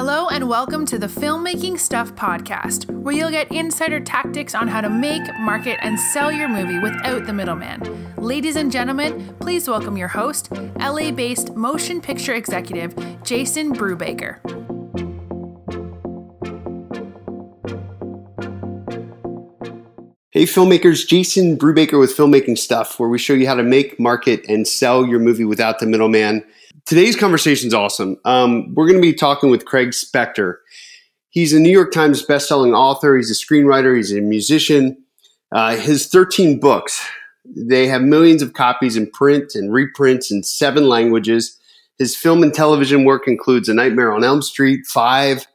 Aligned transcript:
Hello, 0.00 0.28
and 0.28 0.48
welcome 0.48 0.86
to 0.86 0.96
the 0.96 1.08
Filmmaking 1.08 1.76
Stuff 1.76 2.14
podcast, 2.14 2.88
where 2.88 3.12
you'll 3.12 3.32
get 3.32 3.50
insider 3.50 3.98
tactics 3.98 4.54
on 4.54 4.68
how 4.68 4.80
to 4.80 4.88
make, 4.88 5.22
market, 5.40 5.76
and 5.82 5.98
sell 5.98 6.30
your 6.30 6.48
movie 6.48 6.78
without 6.78 7.26
the 7.26 7.32
middleman. 7.32 8.14
Ladies 8.14 8.54
and 8.54 8.70
gentlemen, 8.70 9.34
please 9.40 9.68
welcome 9.68 9.96
your 9.96 10.06
host, 10.06 10.52
LA 10.78 11.10
based 11.10 11.56
motion 11.56 12.00
picture 12.00 12.34
executive, 12.34 12.94
Jason 13.24 13.74
Brubaker. 13.74 14.38
Hey, 20.30 20.44
filmmakers, 20.44 21.08
Jason 21.08 21.58
Brubaker 21.58 21.98
with 21.98 22.16
Filmmaking 22.16 22.56
Stuff, 22.56 23.00
where 23.00 23.08
we 23.08 23.18
show 23.18 23.34
you 23.34 23.48
how 23.48 23.56
to 23.56 23.64
make, 23.64 23.98
market, 23.98 24.44
and 24.48 24.68
sell 24.68 25.04
your 25.04 25.18
movie 25.18 25.44
without 25.44 25.80
the 25.80 25.86
middleman. 25.86 26.44
Today's 26.88 27.16
conversation 27.16 27.68
is 27.68 27.74
awesome. 27.74 28.16
Um, 28.24 28.72
we're 28.72 28.86
going 28.86 28.96
to 28.96 29.02
be 29.02 29.12
talking 29.12 29.50
with 29.50 29.66
Craig 29.66 29.90
Spector. 29.90 30.54
He's 31.28 31.52
a 31.52 31.60
New 31.60 31.68
York 31.68 31.92
Times 31.92 32.24
bestselling 32.24 32.74
author. 32.74 33.14
He's 33.14 33.30
a 33.30 33.34
screenwriter. 33.34 33.94
He's 33.94 34.10
a 34.10 34.22
musician. 34.22 34.96
Uh, 35.52 35.76
his 35.76 36.06
13 36.06 36.58
books, 36.58 37.06
they 37.44 37.88
have 37.88 38.00
millions 38.00 38.40
of 38.40 38.54
copies 38.54 38.96
in 38.96 39.10
print 39.10 39.54
and 39.54 39.70
reprints 39.70 40.30
in 40.30 40.42
seven 40.42 40.88
languages. 40.88 41.58
His 41.98 42.16
film 42.16 42.42
and 42.42 42.54
television 42.54 43.04
work 43.04 43.28
includes 43.28 43.68
A 43.68 43.74
Nightmare 43.74 44.14
on 44.14 44.24
Elm 44.24 44.40
Street, 44.40 44.86
Five, 44.86 45.46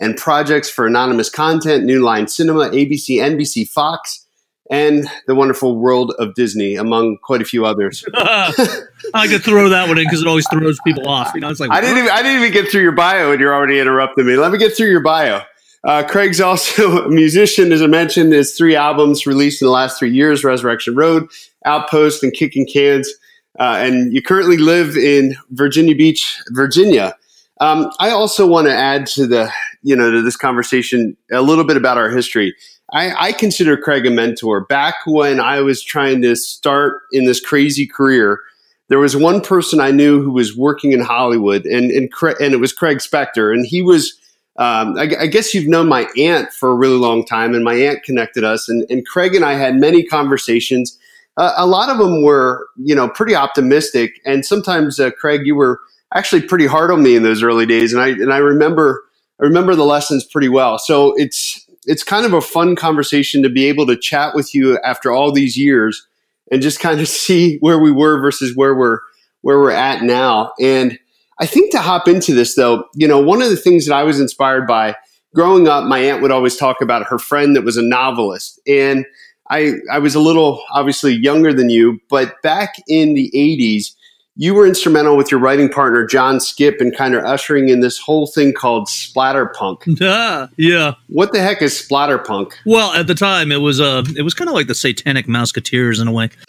and 0.00 0.16
projects 0.16 0.70
for 0.70 0.86
anonymous 0.86 1.28
content, 1.28 1.84
New 1.84 2.02
Line 2.02 2.28
Cinema, 2.28 2.70
ABC, 2.70 3.18
NBC, 3.18 3.68
Fox, 3.68 4.26
and 4.70 5.08
the 5.26 5.34
wonderful 5.34 5.76
world 5.76 6.14
of 6.18 6.34
Disney, 6.34 6.76
among 6.76 7.18
quite 7.18 7.40
a 7.40 7.44
few 7.44 7.64
others. 7.64 8.04
I 8.14 9.26
could 9.28 9.42
throw 9.42 9.68
that 9.70 9.88
one 9.88 9.98
in 9.98 10.04
because 10.04 10.20
it 10.20 10.28
always 10.28 10.46
throws 10.48 10.78
people 10.84 11.08
off. 11.08 11.32
You 11.34 11.40
know, 11.40 11.48
it's 11.48 11.60
like 11.60 11.70
I 11.70 11.80
didn't 11.80 11.98
even 11.98 12.10
I 12.10 12.22
didn't 12.22 12.42
even 12.42 12.52
get 12.52 12.70
through 12.70 12.82
your 12.82 12.92
bio, 12.92 13.32
and 13.32 13.40
you're 13.40 13.54
already 13.54 13.78
interrupting 13.78 14.26
me. 14.26 14.36
Let 14.36 14.52
me 14.52 14.58
get 14.58 14.76
through 14.76 14.90
your 14.90 15.02
bio. 15.02 15.42
Uh, 15.84 16.02
Craig's 16.06 16.40
also 16.40 17.04
a 17.04 17.08
musician, 17.10 17.72
as 17.72 17.82
I 17.82 17.86
mentioned. 17.86 18.32
His 18.32 18.54
three 18.54 18.76
albums 18.76 19.26
released 19.26 19.62
in 19.62 19.66
the 19.66 19.72
last 19.72 19.98
three 19.98 20.12
years: 20.12 20.44
Resurrection 20.44 20.94
Road, 20.94 21.28
Outpost, 21.64 22.22
and 22.22 22.32
Kicking 22.32 22.66
Cans. 22.66 23.12
Uh, 23.58 23.76
and 23.78 24.12
you 24.12 24.22
currently 24.22 24.56
live 24.56 24.96
in 24.96 25.34
Virginia 25.50 25.94
Beach, 25.94 26.38
Virginia. 26.50 27.16
Um, 27.60 27.90
I 27.98 28.10
also 28.10 28.46
want 28.46 28.68
to 28.68 28.74
add 28.74 29.06
to 29.08 29.26
the 29.26 29.50
you 29.82 29.96
know 29.96 30.10
to 30.10 30.22
this 30.22 30.36
conversation 30.36 31.16
a 31.32 31.42
little 31.42 31.64
bit 31.64 31.76
about 31.76 31.96
our 31.96 32.10
history. 32.10 32.54
I, 32.92 33.28
I, 33.28 33.32
consider 33.32 33.76
Craig 33.76 34.06
a 34.06 34.10
mentor. 34.10 34.60
Back 34.62 34.94
when 35.06 35.40
I 35.40 35.60
was 35.60 35.82
trying 35.82 36.22
to 36.22 36.34
start 36.36 37.02
in 37.12 37.26
this 37.26 37.40
crazy 37.40 37.86
career, 37.86 38.40
there 38.88 38.98
was 38.98 39.14
one 39.14 39.42
person 39.42 39.80
I 39.80 39.90
knew 39.90 40.22
who 40.22 40.30
was 40.30 40.56
working 40.56 40.92
in 40.92 41.00
Hollywood, 41.00 41.66
and 41.66 41.90
and, 41.90 42.10
and 42.40 42.54
it 42.54 42.60
was 42.60 42.72
Craig 42.72 42.98
Spector, 42.98 43.52
and 43.52 43.66
he 43.66 43.82
was. 43.82 44.14
Um, 44.56 44.98
I, 44.98 45.02
I, 45.20 45.26
guess 45.28 45.54
you've 45.54 45.68
known 45.68 45.86
my 45.86 46.08
aunt 46.18 46.52
for 46.52 46.70
a 46.70 46.74
really 46.74 46.96
long 46.96 47.24
time, 47.24 47.54
and 47.54 47.62
my 47.62 47.74
aunt 47.74 48.02
connected 48.02 48.42
us, 48.42 48.68
and, 48.68 48.84
and 48.90 49.06
Craig 49.06 49.36
and 49.36 49.44
I 49.44 49.52
had 49.52 49.76
many 49.76 50.02
conversations. 50.02 50.98
Uh, 51.36 51.52
a 51.56 51.64
lot 51.64 51.90
of 51.90 51.98
them 51.98 52.24
were, 52.24 52.66
you 52.74 52.92
know, 52.92 53.08
pretty 53.08 53.36
optimistic, 53.36 54.20
and 54.26 54.44
sometimes, 54.44 54.98
uh, 54.98 55.12
Craig, 55.12 55.42
you 55.46 55.54
were 55.54 55.78
actually 56.12 56.42
pretty 56.42 56.66
hard 56.66 56.90
on 56.90 57.04
me 57.04 57.14
in 57.14 57.22
those 57.22 57.40
early 57.40 57.66
days, 57.66 57.92
and 57.92 58.02
I 58.02 58.08
and 58.08 58.32
I 58.32 58.38
remember 58.38 59.04
I 59.40 59.44
remember 59.44 59.76
the 59.76 59.84
lessons 59.84 60.24
pretty 60.24 60.48
well. 60.48 60.78
So 60.80 61.14
it's 61.16 61.67
it's 61.88 62.04
kind 62.04 62.26
of 62.26 62.34
a 62.34 62.40
fun 62.42 62.76
conversation 62.76 63.42
to 63.42 63.48
be 63.48 63.66
able 63.66 63.86
to 63.86 63.96
chat 63.96 64.34
with 64.34 64.54
you 64.54 64.78
after 64.80 65.10
all 65.10 65.32
these 65.32 65.56
years 65.56 66.06
and 66.52 66.62
just 66.62 66.80
kind 66.80 67.00
of 67.00 67.08
see 67.24 67.56
where 67.58 67.78
we 67.78 67.90
were 67.90 68.20
versus 68.20 68.54
where 68.54 68.74
we're 68.74 69.00
where 69.40 69.58
we're 69.58 69.70
at 69.70 70.02
now. 70.02 70.52
And 70.60 70.98
I 71.40 71.46
think 71.46 71.70
to 71.72 71.78
hop 71.78 72.06
into 72.08 72.34
this 72.34 72.54
though, 72.54 72.84
you 72.94 73.08
know, 73.08 73.20
one 73.20 73.40
of 73.40 73.48
the 73.48 73.56
things 73.56 73.86
that 73.86 73.94
I 73.94 74.02
was 74.02 74.20
inspired 74.20 74.66
by 74.66 74.96
growing 75.34 75.68
up, 75.68 75.84
my 75.84 75.98
aunt 76.00 76.20
would 76.20 76.32
always 76.32 76.56
talk 76.56 76.80
about 76.82 77.06
her 77.06 77.18
friend 77.18 77.56
that 77.56 77.64
was 77.64 77.76
a 77.76 77.82
novelist. 77.82 78.60
And 78.66 79.06
I 79.50 79.74
I 79.90 79.98
was 79.98 80.14
a 80.14 80.20
little 80.20 80.62
obviously 80.70 81.14
younger 81.14 81.54
than 81.54 81.70
you, 81.70 82.00
but 82.10 82.40
back 82.42 82.74
in 82.86 83.14
the 83.14 83.30
80s, 83.34 83.94
you 84.40 84.54
were 84.54 84.66
instrumental 84.66 85.16
with 85.16 85.32
your 85.32 85.40
writing 85.40 85.68
partner 85.68 86.06
John 86.06 86.36
Skipp 86.38 86.80
in 86.80 86.92
kind 86.92 87.16
of 87.16 87.24
ushering 87.24 87.68
in 87.70 87.80
this 87.80 87.98
whole 87.98 88.28
thing 88.28 88.52
called 88.52 88.86
splatterpunk. 88.86 90.00
Yeah, 90.00 90.46
yeah. 90.56 90.94
What 91.08 91.32
the 91.32 91.40
heck 91.40 91.60
is 91.60 91.74
splatterpunk? 91.74 92.52
Well, 92.64 92.94
at 92.94 93.08
the 93.08 93.16
time, 93.16 93.50
it 93.50 93.60
was 93.60 93.80
uh, 93.80 94.04
it 94.16 94.22
was 94.22 94.34
kind 94.34 94.48
of 94.48 94.54
like 94.54 94.68
the 94.68 94.76
Satanic 94.76 95.26
Musketeers 95.26 95.98
in 95.98 96.06
a 96.06 96.12
way. 96.12 96.30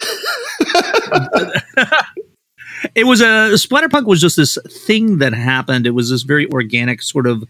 it 2.94 3.04
was 3.04 3.20
a 3.20 3.50
splatterpunk 3.54 4.06
was 4.06 4.20
just 4.20 4.36
this 4.36 4.56
thing 4.68 5.18
that 5.18 5.34
happened. 5.34 5.84
It 5.84 5.90
was 5.90 6.10
this 6.10 6.22
very 6.22 6.46
organic 6.46 7.02
sort 7.02 7.26
of 7.26 7.42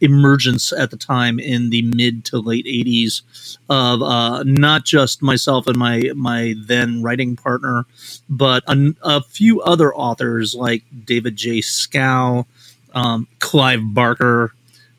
emergence 0.00 0.72
at 0.72 0.90
the 0.90 0.96
time 0.96 1.38
in 1.38 1.70
the 1.70 1.82
mid 1.82 2.24
to 2.26 2.38
late 2.38 2.66
80s 2.66 3.22
of 3.68 4.02
uh, 4.02 4.42
not 4.44 4.84
just 4.84 5.22
myself 5.22 5.66
and 5.66 5.76
my 5.78 6.10
my 6.14 6.54
then 6.66 7.02
writing 7.02 7.36
partner, 7.36 7.86
but 8.28 8.64
a, 8.68 8.94
a 9.02 9.22
few 9.22 9.60
other 9.62 9.94
authors 9.94 10.54
like 10.54 10.84
David 11.04 11.36
J. 11.36 11.60
Schow, 11.60 12.46
um, 12.94 13.28
Clive 13.40 13.80
Barker, 13.84 14.52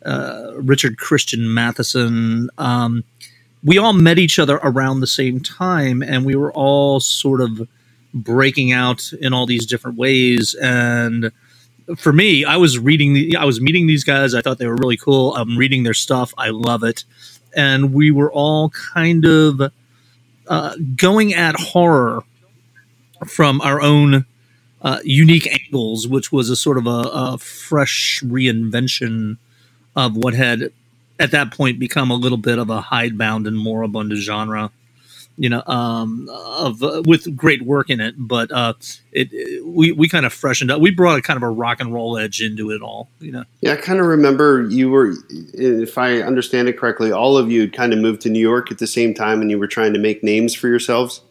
uh, 0.05 0.53
Richard 0.55 0.97
Christian 0.97 1.53
Matheson. 1.53 2.49
Um, 2.57 3.03
we 3.63 3.77
all 3.77 3.93
met 3.93 4.19
each 4.19 4.39
other 4.39 4.57
around 4.63 4.99
the 5.01 5.07
same 5.07 5.39
time, 5.41 6.01
and 6.03 6.25
we 6.25 6.35
were 6.35 6.53
all 6.53 6.99
sort 6.99 7.41
of 7.41 7.67
breaking 8.13 8.71
out 8.71 9.11
in 9.21 9.33
all 9.33 9.45
these 9.45 9.65
different 9.65 9.97
ways 9.97 10.55
and 10.55 11.31
for 11.95 12.11
me, 12.11 12.43
I 12.43 12.57
was 12.57 12.77
reading 12.77 13.13
the, 13.13 13.37
I 13.37 13.45
was 13.45 13.61
meeting 13.61 13.87
these 13.87 14.03
guys. 14.03 14.33
I 14.33 14.41
thought 14.41 14.57
they 14.57 14.67
were 14.67 14.75
really 14.75 14.97
cool. 14.97 15.35
I'm 15.35 15.57
reading 15.57 15.83
their 15.83 15.93
stuff. 15.93 16.33
I 16.37 16.49
love 16.49 16.83
it, 16.83 17.03
and 17.55 17.93
we 17.93 18.11
were 18.11 18.31
all 18.31 18.69
kind 18.93 19.25
of 19.25 19.71
uh, 20.47 20.75
going 20.95 21.33
at 21.33 21.55
horror 21.55 22.23
from 23.25 23.61
our 23.61 23.81
own 23.81 24.25
uh, 24.81 24.99
unique 25.03 25.47
angles, 25.47 26.07
which 26.07 26.31
was 26.31 26.49
a 26.49 26.55
sort 26.55 26.77
of 26.77 26.87
a, 26.87 27.09
a 27.11 27.37
fresh 27.37 28.21
reinvention 28.23 29.37
of 29.95 30.15
what 30.15 30.33
had 30.33 30.71
at 31.19 31.31
that 31.31 31.51
point 31.51 31.79
become 31.79 32.11
a 32.11 32.15
little 32.15 32.37
bit 32.37 32.59
of 32.59 32.69
a 32.69 32.81
hidebound 32.81 33.47
and 33.47 33.57
moribund 33.57 34.13
genre 34.13 34.71
you 35.37 35.49
know, 35.49 35.63
um, 35.67 36.27
of 36.31 36.81
uh, 36.83 37.03
with 37.05 37.35
great 37.35 37.61
work 37.61 37.89
in 37.89 37.99
it. 37.99 38.15
But 38.17 38.51
uh, 38.51 38.73
it, 39.11 39.29
it, 39.31 39.65
we 39.65 39.91
we 39.91 40.09
kind 40.09 40.25
of 40.25 40.33
freshened 40.33 40.71
up. 40.71 40.81
We 40.81 40.91
brought 40.91 41.19
a 41.19 41.21
kind 41.21 41.37
of 41.37 41.43
a 41.43 41.49
rock 41.49 41.79
and 41.79 41.93
roll 41.93 42.17
edge 42.17 42.41
into 42.41 42.71
it 42.71 42.81
all. 42.81 43.09
You 43.19 43.31
know. 43.31 43.43
Yeah, 43.61 43.73
I 43.73 43.75
kind 43.77 43.99
of 43.99 44.07
remember 44.07 44.67
you 44.69 44.89
were, 44.89 45.13
if 45.29 45.97
I 45.97 46.21
understand 46.21 46.67
it 46.67 46.77
correctly, 46.77 47.11
all 47.11 47.37
of 47.37 47.51
you 47.51 47.61
had 47.61 47.73
kind 47.73 47.93
of 47.93 47.99
moved 47.99 48.21
to 48.21 48.29
New 48.29 48.39
York 48.39 48.71
at 48.71 48.79
the 48.79 48.87
same 48.87 49.13
time, 49.13 49.41
and 49.41 49.51
you 49.51 49.59
were 49.59 49.67
trying 49.67 49.93
to 49.93 49.99
make 49.99 50.23
names 50.23 50.53
for 50.53 50.67
yourselves. 50.67 51.21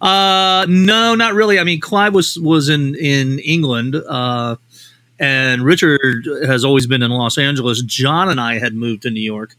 Uh, 0.00 0.66
no, 0.68 1.14
not 1.14 1.34
really. 1.34 1.60
I 1.60 1.64
mean, 1.64 1.80
Clive 1.80 2.14
was 2.14 2.38
was 2.38 2.68
in 2.68 2.94
in 2.96 3.38
England. 3.38 3.94
Uh, 3.94 4.56
and 5.22 5.64
Richard 5.64 6.26
has 6.44 6.64
always 6.64 6.88
been 6.88 7.00
in 7.00 7.12
Los 7.12 7.38
Angeles. 7.38 7.80
John 7.82 8.28
and 8.28 8.40
I 8.40 8.58
had 8.58 8.74
moved 8.74 9.02
to 9.02 9.10
New 9.10 9.20
York, 9.20 9.54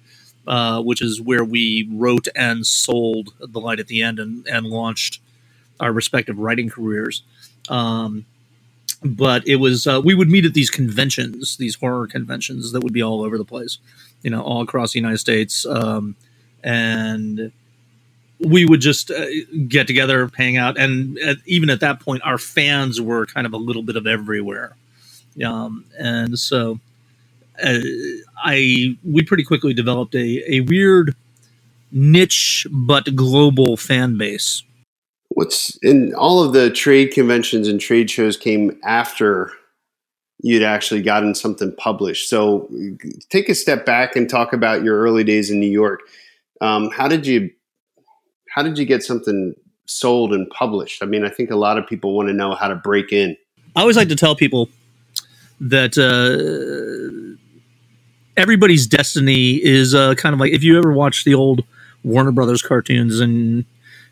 uh, 0.48 0.82
which 0.82 1.02
is 1.02 1.22
where 1.22 1.44
we 1.44 1.88
wrote 1.92 2.28
and 2.36 2.66
sold 2.66 3.34
The 3.40 3.60
Light 3.60 3.80
at 3.80 3.88
the 3.88 4.02
End 4.02 4.20
and, 4.20 4.46
and 4.48 4.66
launched 4.66 5.20
our 5.80 5.92
respective 5.92 6.38
writing 6.38 6.70
careers. 6.70 7.24
Um, 7.70 8.26
but 9.04 9.48
it 9.48 9.58
was, 9.58 9.86
uh, 9.86 10.02
we 10.04 10.14
would 10.14 10.30
meet 10.30 10.46
at 10.46 10.54
these 10.54 10.70
conventions, 10.70 11.58
these 11.58 11.76
horror 11.76 12.08
conventions 12.08 12.72
that 12.72 12.82
would 12.82 12.94
be 12.94 13.04
all 13.04 13.22
over 13.22 13.38
the 13.38 13.46
place, 13.46 13.78
you 14.22 14.30
know, 14.30 14.42
all 14.42 14.62
across 14.62 14.94
the 14.94 15.00
United 15.00 15.18
States. 15.18 15.66
Um, 15.66 16.16
and 16.64 17.52
we 18.40 18.66
would 18.66 18.82
just 18.82 19.12
uh, 19.12 19.26
get 19.68 19.88
together, 19.88 20.30
hang 20.36 20.58
out. 20.58 20.78
And 20.78 21.18
at, 21.20 21.38
even 21.46 21.70
at 21.70 21.80
that 21.82 22.00
point, 22.00 22.22
our 22.24 22.38
fans 22.38 23.00
were 23.00 23.26
kind 23.26 23.46
of 23.46 23.54
a 23.54 23.58
little 23.58 23.84
bit 23.84 23.96
of 23.96 24.08
everywhere. 24.08 24.76
Um, 25.44 25.86
and 25.98 26.38
so, 26.38 26.80
uh, 27.62 27.80
I 28.44 28.98
we 29.04 29.24
pretty 29.24 29.44
quickly 29.44 29.74
developed 29.74 30.16
a, 30.16 30.54
a 30.54 30.62
weird 30.62 31.16
niche 31.92 32.66
but 32.72 33.16
global 33.16 33.78
fan 33.78 34.18
base. 34.18 34.64
What's 35.30 35.78
in 35.78 36.14
all 36.16 36.44
of 36.44 36.54
the 36.54 36.70
trade 36.70 37.12
conventions 37.12 37.68
and 37.68 37.80
trade 37.80 38.10
shows 38.10 38.38
came 38.38 38.80
after 38.84 39.52
you'd 40.44 40.64
actually 40.64 41.02
gotten 41.02 41.34
something 41.34 41.74
published. 41.76 42.30
So 42.30 42.70
take 43.30 43.50
a 43.50 43.56
step 43.56 43.86
back 43.86 44.16
and 44.16 44.30
talk 44.30 44.54
about 44.54 44.84
your 44.84 45.00
early 45.00 45.24
days 45.24 45.50
in 45.50 45.60
New 45.60 45.72
York. 45.72 46.02
Um, 46.62 46.92
how 46.92 47.08
did 47.08 47.26
you 47.26 47.50
how 48.50 48.62
did 48.62 48.78
you 48.78 48.86
get 48.86 49.04
something 49.04 49.56
sold 49.86 50.34
and 50.34 50.48
published? 50.50 51.02
I 51.02 51.06
mean, 51.08 51.26
I 51.26 51.30
think 51.30 51.50
a 51.50 51.56
lot 51.56 51.78
of 51.78 51.88
people 51.88 52.14
want 52.14 52.30
to 52.30 52.34
know 52.34 52.54
how 52.54 52.68
to 52.68 52.76
break 52.76 53.12
in. 53.12 53.36
I 53.76 53.82
always 53.82 53.98
like 53.98 54.10
to 54.10 54.16
tell 54.16 54.36
people 54.36 54.70
that 55.60 55.98
uh, 55.98 57.33
everybody's 58.38 58.88
destiny 58.88 59.56
is 59.64 59.94
uh, 59.94 60.16
kind 60.16 60.34
of 60.34 60.40
like 60.40 60.52
if 60.52 60.64
you 60.64 60.78
ever 60.78 60.92
watch 60.92 61.24
the 61.24 61.34
old 61.34 61.64
Warner 62.04 62.32
Brothers 62.32 62.62
cartoons 62.62 63.20
and 63.20 63.66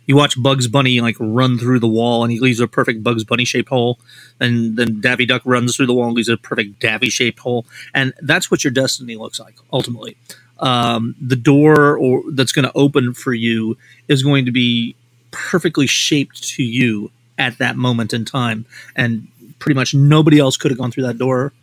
you 0.05 0.15
watch 0.15 0.41
Bugs 0.41 0.67
Bunny 0.67 1.01
like 1.01 1.15
run 1.19 1.57
through 1.57 1.79
the 1.79 1.87
wall 1.87 2.23
and 2.23 2.31
he 2.31 2.39
leaves 2.39 2.59
a 2.59 2.67
perfect 2.67 3.03
Bugs 3.03 3.23
Bunny 3.23 3.45
shaped 3.45 3.69
hole, 3.69 3.99
and 4.39 4.75
then 4.75 5.01
Daffy 5.01 5.25
Duck 5.25 5.41
runs 5.45 5.75
through 5.75 5.87
the 5.87 5.93
wall 5.93 6.07
and 6.07 6.15
leaves 6.15 6.29
a 6.29 6.37
perfect 6.37 6.79
Daffy 6.79 7.09
shaped 7.09 7.39
hole, 7.39 7.65
and 7.93 8.13
that's 8.21 8.49
what 8.49 8.63
your 8.63 8.71
destiny 8.71 9.15
looks 9.15 9.39
like 9.39 9.55
ultimately. 9.71 10.17
Um, 10.59 11.15
the 11.19 11.35
door 11.35 11.97
or 11.97 12.23
that's 12.31 12.51
going 12.51 12.65
to 12.65 12.71
open 12.75 13.13
for 13.13 13.33
you 13.33 13.77
is 14.07 14.21
going 14.21 14.45
to 14.45 14.51
be 14.51 14.95
perfectly 15.31 15.87
shaped 15.87 16.43
to 16.49 16.63
you 16.63 17.09
at 17.37 17.57
that 17.57 17.77
moment 17.77 18.13
in 18.13 18.25
time, 18.25 18.65
and 18.95 19.27
pretty 19.59 19.75
much 19.75 19.93
nobody 19.93 20.39
else 20.39 20.57
could 20.57 20.71
have 20.71 20.77
gone 20.77 20.91
through 20.91 21.03
that 21.03 21.17
door 21.17 21.53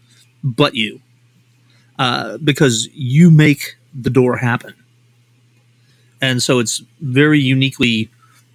but 0.43 0.75
you, 0.75 1.00
uh, 1.98 2.38
because 2.38 2.88
you 2.92 3.30
make 3.30 3.76
the 3.94 4.10
door 4.10 4.36
happen. 4.36 4.74
And 6.20 6.42
so 6.42 6.58
it's 6.58 6.82
very 7.00 7.40
uniquely 7.40 8.10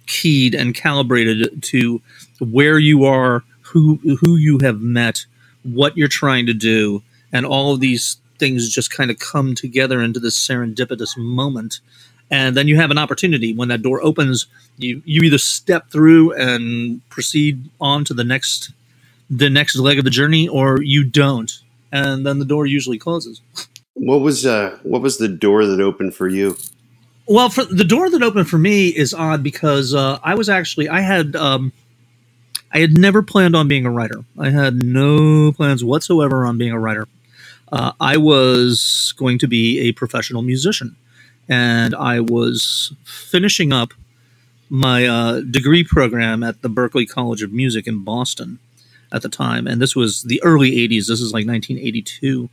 keyed 0.06 0.54
and 0.54 0.74
calibrated 0.74 1.62
to 1.62 2.02
where 2.40 2.78
you 2.78 3.04
are, 3.04 3.42
who 3.62 3.96
who 4.20 4.36
you 4.36 4.58
have 4.58 4.80
met, 4.80 5.26
what 5.62 5.96
you're 5.96 6.08
trying 6.08 6.46
to 6.46 6.54
do, 6.54 7.02
and 7.32 7.46
all 7.46 7.72
of 7.72 7.80
these 7.80 8.18
things 8.38 8.68
just 8.68 8.90
kind 8.90 9.10
of 9.10 9.18
come 9.18 9.54
together 9.54 10.02
into 10.02 10.20
this 10.20 10.36
serendipitous 10.36 11.16
moment. 11.16 11.80
And 12.30 12.56
then 12.56 12.68
you 12.68 12.76
have 12.76 12.90
an 12.90 12.98
opportunity 12.98 13.54
when 13.54 13.68
that 13.68 13.82
door 13.82 14.02
opens. 14.02 14.46
You 14.76 15.02
you 15.04 15.22
either 15.22 15.38
step 15.38 15.90
through 15.90 16.32
and 16.32 17.06
proceed 17.08 17.70
on 17.80 18.04
to 18.06 18.14
the 18.14 18.24
next 18.24 18.72
the 19.30 19.50
next 19.50 19.76
leg 19.76 19.98
of 19.98 20.04
the 20.04 20.10
journey, 20.10 20.48
or 20.48 20.82
you 20.82 21.04
don't, 21.04 21.60
and 21.94 22.26
then 22.26 22.40
the 22.40 22.44
door 22.44 22.66
usually 22.66 22.98
closes. 22.98 23.40
What 23.94 24.20
was 24.20 24.44
uh 24.44 24.78
what 24.82 25.00
was 25.00 25.18
the 25.18 25.28
door 25.28 25.64
that 25.64 25.80
opened 25.80 26.14
for 26.14 26.28
you? 26.28 26.56
Well, 27.26 27.48
for 27.48 27.64
the 27.64 27.84
door 27.84 28.10
that 28.10 28.22
opened 28.22 28.50
for 28.50 28.58
me 28.58 28.88
is 28.88 29.14
odd 29.14 29.42
because 29.42 29.94
uh, 29.94 30.18
I 30.22 30.34
was 30.34 30.48
actually 30.48 30.88
I 30.88 31.00
had 31.00 31.36
um, 31.36 31.72
I 32.72 32.80
had 32.80 32.98
never 32.98 33.22
planned 33.22 33.56
on 33.56 33.68
being 33.68 33.86
a 33.86 33.90
writer. 33.90 34.24
I 34.38 34.50
had 34.50 34.82
no 34.82 35.52
plans 35.52 35.82
whatsoever 35.84 36.44
on 36.44 36.58
being 36.58 36.72
a 36.72 36.78
writer. 36.78 37.06
Uh, 37.72 37.92
I 38.00 38.18
was 38.18 39.14
going 39.16 39.38
to 39.38 39.48
be 39.48 39.88
a 39.88 39.92
professional 39.92 40.42
musician, 40.42 40.96
and 41.48 41.94
I 41.94 42.20
was 42.20 42.92
finishing 43.04 43.72
up 43.72 43.94
my 44.68 45.06
uh, 45.06 45.40
degree 45.40 45.84
program 45.84 46.42
at 46.42 46.60
the 46.62 46.68
Berklee 46.68 47.08
College 47.08 47.42
of 47.42 47.52
Music 47.52 47.86
in 47.86 48.04
Boston 48.04 48.58
at 49.14 49.22
the 49.22 49.28
time, 49.30 49.66
and 49.66 49.80
this 49.80 49.96
was 49.96 50.24
the 50.24 50.42
early 50.42 50.72
'80s. 50.72 51.06
This 51.06 51.20
is 51.20 51.32
like 51.32 51.46
1982, 51.46 52.50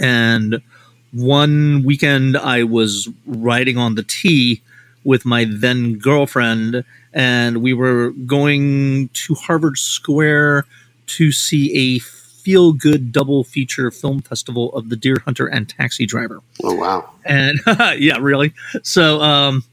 and 0.00 0.60
one 1.12 1.84
weekend 1.84 2.36
I 2.36 2.64
was 2.64 3.08
riding 3.26 3.78
on 3.78 3.94
the 3.94 4.02
T 4.02 4.62
with 5.04 5.24
my 5.24 5.46
then 5.48 5.94
girlfriend, 5.98 6.84
and 7.12 7.62
we 7.62 7.72
were 7.72 8.10
going 8.10 9.08
to 9.08 9.34
Harvard 9.34 9.78
Square 9.78 10.66
to 11.06 11.32
see 11.32 11.96
a 11.96 11.98
feel 12.00 12.72
good 12.72 13.12
double 13.12 13.44
feature 13.44 13.90
film 13.90 14.22
festival 14.22 14.74
of 14.74 14.88
The 14.88 14.96
Deer 14.96 15.16
Hunter 15.24 15.46
and 15.46 15.68
Taxi 15.68 16.06
Driver. 16.06 16.40
Oh, 16.62 16.74
wow. 16.74 17.10
And 17.24 17.58
yeah, 17.98 18.18
really. 18.18 18.54
So 18.82 19.20
um, 19.20 19.64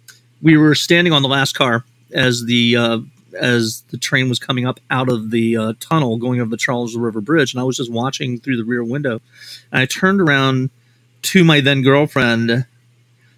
we 0.42 0.58
were 0.58 0.76
standing 0.76 1.14
on 1.14 1.22
the 1.22 1.30
last 1.30 1.56
car 1.56 1.84
as 2.14 2.44
the. 2.46 2.76
Uh, 2.76 3.00
as 3.36 3.84
the 3.90 3.98
train 3.98 4.30
was 4.30 4.40
coming 4.40 4.66
up 4.66 4.80
out 4.90 5.10
of 5.10 5.32
the 5.32 5.58
uh, 5.58 5.74
tunnel 5.80 6.18
going 6.18 6.42
over 6.42 6.50
the 6.50 6.58
Charles 6.58 6.96
River 6.96 7.22
Bridge, 7.22 7.54
and 7.54 7.62
I 7.62 7.64
was 7.64 7.78
just 7.78 7.92
watching 7.92 8.40
through 8.40 8.58
the 8.58 8.64
rear 8.64 8.84
window. 8.84 9.22
And 9.72 9.82
I 9.82 9.86
turned 9.86 10.22
around 10.22 10.70
to 11.24 11.44
my 11.44 11.62
then 11.62 11.82
girlfriend, 11.82 12.66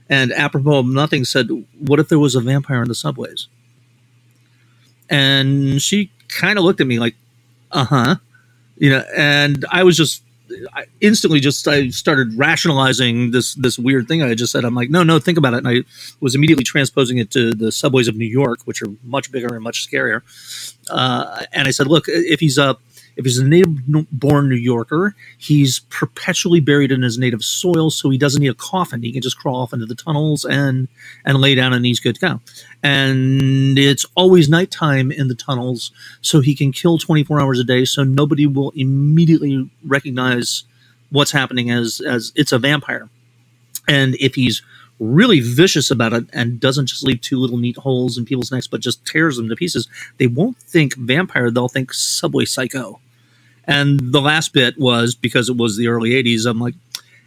and 0.10 0.32
apropos 0.34 0.80
of 0.80 0.88
nothing, 0.88 1.26
said, 1.26 1.50
"What 1.80 2.00
if 2.00 2.10
there 2.10 2.20
was 2.20 2.36
a 2.36 2.42
vampire 2.42 2.82
in 2.82 2.88
the 2.88 2.96
subways?" 2.96 3.48
And 5.10 5.82
she 5.82 6.12
kind 6.28 6.58
of 6.58 6.66
looked 6.66 6.82
at 6.82 6.88
me 6.88 7.00
like, 7.00 7.16
"Uh 7.72 7.86
huh," 7.86 8.16
you 8.78 8.90
know. 8.90 9.04
And 9.16 9.66
I 9.72 9.84
was 9.84 9.98
just 9.98 10.22
I 10.74 10.86
instantly 11.02 11.40
just 11.40 11.68
I 11.68 11.90
started 11.90 12.38
rationalizing 12.38 13.32
this 13.32 13.54
this 13.56 13.78
weird 13.78 14.08
thing 14.08 14.24
I 14.24 14.34
just 14.36 14.52
said. 14.52 14.66
I'm 14.66 14.76
like, 14.76 14.90
no, 14.90 15.04
no, 15.04 15.20
think 15.20 15.38
about 15.38 15.54
it. 15.54 15.58
And 15.58 15.68
I 15.68 15.84
was 16.20 16.36
immediately 16.36 16.64
transposing 16.64 17.18
it 17.18 17.32
to 17.32 17.54
the 17.54 17.72
subways 17.72 18.08
of 18.08 18.16
New 18.16 18.26
York, 18.26 18.60
which 18.66 18.82
are 18.82 18.88
much 19.04 19.32
bigger 19.32 19.54
and 19.54 19.64
much 19.64 19.90
scarier. 19.90 20.22
Uh, 20.90 21.46
and 21.52 21.68
I 21.68 21.72
said, 21.72 21.88
look, 21.88 22.06
if 22.08 22.40
he's 22.40 22.58
up 22.58 22.82
if 23.18 23.26
he's 23.26 23.40
a 23.40 23.46
native 23.46 23.70
born 24.12 24.48
New 24.48 24.56
Yorker, 24.56 25.16
he's 25.38 25.80
perpetually 25.90 26.60
buried 26.60 26.92
in 26.92 27.02
his 27.02 27.18
native 27.18 27.44
soil, 27.44 27.90
so 27.90 28.10
he 28.10 28.18
doesn't 28.18 28.42
need 28.42 28.50
a 28.50 28.56
coffin. 28.56 29.02
He 29.02 29.12
can 29.12 29.22
just 29.24 29.38
crawl 29.38 29.58
off 29.62 29.74
into 29.74 29.88
the 29.88 29.96
tunnels 29.96 30.46
and 30.46 30.88
and 31.26 31.40
lay 31.40 31.56
down, 31.56 31.74
and 31.74 31.86
he's 31.86 32.00
good 32.00 32.16
to 32.16 32.22
go. 32.22 32.42
And 32.84 33.78
it's 33.78 34.06
always 34.16 34.50
nighttime 34.50 35.12
in 35.12 35.28
the 35.28 35.36
tunnels, 35.36 35.92
so 36.22 36.42
he 36.42 36.56
can 36.56 36.72
kill 36.72 37.00
24 37.00 37.42
hours 37.42 37.60
a 37.60 37.64
day, 37.64 37.86
so 37.86 38.04
nobody 38.04 38.46
will 38.46 38.72
immediately 38.76 39.70
recognize 39.86 40.64
what's 41.10 41.32
happening 41.32 41.72
as 41.72 42.02
as 42.02 42.32
it's 42.36 42.52
a 42.52 42.60
vampire. 42.60 43.10
And 43.88 44.16
if 44.20 44.36
he's 44.36 44.62
really 45.00 45.40
vicious 45.40 45.92
about 45.92 46.14
it 46.14 46.26
and 46.34 46.60
doesn't 46.60 46.88
just 46.88 47.04
leave 47.04 47.22
two 47.22 47.40
little 47.40 47.58
neat 47.58 47.78
holes 47.78 48.18
in 48.18 48.26
people's 48.26 48.52
necks, 48.52 48.68
but 48.68 48.82
just 48.82 49.06
tears 49.06 49.38
them 49.38 49.50
to 49.50 49.56
pieces, 49.56 49.88
they 50.18 50.28
won't 50.28 50.58
think 50.58 50.96
vampire, 50.96 51.52
they'll 51.52 51.70
think 51.70 51.94
subway 51.94 52.46
psycho. 52.46 53.00
And 53.68 54.00
the 54.14 54.22
last 54.22 54.54
bit 54.54 54.78
was 54.78 55.14
because 55.14 55.50
it 55.50 55.58
was 55.58 55.78
the 55.78 55.90
early 55.90 56.12
80s, 56.12 56.46
I'm 56.50 56.60
like, 56.60 56.76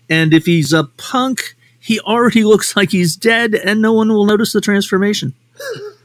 and 0.08 0.32
if 0.32 0.46
he's 0.46 0.72
a 0.72 0.84
punk, 0.84 1.54
he 1.78 2.00
already 2.00 2.44
looks 2.52 2.76
like 2.76 2.90
he's 2.90 3.16
dead 3.16 3.54
and 3.54 3.82
no 3.82 3.92
one 3.92 4.08
will 4.08 4.26
notice 4.26 4.52
the 4.52 4.60
transformation. 4.60 5.34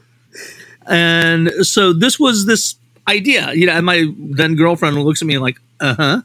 and 0.86 1.50
so 1.62 1.92
this 1.92 2.20
was 2.20 2.46
this 2.46 2.76
idea, 3.08 3.52
you 3.54 3.66
know, 3.66 3.72
and 3.72 3.86
my 3.86 4.12
then 4.18 4.56
girlfriend 4.56 4.96
looks 5.02 5.22
at 5.22 5.28
me 5.28 5.38
like, 5.38 5.58
uh 5.80 5.94
huh. 5.94 6.22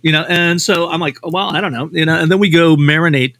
You 0.00 0.12
know, 0.12 0.24
and 0.28 0.62
so 0.62 0.88
I'm 0.88 1.00
like, 1.00 1.18
well, 1.24 1.50
I 1.50 1.60
don't 1.60 1.72
know, 1.72 1.90
you 1.92 2.06
know, 2.06 2.16
and 2.16 2.30
then 2.30 2.38
we 2.38 2.50
go 2.50 2.76
marinate. 2.76 3.34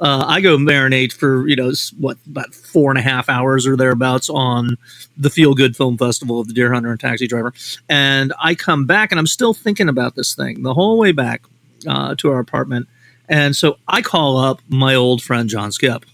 Uh, 0.00 0.24
I 0.26 0.40
go 0.40 0.56
marinate 0.56 1.12
for 1.12 1.46
you 1.46 1.56
know 1.56 1.72
what 1.98 2.16
about 2.26 2.54
four 2.54 2.90
and 2.90 2.98
a 2.98 3.02
half 3.02 3.28
hours 3.28 3.66
or 3.66 3.76
thereabouts 3.76 4.30
on 4.30 4.78
the 5.16 5.28
Feel 5.28 5.54
Good 5.54 5.76
Film 5.76 5.98
Festival 5.98 6.40
of 6.40 6.48
the 6.48 6.54
Deer 6.54 6.72
Hunter 6.72 6.90
and 6.90 6.98
Taxi 6.98 7.26
Driver, 7.26 7.52
and 7.88 8.32
I 8.42 8.54
come 8.54 8.86
back 8.86 9.12
and 9.12 9.18
I'm 9.18 9.26
still 9.26 9.52
thinking 9.52 9.88
about 9.88 10.14
this 10.14 10.34
thing 10.34 10.62
the 10.62 10.74
whole 10.74 10.98
way 10.98 11.12
back 11.12 11.42
uh, 11.86 12.14
to 12.16 12.30
our 12.30 12.38
apartment, 12.38 12.88
and 13.28 13.54
so 13.54 13.76
I 13.86 14.00
call 14.00 14.38
up 14.38 14.60
my 14.68 14.94
old 14.94 15.22
friend 15.22 15.50
John 15.50 15.68
Skipp, 15.70 16.04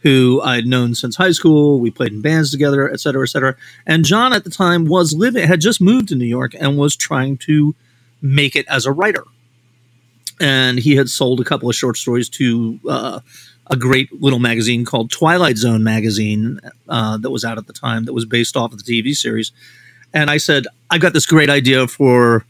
who 0.00 0.40
I'd 0.42 0.66
known 0.66 0.94
since 0.94 1.16
high 1.16 1.32
school. 1.32 1.78
We 1.78 1.90
played 1.90 2.12
in 2.12 2.22
bands 2.22 2.50
together, 2.50 2.90
et 2.90 3.00
cetera, 3.00 3.24
et 3.24 3.30
cetera. 3.30 3.56
And 3.86 4.04
John 4.04 4.32
at 4.32 4.44
the 4.44 4.50
time 4.50 4.86
was 4.86 5.12
living, 5.12 5.46
had 5.46 5.60
just 5.60 5.80
moved 5.80 6.08
to 6.08 6.14
New 6.14 6.24
York 6.26 6.54
and 6.58 6.78
was 6.78 6.96
trying 6.96 7.36
to 7.38 7.74
make 8.22 8.56
it 8.56 8.66
as 8.68 8.86
a 8.86 8.92
writer. 8.92 9.24
And 10.40 10.78
he 10.78 10.96
had 10.96 11.08
sold 11.08 11.40
a 11.40 11.44
couple 11.44 11.68
of 11.68 11.74
short 11.74 11.96
stories 11.96 12.28
to 12.30 12.78
uh, 12.88 13.20
a 13.68 13.76
great 13.76 14.12
little 14.20 14.38
magazine 14.38 14.84
called 14.84 15.10
Twilight 15.10 15.56
Zone 15.56 15.82
magazine 15.82 16.60
uh, 16.88 17.16
that 17.18 17.30
was 17.30 17.44
out 17.44 17.58
at 17.58 17.66
the 17.66 17.72
time 17.72 18.04
that 18.04 18.12
was 18.12 18.24
based 18.24 18.56
off 18.56 18.72
of 18.72 18.84
the 18.84 19.02
TV 19.02 19.14
series. 19.14 19.52
And 20.12 20.30
I 20.30 20.36
said, 20.36 20.66
I've 20.90 21.00
got 21.00 21.12
this 21.12 21.26
great 21.26 21.50
idea 21.50 21.86
for 21.88 22.44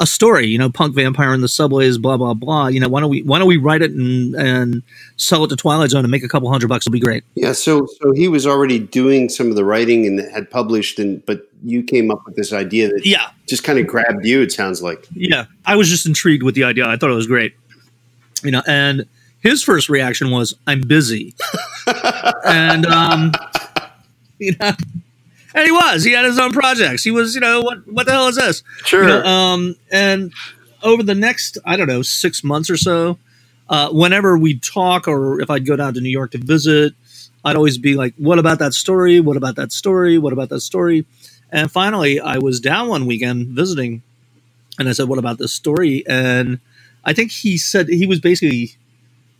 a 0.00 0.06
story, 0.06 0.46
you 0.46 0.58
know, 0.58 0.70
punk 0.70 0.94
vampire 0.94 1.34
in 1.34 1.40
the 1.40 1.48
subways, 1.48 1.98
blah 1.98 2.16
blah 2.16 2.34
blah. 2.34 2.68
You 2.68 2.78
know, 2.80 2.88
why 2.88 3.00
don't 3.00 3.10
we 3.10 3.22
why 3.22 3.38
don't 3.38 3.48
we 3.48 3.56
write 3.56 3.82
it 3.82 3.90
and 3.90 4.34
and 4.36 4.82
sell 5.16 5.44
it 5.44 5.48
to 5.48 5.56
Twilight 5.56 5.90
Zone 5.90 6.04
and 6.04 6.10
make 6.10 6.22
a 6.22 6.28
couple 6.28 6.50
hundred 6.50 6.68
bucks? 6.68 6.86
It'll 6.86 6.92
be 6.92 7.00
great. 7.00 7.24
Yeah, 7.34 7.52
so 7.52 7.86
so 8.00 8.12
he 8.12 8.28
was 8.28 8.46
already 8.46 8.78
doing 8.78 9.28
some 9.28 9.48
of 9.48 9.56
the 9.56 9.64
writing 9.64 10.06
and 10.06 10.20
had 10.32 10.50
published, 10.50 10.98
and 10.98 11.24
but 11.26 11.48
you 11.64 11.82
came 11.82 12.10
up 12.10 12.22
with 12.26 12.36
this 12.36 12.52
idea 12.52 12.88
that 12.88 13.04
Yeah, 13.04 13.30
just 13.48 13.64
kind 13.64 13.78
of 13.78 13.86
grabbed 13.86 14.24
you. 14.24 14.40
It 14.42 14.52
sounds 14.52 14.82
like. 14.82 15.06
yeah. 15.14 15.46
I 15.66 15.74
was 15.74 15.88
just 15.88 16.06
intrigued 16.06 16.42
with 16.44 16.54
the 16.54 16.62
idea. 16.64 16.86
I 16.86 16.96
thought 16.96 17.10
it 17.10 17.14
was 17.14 17.26
great. 17.26 17.54
You 18.44 18.52
know, 18.52 18.62
and 18.68 19.04
his 19.40 19.62
first 19.64 19.88
reaction 19.88 20.30
was, 20.30 20.54
"I'm 20.68 20.80
busy," 20.82 21.34
and 22.46 22.86
um, 22.86 23.32
you 24.38 24.54
know. 24.60 24.72
And 25.54 25.64
he 25.64 25.72
was. 25.72 26.04
He 26.04 26.12
had 26.12 26.24
his 26.24 26.38
own 26.38 26.52
projects. 26.52 27.02
He 27.04 27.10
was, 27.10 27.34
you 27.34 27.40
know, 27.40 27.60
what 27.62 27.86
what 27.88 28.06
the 28.06 28.12
hell 28.12 28.28
is 28.28 28.36
this? 28.36 28.62
Sure. 28.84 29.02
You 29.02 29.08
know, 29.08 29.24
um, 29.24 29.76
and 29.90 30.32
over 30.82 31.02
the 31.02 31.14
next, 31.14 31.58
I 31.64 31.76
don't 31.76 31.88
know, 31.88 32.02
six 32.02 32.44
months 32.44 32.70
or 32.70 32.76
so, 32.76 33.18
uh, 33.68 33.90
whenever 33.90 34.38
we'd 34.38 34.62
talk 34.62 35.08
or 35.08 35.40
if 35.40 35.50
I'd 35.50 35.66
go 35.66 35.76
down 35.76 35.94
to 35.94 36.00
New 36.00 36.10
York 36.10 36.32
to 36.32 36.38
visit, 36.38 36.94
I'd 37.44 37.56
always 37.56 37.78
be 37.78 37.94
like, 37.94 38.14
what 38.16 38.38
about 38.38 38.58
that 38.58 38.74
story? 38.74 39.20
What 39.20 39.36
about 39.36 39.56
that 39.56 39.72
story? 39.72 40.18
What 40.18 40.32
about 40.32 40.48
that 40.50 40.60
story? 40.60 41.06
And 41.50 41.70
finally, 41.70 42.20
I 42.20 42.38
was 42.38 42.60
down 42.60 42.88
one 42.88 43.06
weekend 43.06 43.48
visiting 43.48 44.02
and 44.78 44.88
I 44.88 44.92
said, 44.92 45.08
what 45.08 45.18
about 45.18 45.38
this 45.38 45.52
story? 45.52 46.04
And 46.06 46.60
I 47.04 47.12
think 47.12 47.32
he 47.32 47.56
said 47.56 47.88
he 47.88 48.06
was 48.06 48.20
basically 48.20 48.76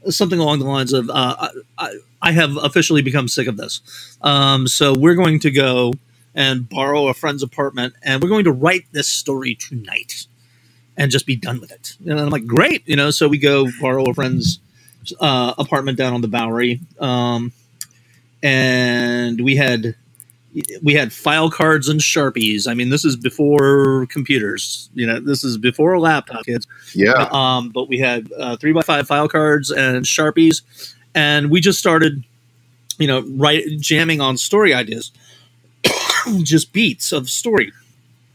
something 0.09 0.39
along 0.39 0.61
the 0.61 0.67
lines 0.67 0.93
of, 0.93 1.11
uh, 1.11 1.49
I, 1.79 1.95
I 2.23 2.33
have 2.33 2.57
officially 2.57 3.03
become 3.03 3.29
sick 3.29 3.49
of 3.49 3.57
this. 3.57 3.81
Um, 4.23 4.67
so 4.67 4.95
we're 4.97 5.15
going 5.15 5.41
to 5.41 5.51
go 5.51 5.93
and 6.35 6.69
borrow 6.69 7.09
a 7.09 7.15
friend's 7.15 7.43
apartment 7.43 7.95
and 8.03 8.23
we're 8.23 8.29
going 8.29 8.45
to 8.45 8.53
write 8.53 8.87
this 8.93 9.09
story 9.09 9.55
tonight 9.55 10.27
and 10.99 11.11
just 11.13 11.27
be 11.27 11.37
done 11.37 11.61
with 11.61 11.71
it. 11.71 11.97
And 12.07 12.19
I'm 12.21 12.29
like, 12.29 12.47
great, 12.47 12.87
you 12.87 12.97
know. 12.97 13.11
So 13.11 13.29
we 13.29 13.39
go 13.39 13.69
borrow 13.81 14.05
a 14.11 14.13
friend's 14.13 14.59
uh, 15.21 15.55
apartment 15.57 15.97
down 15.97 16.13
on 16.13 16.21
the 16.21 16.29
Bowery, 16.29 16.81
um, 16.99 17.53
and 18.43 19.41
we 19.41 19.57
had 19.57 19.95
we 20.83 20.95
had 20.95 21.13
file 21.13 21.51
cards 21.51 21.89
and 21.89 22.01
sharpies. 22.01 22.69
I 22.69 22.75
mean, 22.75 22.91
this 22.91 23.05
is 23.05 23.17
before 23.17 24.07
computers. 24.07 24.89
You 24.95 25.07
know, 25.07 25.21
this 25.21 25.45
is 25.45 25.59
before 25.59 25.93
a 25.93 26.01
laptop, 26.01 26.45
kids. 26.45 26.67
Yeah. 26.95 27.29
Um, 27.31 27.71
but 27.71 27.89
we 27.89 27.99
had 27.99 28.31
uh, 28.39 28.57
three 28.57 28.73
by 28.73 28.83
five 28.83 29.07
file 29.07 29.29
cards 29.29 29.71
and 29.71 30.05
sharpies, 30.05 30.63
and 31.15 31.51
we 31.51 31.61
just 31.61 31.79
started, 31.79 32.25
you 32.99 33.07
know, 33.07 33.23
right 33.31 33.65
jamming 33.79 34.21
on 34.21 34.37
story 34.37 34.75
ideas, 34.75 35.13
just 36.43 36.73
beats 36.73 37.13
of 37.13 37.29
story, 37.29 37.73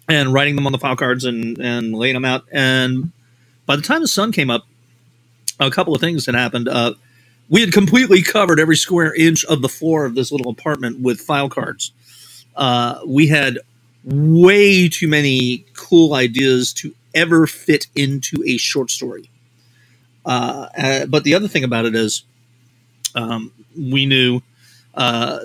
and 0.08 0.34
writing 0.34 0.56
them 0.56 0.66
on 0.66 0.72
the 0.72 0.80
file 0.80 0.96
cards 0.96 1.26
and 1.26 1.58
and 1.60 1.94
laying 1.94 2.14
them 2.14 2.26
out. 2.26 2.46
And 2.52 3.12
by 3.66 3.76
the 3.76 3.82
time 3.82 4.02
the 4.02 4.08
sun 4.08 4.32
came 4.32 4.50
up, 4.50 4.66
a 5.60 5.72
couple 5.72 5.94
of 5.96 6.02
things 6.02 6.26
had 6.26 6.36
happened. 6.36 6.68
Uh, 6.68 6.94
we 7.50 7.62
had 7.62 7.72
completely 7.72 8.22
covered 8.22 8.60
every 8.60 8.78
square 8.78 9.14
inch 9.14 9.46
of 9.46 9.62
the 9.62 9.70
floor 9.70 10.06
of 10.06 10.16
this 10.16 10.32
little 10.32 10.52
apartment 10.52 11.02
with 11.02 11.20
file 11.20 11.50
cards. 11.50 11.92
Uh, 12.56 13.00
we 13.06 13.28
had 13.28 13.60
way 14.04 14.90
too 14.90 15.08
many 15.08 15.66
cool 15.74 16.14
ideas 16.14 16.74
to 16.74 16.94
ever 17.14 17.48
fit 17.48 17.88
into 17.96 18.44
a 18.46 18.58
short 18.58 18.92
story. 18.92 19.30
Uh, 20.26 20.68
uh, 20.78 21.06
but 21.06 21.24
the 21.24 21.34
other 21.34 21.48
thing 21.48 21.64
about 21.64 21.86
it 21.86 21.96
is, 21.96 22.24
um, 23.16 23.52
we 23.78 24.06
knew. 24.06 24.42
Uh, 24.94 25.40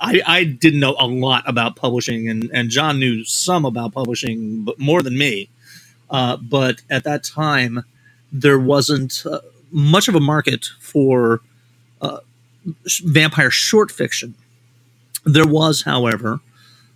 I, 0.00 0.22
I 0.26 0.44
didn't 0.44 0.80
know 0.80 0.96
a 0.98 1.06
lot 1.06 1.44
about 1.46 1.76
publishing, 1.76 2.28
and, 2.28 2.50
and 2.52 2.70
John 2.70 2.98
knew 2.98 3.24
some 3.24 3.64
about 3.64 3.92
publishing, 3.92 4.64
but 4.64 4.78
more 4.78 5.02
than 5.02 5.18
me. 5.18 5.48
Uh, 6.08 6.36
but 6.36 6.82
at 6.88 7.04
that 7.04 7.24
time, 7.24 7.84
there 8.32 8.58
wasn't 8.58 9.22
uh, 9.26 9.40
much 9.70 10.08
of 10.08 10.14
a 10.14 10.20
market 10.20 10.66
for 10.80 11.40
vampire 13.04 13.50
short 13.50 13.90
fiction. 13.90 14.34
There 15.26 15.46
was, 15.46 15.82
however, 15.82 16.40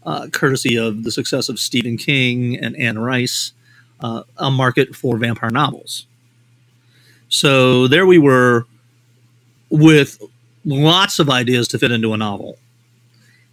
uh, 0.05 0.29
courtesy 0.29 0.77
of 0.77 1.03
the 1.03 1.11
success 1.11 1.49
of 1.49 1.59
Stephen 1.59 1.97
King 1.97 2.57
and 2.57 2.77
Anne 2.77 2.99
Rice, 2.99 3.53
uh, 3.99 4.23
a 4.37 4.51
market 4.51 4.95
for 4.95 5.19
vampire 5.19 5.51
novels. 5.51 6.07
So 7.29 7.89
there 7.89 8.07
we 8.07 8.19
were 8.19 8.67
with 9.69 10.23
lots 10.65 11.19
of 11.19 11.29
ideas 11.29 11.69
to 11.69 11.79
fit 11.79 11.91
into 11.91 12.13
a 12.13 12.17
novel. 12.17 12.57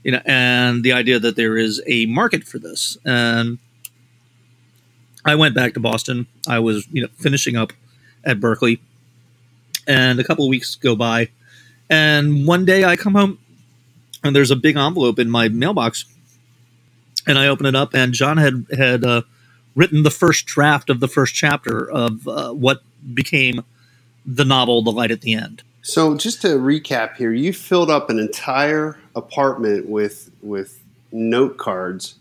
You 0.03 0.11
know, 0.11 0.21
and 0.25 0.83
the 0.83 0.93
idea 0.93 1.19
that 1.19 1.35
there 1.35 1.57
is 1.57 1.81
a 1.87 2.05
market 2.05 2.43
for 2.43 2.59
this. 2.59 2.97
And 3.03 3.57
I 5.25 5.35
went 5.35 5.55
back 5.55 5.73
to 5.73 5.79
Boston. 5.79 6.27
I 6.47 6.59
was, 6.59 6.87
you 6.91 7.01
know, 7.01 7.09
finishing 7.17 7.57
up 7.57 7.73
at 8.23 8.39
Berklee 8.39 8.79
and 9.87 10.19
a 10.19 10.23
couple 10.23 10.45
of 10.45 10.49
weeks 10.49 10.75
go 10.75 10.95
by, 10.95 11.29
and 11.89 12.45
one 12.45 12.65
day 12.65 12.83
I 12.85 12.95
come 12.95 13.15
home 13.15 13.39
and 14.27 14.35
there's 14.35 14.51
a 14.51 14.55
big 14.55 14.75
envelope 14.75 15.19
in 15.19 15.29
my 15.29 15.49
mailbox, 15.49 16.05
and 17.25 17.37
I 17.37 17.47
open 17.47 17.65
it 17.65 17.75
up, 17.75 17.93
and 17.93 18.13
John 18.13 18.37
had 18.37 18.65
had 18.77 19.03
uh, 19.03 19.21
written 19.75 20.03
the 20.03 20.11
first 20.11 20.45
draft 20.45 20.89
of 20.89 20.99
the 20.99 21.07
first 21.07 21.33
chapter 21.33 21.89
of 21.89 22.27
uh, 22.27 22.51
what 22.51 22.81
became 23.13 23.63
the 24.25 24.45
novel, 24.45 24.81
The 24.81 24.91
Light 24.91 25.11
at 25.11 25.21
the 25.21 25.33
End. 25.33 25.63
So 25.81 26.17
just 26.17 26.41
to 26.41 26.49
recap 26.49 27.15
here, 27.15 27.31
you 27.31 27.53
filled 27.53 27.89
up 27.89 28.09
an 28.09 28.19
entire 28.19 28.99
apartment 29.15 29.87
with 29.87 30.29
with 30.41 30.83
note 31.13 31.57
cards. 31.57 32.15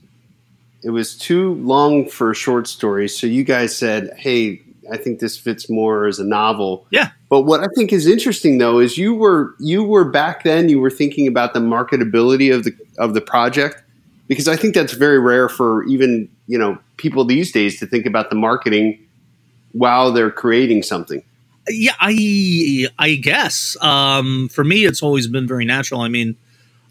It 0.85 0.91
was 0.91 1.17
too 1.17 1.55
long 1.55 2.09
for 2.09 2.31
a 2.31 2.35
short 2.35 2.69
story, 2.69 3.09
so 3.09 3.27
you 3.27 3.43
guys 3.43 3.77
said, 3.77 4.13
"Hey, 4.17 4.63
I 4.93 4.97
think 4.97 5.19
this 5.19 5.37
fits 5.37 5.69
more 5.69 6.07
as 6.07 6.21
a 6.21 6.25
novel." 6.25 6.87
Yeah. 6.91 7.11
But 7.29 7.43
what 7.43 7.61
I 7.61 7.67
think 7.75 7.93
is 7.93 8.07
interesting 8.07 8.59
though 8.59 8.79
is 8.79 8.97
you 8.97 9.15
were 9.15 9.55
you 9.59 9.83
were 9.83 10.05
back 10.05 10.45
then 10.45 10.69
you 10.69 10.81
were 10.81 10.91
thinking 10.91 11.27
about 11.27 11.55
the 11.55 11.61
marketability 11.61 12.55
of 12.55 12.65
the 12.65 12.73
of 12.99 13.15
the 13.15 13.21
project 13.21 13.83
because 14.29 14.49
I 14.49 14.57
think 14.57 14.75
that's 14.75 14.93
very 14.93 15.19
rare 15.19 15.49
for 15.49 15.85
even, 15.85 16.29
you 16.47 16.59
know, 16.59 16.79
people 16.97 17.25
these 17.25 17.53
days 17.53 17.79
to 17.81 17.87
think 17.87 18.07
about 18.07 18.31
the 18.31 18.37
marketing 18.37 18.99
while 19.73 20.13
they're 20.13 20.31
creating 20.31 20.83
something. 20.83 21.23
Yeah, 21.69 21.95
I 21.99 22.89
I 22.99 23.15
guess 23.17 23.77
um, 23.83 24.49
for 24.49 24.65
me 24.65 24.85
it's 24.85 25.03
always 25.03 25.27
been 25.27 25.49
very 25.49 25.65
natural. 25.65 26.01
I 26.01 26.09
mean, 26.09 26.37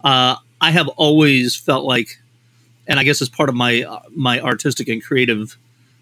uh, 0.04 0.36
I 0.60 0.72
have 0.72 0.88
always 0.90 1.56
felt 1.56 1.86
like, 1.86 2.20
and 2.88 3.00
I 3.00 3.04
guess 3.04 3.22
as 3.22 3.30
part 3.30 3.48
of 3.48 3.56
my 3.56 3.84
uh, 3.84 4.02
my 4.14 4.42
artistic 4.42 4.90
and 4.90 5.04
creative 5.04 5.58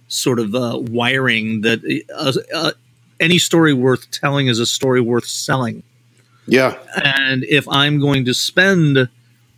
sort 0.07 0.39
of 0.39 0.55
uh, 0.55 0.79
wiring 0.79 1.61
that 1.61 1.79
uh, 2.15 2.33
uh, 2.55 2.71
any 3.19 3.37
story 3.37 3.73
worth 3.73 4.09
telling 4.11 4.47
is 4.47 4.59
a 4.59 4.65
story 4.65 5.01
worth 5.01 5.25
selling. 5.25 5.83
Yeah. 6.47 6.77
And 7.03 7.43
if 7.45 7.67
I'm 7.69 7.99
going 7.99 8.25
to 8.25 8.33
spend 8.33 9.09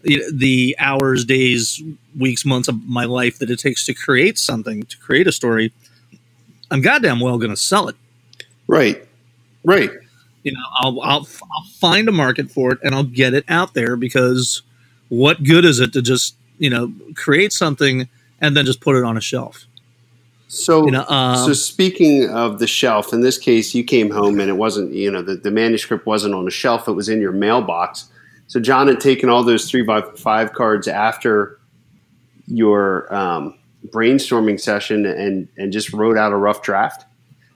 the 0.03 0.75
hours, 0.79 1.25
days, 1.25 1.81
weeks, 2.17 2.45
months 2.45 2.67
of 2.67 2.83
my 2.88 3.05
life 3.05 3.39
that 3.39 3.50
it 3.50 3.59
takes 3.59 3.85
to 3.85 3.93
create 3.93 4.38
something, 4.38 4.83
to 4.83 4.97
create 4.97 5.27
a 5.27 5.31
story, 5.31 5.74
I'm 6.69 6.81
goddamn 6.81 7.19
well 7.19 7.38
going 7.38 7.50
to 7.50 7.57
sell 7.57 7.88
it. 7.88 7.95
Right. 8.67 9.07
Right. 9.63 9.89
You 10.43 10.51
know, 10.51 10.63
I'll, 10.77 11.01
I'll, 11.01 11.27
I'll 11.41 11.65
find 11.79 12.07
a 12.07 12.12
market 12.12 12.51
for 12.51 12.71
it 12.74 12.79
and 12.83 12.93
I'll 12.93 13.03
get 13.03 13.33
it 13.33 13.45
out 13.47 13.74
there 13.74 13.95
because 13.95 14.62
what 15.09 15.43
good 15.43 15.65
is 15.65 15.79
it 15.79 15.93
to 15.93 16.01
just, 16.01 16.35
you 16.59 16.69
know, 16.69 16.93
create 17.15 17.51
something 17.51 18.07
and 18.39 18.55
then 18.55 18.65
just 18.65 18.81
put 18.81 18.95
it 18.95 19.03
on 19.03 19.17
a 19.17 19.21
shelf? 19.21 19.65
So, 20.55 20.85
You 20.85 20.91
know, 20.91 21.05
um, 21.07 21.38
so 21.38 21.53
speaking 21.53 22.29
of 22.29 22.59
the 22.59 22.67
shelf, 22.67 23.12
in 23.12 23.21
this 23.21 23.38
case, 23.38 23.75
you 23.75 23.83
came 23.83 24.09
home 24.09 24.39
and 24.39 24.50
it 24.50 24.53
wasn't, 24.53 24.93
you 24.93 25.12
know, 25.12 25.21
the, 25.21 25.35
the 25.35 25.51
manuscript 25.51 26.05
wasn't 26.05 26.33
on 26.33 26.47
a 26.47 26.51
shelf; 26.51 26.88
it 26.88 26.93
was 26.93 27.09
in 27.09 27.19
your 27.19 27.33
mailbox. 27.33 28.09
So, 28.47 28.59
John 28.59 28.88
had 28.88 29.00
taken 29.00 29.29
all 29.29 29.43
those 29.43 29.69
three 29.69 29.81
by 29.81 30.01
five 30.01 30.53
cards 30.53 30.88
after 30.88 31.59
your 32.47 33.13
um, 33.13 33.57
brainstorming 33.88 34.59
session 34.59 35.05
and 35.05 35.47
and 35.57 35.74
just 35.74 35.91
wrote 35.91 36.17
out 36.17 36.31
a 36.31 36.38
rough 36.38 36.62
draft. 36.62 37.05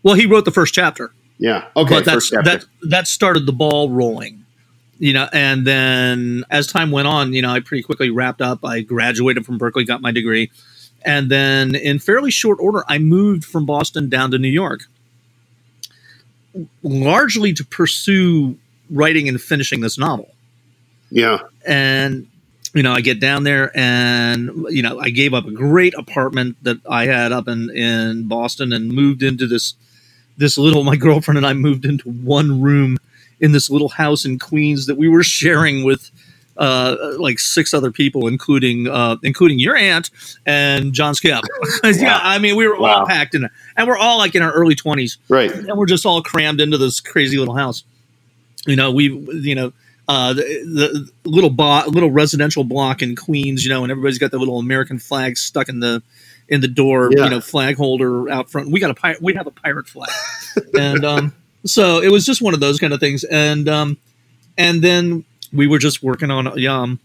Well, 0.04 0.16
he 0.16 0.26
wrote 0.26 0.46
the 0.46 0.52
first 0.52 0.74
chapter. 0.74 1.12
Yeah. 1.38 1.68
Okay. 1.76 1.96
but 1.96 2.06
that's 2.06 2.30
that 2.32 2.66
that 2.84 3.08
started 3.08 3.46
the 3.46 3.54
ball 3.54 3.90
rolling 3.90 4.46
you 5.00 5.14
know 5.14 5.28
and 5.32 5.66
then 5.66 6.44
as 6.52 6.68
time 6.68 6.92
went 6.92 7.08
on 7.08 7.34
you 7.34 7.42
know 7.42 7.50
i 7.50 7.60
pretty 7.60 7.82
quickly 7.82 8.10
wrapped 8.10 8.42
up 8.42 8.64
i 8.64 8.82
graduated 8.82 9.46
from 9.46 9.58
berklee 9.58 9.88
got 9.88 10.02
my 10.02 10.12
degree 10.12 10.52
and 11.04 11.30
then 11.32 11.76
in 11.76 12.00
fairly 12.00 12.32
short 12.32 12.58
order 12.60 12.84
i 12.88 12.98
moved 12.98 13.46
from 13.46 13.66
boston 13.66 14.10
down 14.10 14.32
to 14.32 14.38
new 14.38 14.50
york 14.50 14.82
largely 16.84 17.54
to 17.54 17.66
pursue 17.66 18.58
writing 18.90 19.28
and 19.28 19.42
finishing 19.42 19.82
this 19.82 19.98
novel 19.98 20.30
yeah. 21.12 21.40
and 21.66 22.28
you 22.74 22.84
know 22.84 22.94
i 22.94 23.02
get 23.02 23.20
down 23.20 23.44
there 23.44 23.72
and 23.76 24.52
you 24.70 24.82
know 24.82 25.00
i 25.00 25.10
gave 25.10 25.34
up 25.34 25.46
a 25.46 25.52
great 25.52 25.94
apartment 25.96 26.56
that 26.64 26.78
i 26.90 27.06
had 27.06 27.32
up 27.32 27.48
in 27.48 27.70
in 27.72 28.28
boston 28.28 28.74
and 28.74 28.92
moved 28.92 29.24
into 29.24 29.48
this 29.48 29.74
this 30.38 30.58
little 30.58 30.84
my 30.84 30.96
girlfriend 30.96 31.38
and 31.38 31.48
i 31.48 31.54
moved 31.54 31.86
into 31.86 32.10
one 32.10 32.62
room 32.62 32.98
in 33.40 33.52
this 33.52 33.70
little 33.70 33.90
house 33.90 34.26
in 34.26 34.38
queens 34.38 34.86
that 34.86 34.98
we 34.98 35.08
were 35.08 35.24
sharing 35.24 35.84
with 35.84 36.12
uh, 36.60 37.14
like 37.18 37.40
six 37.40 37.74
other 37.74 37.90
people, 37.92 38.28
including 38.28 38.88
uh, 38.88 39.16
including 39.24 39.58
your 39.60 39.76
aunt 39.76 40.12
and 40.46 40.94
John 40.94 41.14
Skipp. 41.16 41.42
yeah, 42.02 42.20
I 42.22 42.38
mean, 42.38 42.56
we 42.56 42.68
were 42.68 42.78
Wow. 42.80 43.00
all 43.02 43.08
packed 43.08 43.34
in, 43.34 43.48
and 43.78 43.88
we're 43.88 43.98
all 43.98 44.18
like 44.20 44.36
in 44.36 44.42
our 44.44 44.52
early 44.52 44.76
twenties 44.76 45.18
Right. 45.30 45.52
and 45.52 45.76
we're 45.78 45.86
just 45.88 46.06
all 46.06 46.22
crammed 46.22 46.62
into 46.62 46.78
this 46.78 47.00
crazy 47.00 47.38
little 47.38 47.56
house. 47.56 47.84
You 48.68 48.76
know, 48.76 48.92
we, 48.92 49.10
you 49.10 49.56
know, 49.56 49.72
uh, 50.10 50.34
the, 50.34 50.44
the 51.24 51.30
little 51.30 51.50
bo- 51.50 51.86
little 51.88 52.12
residential 52.12 52.64
block 52.66 53.02
in 53.02 53.16
Queens, 53.16 53.64
you 53.64 53.70
know, 53.70 53.84
and 53.84 53.92
everybody's 53.92 54.18
got 54.20 54.32
the 54.32 54.38
little 54.40 54.60
American 54.60 55.00
flag 55.00 55.38
stuck 55.38 55.70
in 55.70 55.80
the 55.80 56.04
in 56.50 56.62
the 56.62 56.68
door, 56.68 57.10
Yeah. 57.16 57.26
you 57.26 57.30
know, 57.30 57.42
flag 57.42 57.78
holder 57.78 58.28
out 58.30 58.50
front. 58.50 58.70
We 58.72 58.80
got 58.80 58.90
a 58.90 58.96
pirate. 58.96 59.22
We 59.22 59.34
have 59.36 59.48
a 59.48 59.52
pirate 59.52 59.88
flag, 59.88 60.10
and 60.78 61.06
um, 61.06 61.36
so 61.64 62.02
it 62.02 62.12
was 62.12 62.26
just 62.26 62.42
one 62.42 62.54
of 62.54 62.60
those 62.60 62.80
kind 62.80 62.92
of 62.92 63.00
things. 63.00 63.24
And 63.24 63.70
um, 63.70 63.98
and 64.58 64.82
then 64.84 65.24
we 65.54 65.68
were 65.68 65.80
just 65.80 66.04
working 66.04 66.32
on 66.32 66.66
um, 66.68 67.00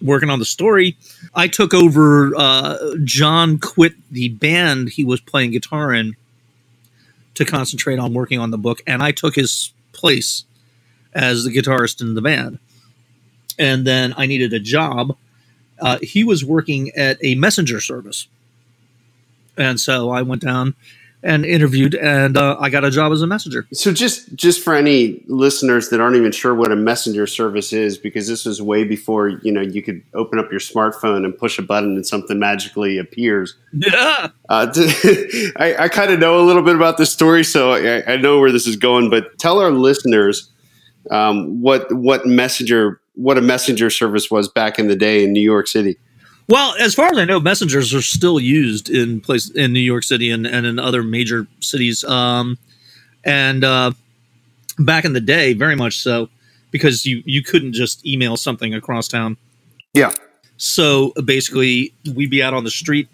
working 0.00 0.30
on 0.30 0.38
the 0.38 0.44
story. 0.44 0.96
I 1.34 1.48
took 1.48 1.74
over. 1.74 2.34
Uh, 2.36 2.96
John 3.04 3.58
quit 3.58 3.94
the 4.10 4.28
band 4.30 4.90
he 4.90 5.04
was 5.04 5.20
playing 5.20 5.52
guitar 5.52 5.92
in 5.92 6.16
to 7.34 7.44
concentrate 7.44 7.98
on 7.98 8.12
working 8.12 8.38
on 8.38 8.50
the 8.50 8.58
book, 8.58 8.82
and 8.86 9.02
I 9.02 9.12
took 9.12 9.34
his 9.34 9.72
place 9.92 10.44
as 11.14 11.44
the 11.44 11.50
guitarist 11.50 12.00
in 12.00 12.14
the 12.14 12.22
band. 12.22 12.58
And 13.58 13.86
then 13.86 14.14
I 14.16 14.26
needed 14.26 14.52
a 14.52 14.58
job. 14.58 15.16
Uh, 15.80 15.98
he 16.02 16.24
was 16.24 16.44
working 16.44 16.90
at 16.96 17.18
a 17.22 17.34
messenger 17.34 17.80
service, 17.80 18.26
and 19.56 19.78
so 19.80 20.10
I 20.10 20.22
went 20.22 20.42
down 20.42 20.74
and 21.22 21.44
interviewed, 21.44 21.94
and 21.94 22.36
uh, 22.36 22.56
I 22.58 22.68
got 22.68 22.84
a 22.84 22.90
job 22.90 23.12
as 23.12 23.22
a 23.22 23.26
messenger. 23.26 23.66
So 23.72 23.92
just 23.92 24.34
just 24.34 24.62
for 24.62 24.74
any 24.74 25.22
listeners 25.26 25.88
that 25.90 26.00
aren't 26.00 26.16
even 26.16 26.32
sure 26.32 26.54
what 26.54 26.72
a 26.72 26.76
messenger 26.76 27.26
service 27.26 27.72
is, 27.72 27.96
because 27.96 28.26
this 28.26 28.44
was 28.44 28.60
way 28.60 28.84
before 28.84 29.28
you 29.28 29.52
know 29.52 29.60
you 29.60 29.82
could 29.82 30.02
open 30.14 30.38
up 30.38 30.50
your 30.50 30.60
smartphone 30.60 31.24
and 31.24 31.36
push 31.36 31.58
a 31.58 31.62
button 31.62 31.94
and 31.94 32.06
something 32.06 32.38
magically 32.38 32.98
appears. 32.98 33.56
Yeah, 33.72 34.28
Uh, 34.48 34.72
I, 35.56 35.76
I 35.78 35.88
kind 35.88 36.12
of 36.12 36.18
know 36.18 36.40
a 36.40 36.44
little 36.44 36.62
bit 36.62 36.76
about 36.76 36.96
this 36.96 37.12
story, 37.12 37.44
so 37.44 37.72
I, 37.72 38.12
I 38.12 38.16
know 38.16 38.40
where 38.40 38.52
this 38.52 38.66
is 38.66 38.76
going. 38.76 39.10
But 39.10 39.38
tell 39.38 39.60
our 39.60 39.70
listeners 39.70 40.50
um, 41.10 41.60
what 41.60 41.92
what 41.94 42.26
messenger 42.26 43.00
what 43.14 43.36
a 43.38 43.42
messenger 43.42 43.90
service 43.90 44.30
was 44.30 44.48
back 44.48 44.78
in 44.78 44.88
the 44.88 44.96
day 44.96 45.24
in 45.24 45.32
New 45.32 45.40
York 45.40 45.66
City. 45.66 45.98
Well, 46.48 46.74
as 46.78 46.94
far 46.94 47.06
as 47.06 47.18
I 47.18 47.24
know, 47.24 47.40
messengers 47.40 47.94
are 47.94 48.02
still 48.02 48.40
used 48.40 48.90
in 48.90 49.20
place 49.20 49.50
in 49.50 49.72
New 49.72 49.80
York 49.80 50.02
City 50.02 50.30
and, 50.30 50.46
and 50.46 50.66
in 50.66 50.78
other 50.78 51.02
major 51.02 51.46
cities. 51.60 52.04
Um, 52.04 52.58
and 53.24 53.64
uh, 53.64 53.92
back 54.78 55.04
in 55.04 55.12
the 55.12 55.20
day, 55.20 55.52
very 55.52 55.76
much 55.76 55.98
so, 55.98 56.28
because 56.70 57.06
you 57.06 57.22
you 57.24 57.42
couldn't 57.42 57.72
just 57.72 58.04
email 58.06 58.36
something 58.36 58.74
across 58.74 59.08
town. 59.08 59.36
Yeah. 59.94 60.12
So 60.56 61.12
basically, 61.24 61.92
we'd 62.14 62.30
be 62.30 62.42
out 62.42 62.54
on 62.54 62.64
the 62.64 62.70
street, 62.70 63.08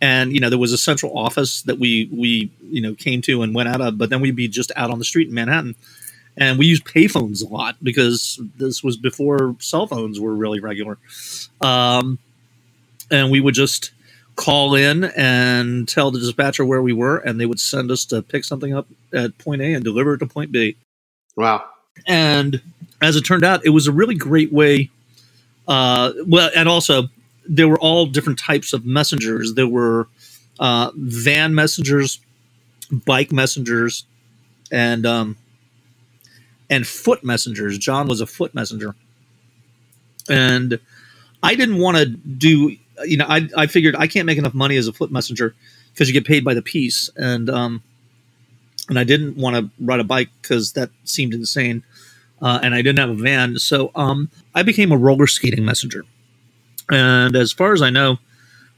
and 0.00 0.32
you 0.32 0.40
know 0.40 0.50
there 0.50 0.58
was 0.58 0.72
a 0.72 0.78
central 0.78 1.16
office 1.16 1.62
that 1.62 1.78
we 1.78 2.08
we 2.12 2.50
you 2.62 2.80
know 2.80 2.94
came 2.94 3.22
to 3.22 3.42
and 3.42 3.54
went 3.54 3.68
out 3.68 3.80
of, 3.80 3.98
but 3.98 4.10
then 4.10 4.20
we'd 4.20 4.36
be 4.36 4.48
just 4.48 4.72
out 4.76 4.90
on 4.90 4.98
the 4.98 5.04
street 5.04 5.28
in 5.28 5.34
Manhattan, 5.34 5.74
and 6.36 6.58
we 6.58 6.66
used 6.66 6.84
payphones 6.84 7.44
a 7.44 7.48
lot 7.48 7.76
because 7.82 8.40
this 8.56 8.82
was 8.82 8.96
before 8.96 9.56
cell 9.58 9.86
phones 9.86 10.20
were 10.20 10.34
really 10.34 10.60
regular, 10.60 10.98
um, 11.60 12.18
and 13.10 13.30
we 13.30 13.40
would 13.40 13.54
just 13.54 13.92
call 14.36 14.74
in 14.74 15.04
and 15.16 15.88
tell 15.88 16.10
the 16.10 16.20
dispatcher 16.20 16.64
where 16.64 16.82
we 16.82 16.92
were, 16.92 17.18
and 17.18 17.40
they 17.40 17.46
would 17.46 17.60
send 17.60 17.90
us 17.90 18.04
to 18.04 18.22
pick 18.22 18.44
something 18.44 18.74
up 18.74 18.86
at 19.12 19.36
point 19.38 19.62
A 19.62 19.72
and 19.72 19.82
deliver 19.82 20.14
it 20.14 20.18
to 20.18 20.26
point 20.26 20.52
B. 20.52 20.76
Wow. 21.36 21.64
And 22.06 22.60
as 23.02 23.16
it 23.16 23.22
turned 23.22 23.44
out, 23.44 23.64
it 23.64 23.70
was 23.70 23.86
a 23.86 23.92
really 23.92 24.14
great 24.14 24.52
way. 24.52 24.90
Uh, 25.66 26.12
well, 26.26 26.50
and 26.54 26.68
also 26.68 27.08
there 27.48 27.68
were 27.68 27.78
all 27.78 28.06
different 28.06 28.38
types 28.38 28.72
of 28.72 28.84
messengers. 28.84 29.54
There 29.54 29.66
were 29.66 30.08
uh, 30.60 30.90
van 30.94 31.54
messengers, 31.54 32.20
bike 32.90 33.32
messengers, 33.32 34.04
and 34.70 35.06
um, 35.06 35.36
and 36.70 36.86
foot 36.86 37.24
messengers. 37.24 37.78
John 37.78 38.08
was 38.08 38.20
a 38.20 38.26
foot 38.26 38.54
messenger, 38.54 38.94
and 40.28 40.78
I 41.42 41.54
didn't 41.54 41.78
want 41.78 41.96
to 41.96 42.06
do. 42.06 42.76
You 43.04 43.18
know, 43.18 43.26
I 43.28 43.48
I 43.56 43.66
figured 43.66 43.96
I 43.96 44.06
can't 44.06 44.26
make 44.26 44.38
enough 44.38 44.54
money 44.54 44.76
as 44.76 44.88
a 44.88 44.92
foot 44.92 45.10
messenger 45.10 45.54
because 45.92 46.08
you 46.08 46.12
get 46.12 46.26
paid 46.26 46.44
by 46.44 46.54
the 46.54 46.62
piece, 46.62 47.10
and 47.16 47.48
um, 47.48 47.82
and 48.88 48.98
I 48.98 49.04
didn't 49.04 49.36
want 49.36 49.56
to 49.56 49.70
ride 49.84 50.00
a 50.00 50.04
bike 50.04 50.30
because 50.42 50.72
that 50.72 50.90
seemed 51.04 51.34
insane, 51.34 51.82
uh, 52.40 52.60
and 52.62 52.74
I 52.74 52.82
didn't 52.82 52.98
have 52.98 53.10
a 53.10 53.22
van, 53.22 53.58
so 53.58 53.90
um, 53.94 54.30
I 54.54 54.62
became 54.62 54.92
a 54.92 54.96
roller 54.96 55.26
skating 55.26 55.64
messenger. 55.64 56.04
And 56.88 57.34
as 57.34 57.52
far 57.52 57.72
as 57.72 57.82
I 57.82 57.90
know, 57.90 58.18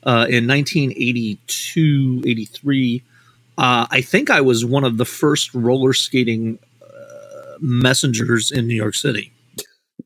uh, 0.05 0.27
in 0.29 0.47
1982, 0.47 2.23
83, 2.27 3.03
uh, 3.59 3.87
I 3.91 4.01
think 4.01 4.31
I 4.31 4.41
was 4.41 4.65
one 4.65 4.85
of 4.85 4.97
the 4.97 5.05
first 5.05 5.53
roller 5.55 5.93
skating 5.93 6.59
messengers 7.61 8.51
in 8.51 8.67
New 8.67 8.75
York 8.75 8.95
City. 8.95 9.33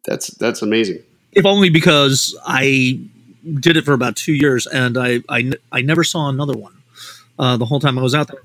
That's 0.05 0.29
that's 0.29 0.63
amazing. 0.63 1.03
If 1.33 1.47
only 1.47 1.71
because 1.71 2.39
I 2.45 3.01
did 3.61 3.77
it 3.77 3.85
for 3.85 3.93
about 3.93 4.17
two 4.17 4.33
years, 4.33 4.67
and 4.67 4.99
I 4.99 5.21
I, 5.29 5.53
I 5.71 5.83
never 5.83 6.05
saw 6.05 6.29
another 6.29 6.57
one 6.57 6.75
uh, 7.39 7.57
the 7.57 7.65
whole 7.65 7.81
time 7.81 7.99
I 7.99 8.03
was 8.03 8.15
out 8.15 8.29
there. 8.29 8.43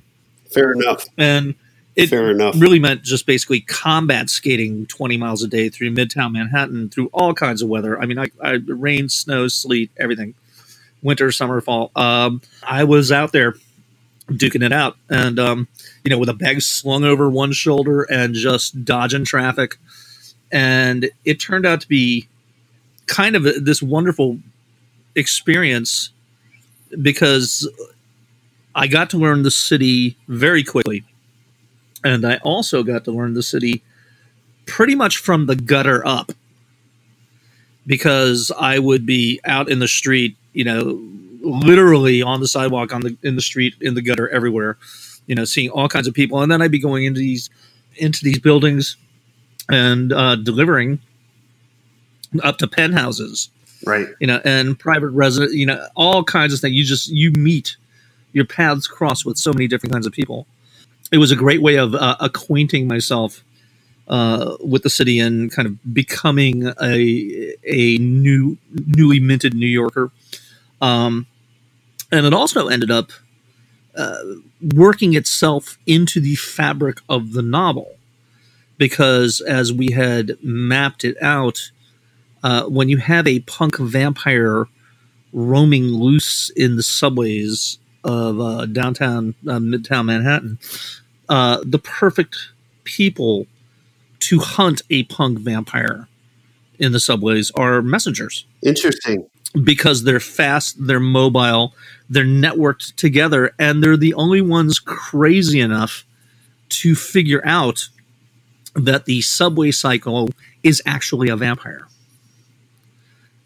Fair 0.51 0.71
enough. 0.71 1.05
And 1.17 1.55
it 1.95 2.09
Fair 2.09 2.29
enough. 2.29 2.53
really 2.59 2.77
meant 2.77 3.01
just 3.01 3.25
basically 3.25 3.61
combat 3.61 4.29
skating 4.29 4.85
20 4.85 5.17
miles 5.17 5.43
a 5.43 5.47
day 5.47 5.67
through 5.67 5.89
midtown 5.91 6.31
Manhattan 6.31 6.89
through 6.89 7.09
all 7.11 7.33
kinds 7.33 7.63
of 7.63 7.69
weather. 7.69 7.99
I 7.99 8.05
mean, 8.05 8.19
I, 8.19 8.27
I 8.39 8.59
rain, 8.67 9.09
snow, 9.09 9.47
sleet, 9.47 9.89
everything, 9.97 10.35
winter, 11.01 11.31
summer, 11.31 11.59
fall. 11.59 11.91
Um, 11.95 12.41
I 12.61 12.83
was 12.83 13.11
out 13.11 13.31
there 13.31 13.55
duking 14.29 14.63
it 14.63 14.71
out, 14.71 14.95
and 15.09 15.39
um, 15.39 15.67
you 16.07 16.09
know, 16.09 16.17
with 16.17 16.29
a 16.29 16.33
bag 16.33 16.61
slung 16.61 17.03
over 17.03 17.29
one 17.29 17.51
shoulder 17.51 18.03
and 18.03 18.33
just 18.33 18.85
dodging 18.85 19.25
traffic. 19.25 19.77
And 20.53 21.11
it 21.25 21.37
turned 21.37 21.65
out 21.65 21.81
to 21.81 21.87
be 21.89 22.29
kind 23.07 23.35
of 23.35 23.45
a, 23.45 23.59
this 23.59 23.81
wonderful 23.83 24.39
experience 25.15 26.11
because 27.01 27.69
I 28.73 28.87
got 28.87 29.09
to 29.09 29.17
learn 29.17 29.43
the 29.43 29.51
city 29.51 30.15
very 30.29 30.63
quickly. 30.63 31.03
And 32.05 32.25
I 32.25 32.37
also 32.37 32.83
got 32.83 33.03
to 33.03 33.11
learn 33.11 33.33
the 33.33 33.43
city 33.43 33.83
pretty 34.65 34.95
much 34.95 35.17
from 35.17 35.47
the 35.47 35.57
gutter 35.57 36.07
up 36.07 36.31
because 37.85 38.49
I 38.57 38.79
would 38.79 39.05
be 39.05 39.41
out 39.43 39.69
in 39.69 39.79
the 39.79 39.89
street, 39.89 40.37
you 40.53 40.63
know, 40.63 41.01
literally 41.41 42.21
on 42.21 42.39
the 42.39 42.47
sidewalk, 42.47 42.93
on 42.93 43.01
the 43.01 43.17
in 43.23 43.35
the 43.35 43.41
street, 43.41 43.73
in 43.81 43.93
the 43.93 44.01
gutter, 44.01 44.29
everywhere, 44.29 44.77
you 45.27 45.35
know, 45.35 45.45
seeing 45.45 45.69
all 45.69 45.87
kinds 45.89 46.07
of 46.07 46.13
people, 46.13 46.41
and 46.41 46.51
then 46.51 46.61
I'd 46.61 46.71
be 46.71 46.79
going 46.79 47.05
into 47.05 47.19
these 47.19 47.49
into 47.97 48.23
these 48.23 48.39
buildings 48.39 48.97
and 49.69 50.13
uh, 50.13 50.35
delivering 50.35 50.99
up 52.43 52.57
to 52.59 52.67
penthouses, 52.67 53.49
Right. 53.85 54.07
you 54.19 54.27
know, 54.27 54.41
and 54.45 54.77
private 54.77 55.09
resident, 55.09 55.53
you 55.53 55.65
know, 55.65 55.85
all 55.95 56.23
kinds 56.23 56.53
of 56.53 56.59
things. 56.59 56.75
You 56.75 56.83
just 56.85 57.09
you 57.09 57.31
meet 57.31 57.77
your 58.33 58.45
paths 58.45 58.87
cross 58.87 59.25
with 59.25 59.37
so 59.37 59.53
many 59.53 59.67
different 59.67 59.93
kinds 59.93 60.05
of 60.07 60.13
people. 60.13 60.47
It 61.11 61.17
was 61.19 61.31
a 61.31 61.35
great 61.35 61.61
way 61.61 61.77
of 61.77 61.95
uh, 61.95 62.17
acquainting 62.19 62.87
myself 62.87 63.43
uh, 64.07 64.57
with 64.61 64.83
the 64.83 64.89
city 64.89 65.19
and 65.19 65.51
kind 65.51 65.67
of 65.67 65.93
becoming 65.93 66.67
a 66.81 67.55
a 67.65 67.97
new 67.99 68.57
newly 68.87 69.19
minted 69.19 69.53
New 69.53 69.67
Yorker. 69.67 70.11
Um, 70.81 71.25
and 72.11 72.25
it 72.25 72.33
also 72.33 72.67
ended 72.67 72.91
up 72.91 73.11
uh, 73.97 74.17
working 74.75 75.15
itself 75.15 75.77
into 75.85 76.19
the 76.19 76.35
fabric 76.35 76.99
of 77.09 77.33
the 77.33 77.41
novel 77.41 77.95
because 78.77 79.41
as 79.41 79.73
we 79.73 79.91
had 79.91 80.37
mapped 80.43 81.03
it 81.03 81.17
out, 81.21 81.71
uh, 82.43 82.63
when 82.65 82.89
you 82.89 82.97
have 82.97 83.27
a 83.27 83.39
punk 83.41 83.77
vampire 83.77 84.65
roaming 85.33 85.85
loose 85.85 86.49
in 86.51 86.75
the 86.75 86.83
subways 86.83 87.79
of 88.03 88.39
uh, 88.39 88.65
downtown 88.65 89.35
uh, 89.47 89.59
midtown 89.59 90.05
manhattan 90.05 90.57
uh, 91.29 91.61
the 91.65 91.79
perfect 91.79 92.37
people 92.85 93.45
to 94.19 94.39
hunt 94.39 94.81
a 94.89 95.03
punk 95.03 95.39
vampire 95.39 96.07
in 96.79 96.91
the 96.91 96.99
subways 96.99 97.51
are 97.51 97.81
messengers 97.81 98.45
Interesting. 98.63 99.27
because 99.63 100.03
they're 100.03 100.19
fast 100.19 100.75
they're 100.87 100.99
mobile 100.99 101.73
they're 102.09 102.25
networked 102.25 102.95
together 102.95 103.53
and 103.59 103.83
they're 103.83 103.97
the 103.97 104.13
only 104.13 104.41
ones 104.41 104.79
crazy 104.79 105.59
enough 105.59 106.05
to 106.69 106.95
figure 106.95 107.41
out 107.45 107.89
that 108.75 109.05
the 109.05 109.21
subway 109.21 109.71
cycle 109.71 110.29
is 110.63 110.81
actually 110.85 111.29
a 111.29 111.35
vampire. 111.35 111.87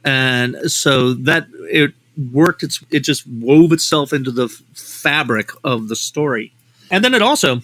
And 0.04 0.58
so 0.71 1.13
that 1.13 1.47
it 1.69 1.93
worked 2.32 2.62
it's 2.63 2.84
it 2.91 3.02
just 3.02 3.26
wove 3.28 3.71
itself 3.71 4.12
into 4.12 4.32
the 4.32 4.50
fabric 4.74 5.52
of 5.63 5.88
the 5.88 5.95
story. 5.95 6.54
And 6.89 7.04
then 7.04 7.13
it 7.13 7.21
also 7.21 7.62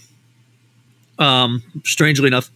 um 1.20 1.64
strangely 1.84 2.28
enough 2.28 2.52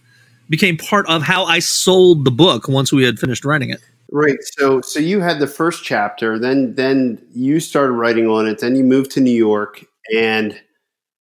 became 0.48 0.76
part 0.76 1.06
of 1.08 1.22
how 1.22 1.44
i 1.44 1.58
sold 1.58 2.24
the 2.24 2.30
book 2.30 2.68
once 2.68 2.92
we 2.92 3.04
had 3.04 3.18
finished 3.18 3.44
writing 3.44 3.70
it 3.70 3.80
Right. 4.12 4.36
So 4.58 4.82
so 4.82 5.00
you 5.00 5.20
had 5.20 5.40
the 5.40 5.46
first 5.46 5.84
chapter, 5.84 6.38
then 6.38 6.74
then 6.74 7.24
you 7.32 7.60
started 7.60 7.92
writing 7.92 8.28
on 8.28 8.46
it, 8.46 8.58
then 8.58 8.76
you 8.76 8.84
moved 8.84 9.10
to 9.12 9.20
New 9.20 9.30
York 9.30 9.84
and 10.14 10.60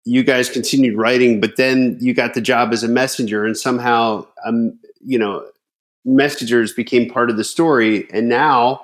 you 0.07 0.25
guys 0.25 0.49
continued 0.49 0.97
writing, 0.97 1.41
but 1.41 1.57
then 1.57 1.99
you 2.01 2.15
got 2.15 2.33
the 2.33 2.41
job 2.41 2.73
as 2.73 2.83
a 2.83 2.89
messenger 2.89 3.45
and 3.45 3.57
somehow 3.57 4.27
um 4.47 4.79
you 5.05 5.19
know 5.19 5.47
messengers 6.07 6.73
became 6.73 7.11
part 7.11 7.29
of 7.29 7.37
the 7.37 7.45
story 7.45 8.09
and 8.15 8.31
now 8.31 8.81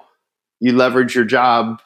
you 0.60 0.76
leverage 0.76 1.14
your 1.14 1.24
job 1.24 1.80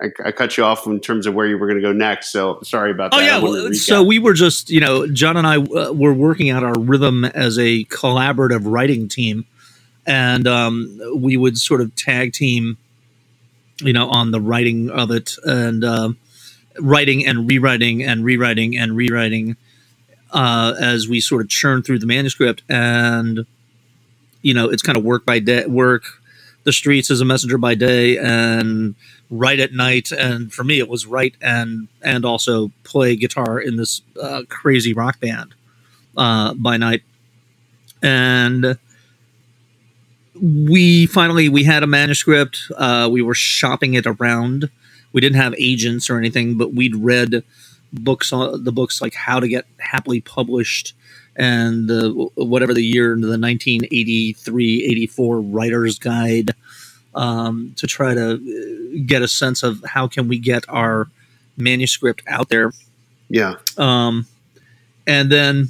I, 0.00 0.08
I 0.26 0.32
cut 0.32 0.56
you 0.56 0.64
off 0.64 0.86
in 0.86 1.00
terms 1.00 1.26
of 1.26 1.34
where 1.34 1.46
you 1.46 1.56
were 1.56 1.66
going 1.66 1.80
to 1.80 1.86
go 1.86 1.92
next. 1.92 2.30
So 2.30 2.60
sorry 2.62 2.90
about 2.90 3.12
that. 3.12 3.16
Oh 3.16 3.20
yeah, 3.20 3.36
I 3.36 3.38
wanted 3.38 3.56
to 3.56 3.62
well, 3.62 3.70
recap. 3.72 3.76
so 3.76 4.02
we 4.02 4.18
were 4.18 4.34
just 4.34 4.70
you 4.70 4.80
know 4.80 5.06
John 5.06 5.36
and 5.36 5.46
I 5.46 5.56
uh, 5.56 5.92
were 5.92 6.12
working 6.12 6.50
out 6.50 6.64
our 6.64 6.78
rhythm 6.78 7.24
as 7.24 7.58
a 7.58 7.84
collaborative 7.86 8.62
writing 8.64 9.08
team, 9.08 9.46
and 10.06 10.46
um, 10.46 11.00
we 11.16 11.36
would 11.36 11.58
sort 11.58 11.80
of 11.80 11.94
tag 11.96 12.32
team, 12.32 12.78
you 13.80 13.92
know, 13.92 14.08
on 14.08 14.30
the 14.30 14.40
writing 14.40 14.90
of 14.90 15.10
it 15.10 15.34
and 15.44 15.84
um 15.84 16.16
writing 16.80 17.26
and 17.26 17.48
rewriting 17.48 18.02
and 18.02 18.24
rewriting 18.24 18.76
and 18.76 18.96
rewriting 18.96 19.56
uh, 20.32 20.74
as 20.80 21.08
we 21.08 21.20
sort 21.20 21.42
of 21.42 21.48
churn 21.48 21.82
through 21.82 21.98
the 21.98 22.06
manuscript. 22.06 22.62
And 22.68 23.46
you 24.42 24.54
know 24.54 24.68
it's 24.68 24.82
kind 24.82 24.96
of 24.96 25.04
work 25.04 25.26
by 25.26 25.40
day 25.40 25.66
work 25.66 26.04
the 26.64 26.72
streets 26.72 27.10
as 27.10 27.20
a 27.20 27.24
messenger 27.24 27.58
by 27.58 27.74
day 27.74 28.18
and 28.18 28.94
write 29.30 29.60
at 29.60 29.72
night. 29.72 30.12
And 30.12 30.52
for 30.52 30.64
me 30.64 30.78
it 30.78 30.88
was 30.88 31.06
write 31.06 31.36
and 31.40 31.88
and 32.02 32.24
also 32.24 32.70
play 32.84 33.16
guitar 33.16 33.60
in 33.60 33.76
this 33.76 34.02
uh, 34.20 34.42
crazy 34.48 34.92
rock 34.92 35.20
band 35.20 35.54
uh, 36.16 36.54
by 36.54 36.76
night. 36.76 37.02
And 38.02 38.78
we 40.42 41.06
finally 41.06 41.48
we 41.48 41.64
had 41.64 41.82
a 41.82 41.86
manuscript 41.86 42.70
uh, 42.76 43.08
we 43.10 43.22
were 43.22 43.34
shopping 43.34 43.94
it 43.94 44.06
around 44.06 44.68
we 45.12 45.20
didn't 45.20 45.36
have 45.36 45.54
agents 45.58 46.10
or 46.10 46.18
anything 46.18 46.56
but 46.58 46.74
we'd 46.74 46.94
read 46.96 47.42
books 47.92 48.32
on 48.32 48.62
the 48.64 48.72
books 48.72 49.00
like 49.00 49.14
how 49.14 49.40
to 49.40 49.48
get 49.48 49.64
happily 49.78 50.20
published 50.20 50.94
and 51.36 51.90
uh, 51.90 52.10
whatever 52.34 52.74
the 52.74 52.84
year 52.84 53.10
the 53.14 53.38
1983 53.38 54.84
84 54.84 55.40
writer's 55.40 55.98
guide 55.98 56.54
um, 57.14 57.72
to 57.76 57.86
try 57.86 58.12
to 58.14 58.32
uh, 58.34 59.02
get 59.06 59.22
a 59.22 59.28
sense 59.28 59.62
of 59.62 59.82
how 59.86 60.06
can 60.06 60.28
we 60.28 60.38
get 60.38 60.64
our 60.68 61.08
manuscript 61.56 62.22
out 62.26 62.48
there 62.50 62.72
Yeah. 63.30 63.54
um, 63.78 64.26
and 65.06 65.30
then 65.30 65.68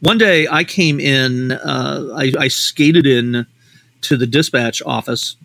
one 0.00 0.18
day 0.18 0.46
I 0.46 0.64
came 0.64 1.00
in, 1.00 1.52
uh, 1.52 2.12
I, 2.14 2.32
I 2.38 2.48
skated 2.48 3.06
in 3.06 3.46
to 4.04 4.16
the 4.16 4.26
dispatch 4.26 4.82
office, 4.86 5.36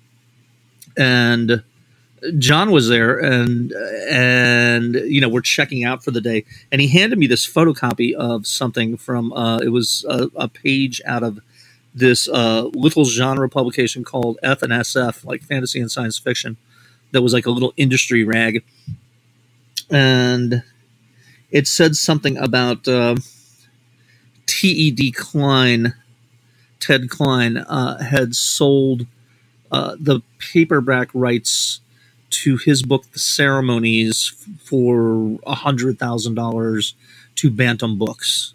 and 0.97 1.63
John 2.37 2.71
was 2.71 2.89
there, 2.89 3.17
and 3.17 3.71
and 4.09 4.95
you 4.95 5.21
know 5.21 5.29
we're 5.29 5.41
checking 5.41 5.83
out 5.83 6.03
for 6.03 6.11
the 6.11 6.21
day, 6.21 6.45
and 6.71 6.81
he 6.81 6.87
handed 6.87 7.17
me 7.17 7.27
this 7.27 7.47
photocopy 7.47 8.13
of 8.13 8.45
something 8.45 8.97
from 8.97 9.33
uh, 9.33 9.59
it 9.59 9.69
was 9.69 10.05
a, 10.09 10.29
a 10.35 10.47
page 10.47 11.01
out 11.05 11.23
of 11.23 11.39
this 11.93 12.27
uh, 12.29 12.69
little 12.73 13.05
genre 13.05 13.49
publication 13.49 14.03
called 14.03 14.37
F 14.43 14.61
and 14.61 14.71
SF, 14.71 15.25
like 15.25 15.41
fantasy 15.43 15.79
and 15.79 15.91
science 15.91 16.17
fiction, 16.19 16.57
that 17.11 17.21
was 17.21 17.33
like 17.33 17.45
a 17.45 17.51
little 17.51 17.73
industry 17.77 18.23
rag, 18.23 18.63
and 19.89 20.63
it 21.51 21.67
said 21.67 21.95
something 21.95 22.37
about 22.37 22.87
uh, 22.87 23.15
T.E.D. 24.45 25.11
Klein, 25.13 25.93
Ted 26.79 27.09
Klein, 27.09 27.57
uh, 27.57 28.01
had 28.03 28.35
sold 28.35 29.05
uh, 29.71 29.95
the 29.99 30.21
paperback 30.39 31.09
rights 31.13 31.81
to 32.29 32.57
his 32.57 32.83
book, 32.83 33.05
The 33.11 33.19
Ceremonies, 33.19 34.33
for 34.63 35.37
$100,000 35.47 36.93
to 37.35 37.51
Bantam 37.51 37.97
Books. 37.97 38.53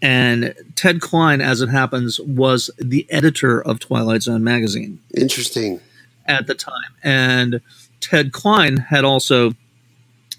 And 0.00 0.54
Ted 0.74 1.00
Klein, 1.00 1.40
as 1.40 1.60
it 1.60 1.68
happens, 1.68 2.18
was 2.20 2.70
the 2.78 3.06
editor 3.10 3.62
of 3.62 3.78
Twilight 3.78 4.22
Zone 4.22 4.42
magazine 4.42 5.00
Interesting. 5.16 5.80
at 6.26 6.46
the 6.48 6.54
time. 6.54 6.94
And 7.02 7.60
Ted 8.00 8.32
Klein 8.32 8.78
had 8.78 9.04
also 9.04 9.54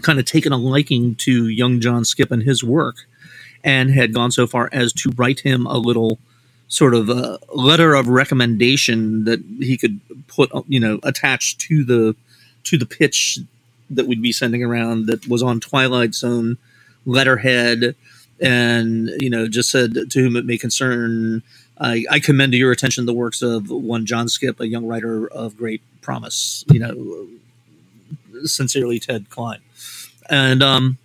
kind 0.01 0.19
of 0.19 0.25
taken 0.25 0.51
a 0.51 0.57
liking 0.57 1.15
to 1.15 1.47
young 1.47 1.79
John 1.79 2.03
Skipp 2.03 2.31
and 2.31 2.43
his 2.43 2.63
work 2.63 3.05
and 3.63 3.89
had 3.91 4.13
gone 4.13 4.31
so 4.31 4.45
far 4.45 4.69
as 4.73 4.91
to 4.93 5.11
write 5.15 5.41
him 5.41 5.65
a 5.65 5.77
little 5.77 6.19
sort 6.73 6.95
of 6.95 7.07
a 7.07 7.37
letter 7.53 7.93
of 7.93 8.07
recommendation 8.07 9.25
that 9.25 9.39
he 9.59 9.77
could 9.77 9.99
put 10.27 10.49
you 10.67 10.79
know 10.79 10.99
attached 11.03 11.59
to 11.59 11.83
the 11.83 12.15
to 12.63 12.77
the 12.77 12.85
pitch 12.85 13.37
that 13.91 14.07
we'd 14.07 14.21
be 14.21 14.31
sending 14.31 14.63
around 14.63 15.05
that 15.05 15.27
was 15.27 15.43
on 15.43 15.59
Twilight 15.59 16.15
Zone 16.15 16.57
letterhead 17.05 17.95
and 18.41 19.09
you 19.19 19.29
know 19.29 19.47
just 19.47 19.69
said 19.69 19.93
to 20.09 20.19
whom 20.19 20.35
it 20.35 20.45
may 20.45 20.57
concern 20.57 21.43
I, 21.77 22.05
I 22.09 22.19
commend 22.19 22.53
to 22.53 22.57
your 22.57 22.71
attention 22.71 23.05
the 23.05 23.13
works 23.13 23.41
of 23.41 23.69
one 23.69 24.05
John 24.05 24.27
Skipp, 24.27 24.59
a 24.59 24.67
young 24.67 24.85
writer 24.85 25.27
of 25.27 25.57
great 25.57 25.81
promise. 26.01 26.63
You 26.71 26.79
know, 26.79 27.27
sincerely, 28.45 28.99
Ted 28.99 29.29
Klein. 29.29 29.59
And 30.29 30.63
um, 30.63 30.97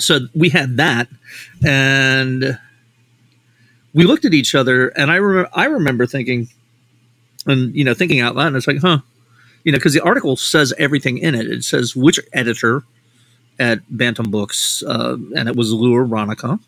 so 0.00 0.20
we 0.34 0.48
had 0.48 0.76
that, 0.78 1.08
and 1.64 2.58
we 3.94 4.04
looked 4.04 4.26
at 4.26 4.34
each 4.34 4.54
other, 4.54 4.88
and 4.90 5.10
I 5.10 5.16
remember 5.16 5.50
I 5.54 5.66
remember 5.66 6.06
thinking, 6.06 6.48
and 7.46 7.74
you 7.76 7.84
know, 7.84 7.94
thinking 7.94 8.20
out 8.20 8.36
loud, 8.36 8.48
and 8.48 8.56
it's 8.56 8.68
like, 8.68 8.80
huh, 8.80 9.00
you 9.64 9.72
know, 9.72 9.78
because 9.78 9.94
the 9.94 10.02
article 10.04 10.36
says 10.36 10.74
everything 10.78 11.18
in 11.18 11.34
it. 11.34 11.48
It 11.48 11.64
says 11.64 11.96
which 11.96 12.20
editor 12.32 12.84
at 13.58 13.80
Bantam 13.90 14.30
Books, 14.30 14.82
uh, 14.86 15.16
and 15.36 15.48
it 15.48 15.56
was 15.56 15.72
Lou 15.72 15.94
Ronica 16.06 16.58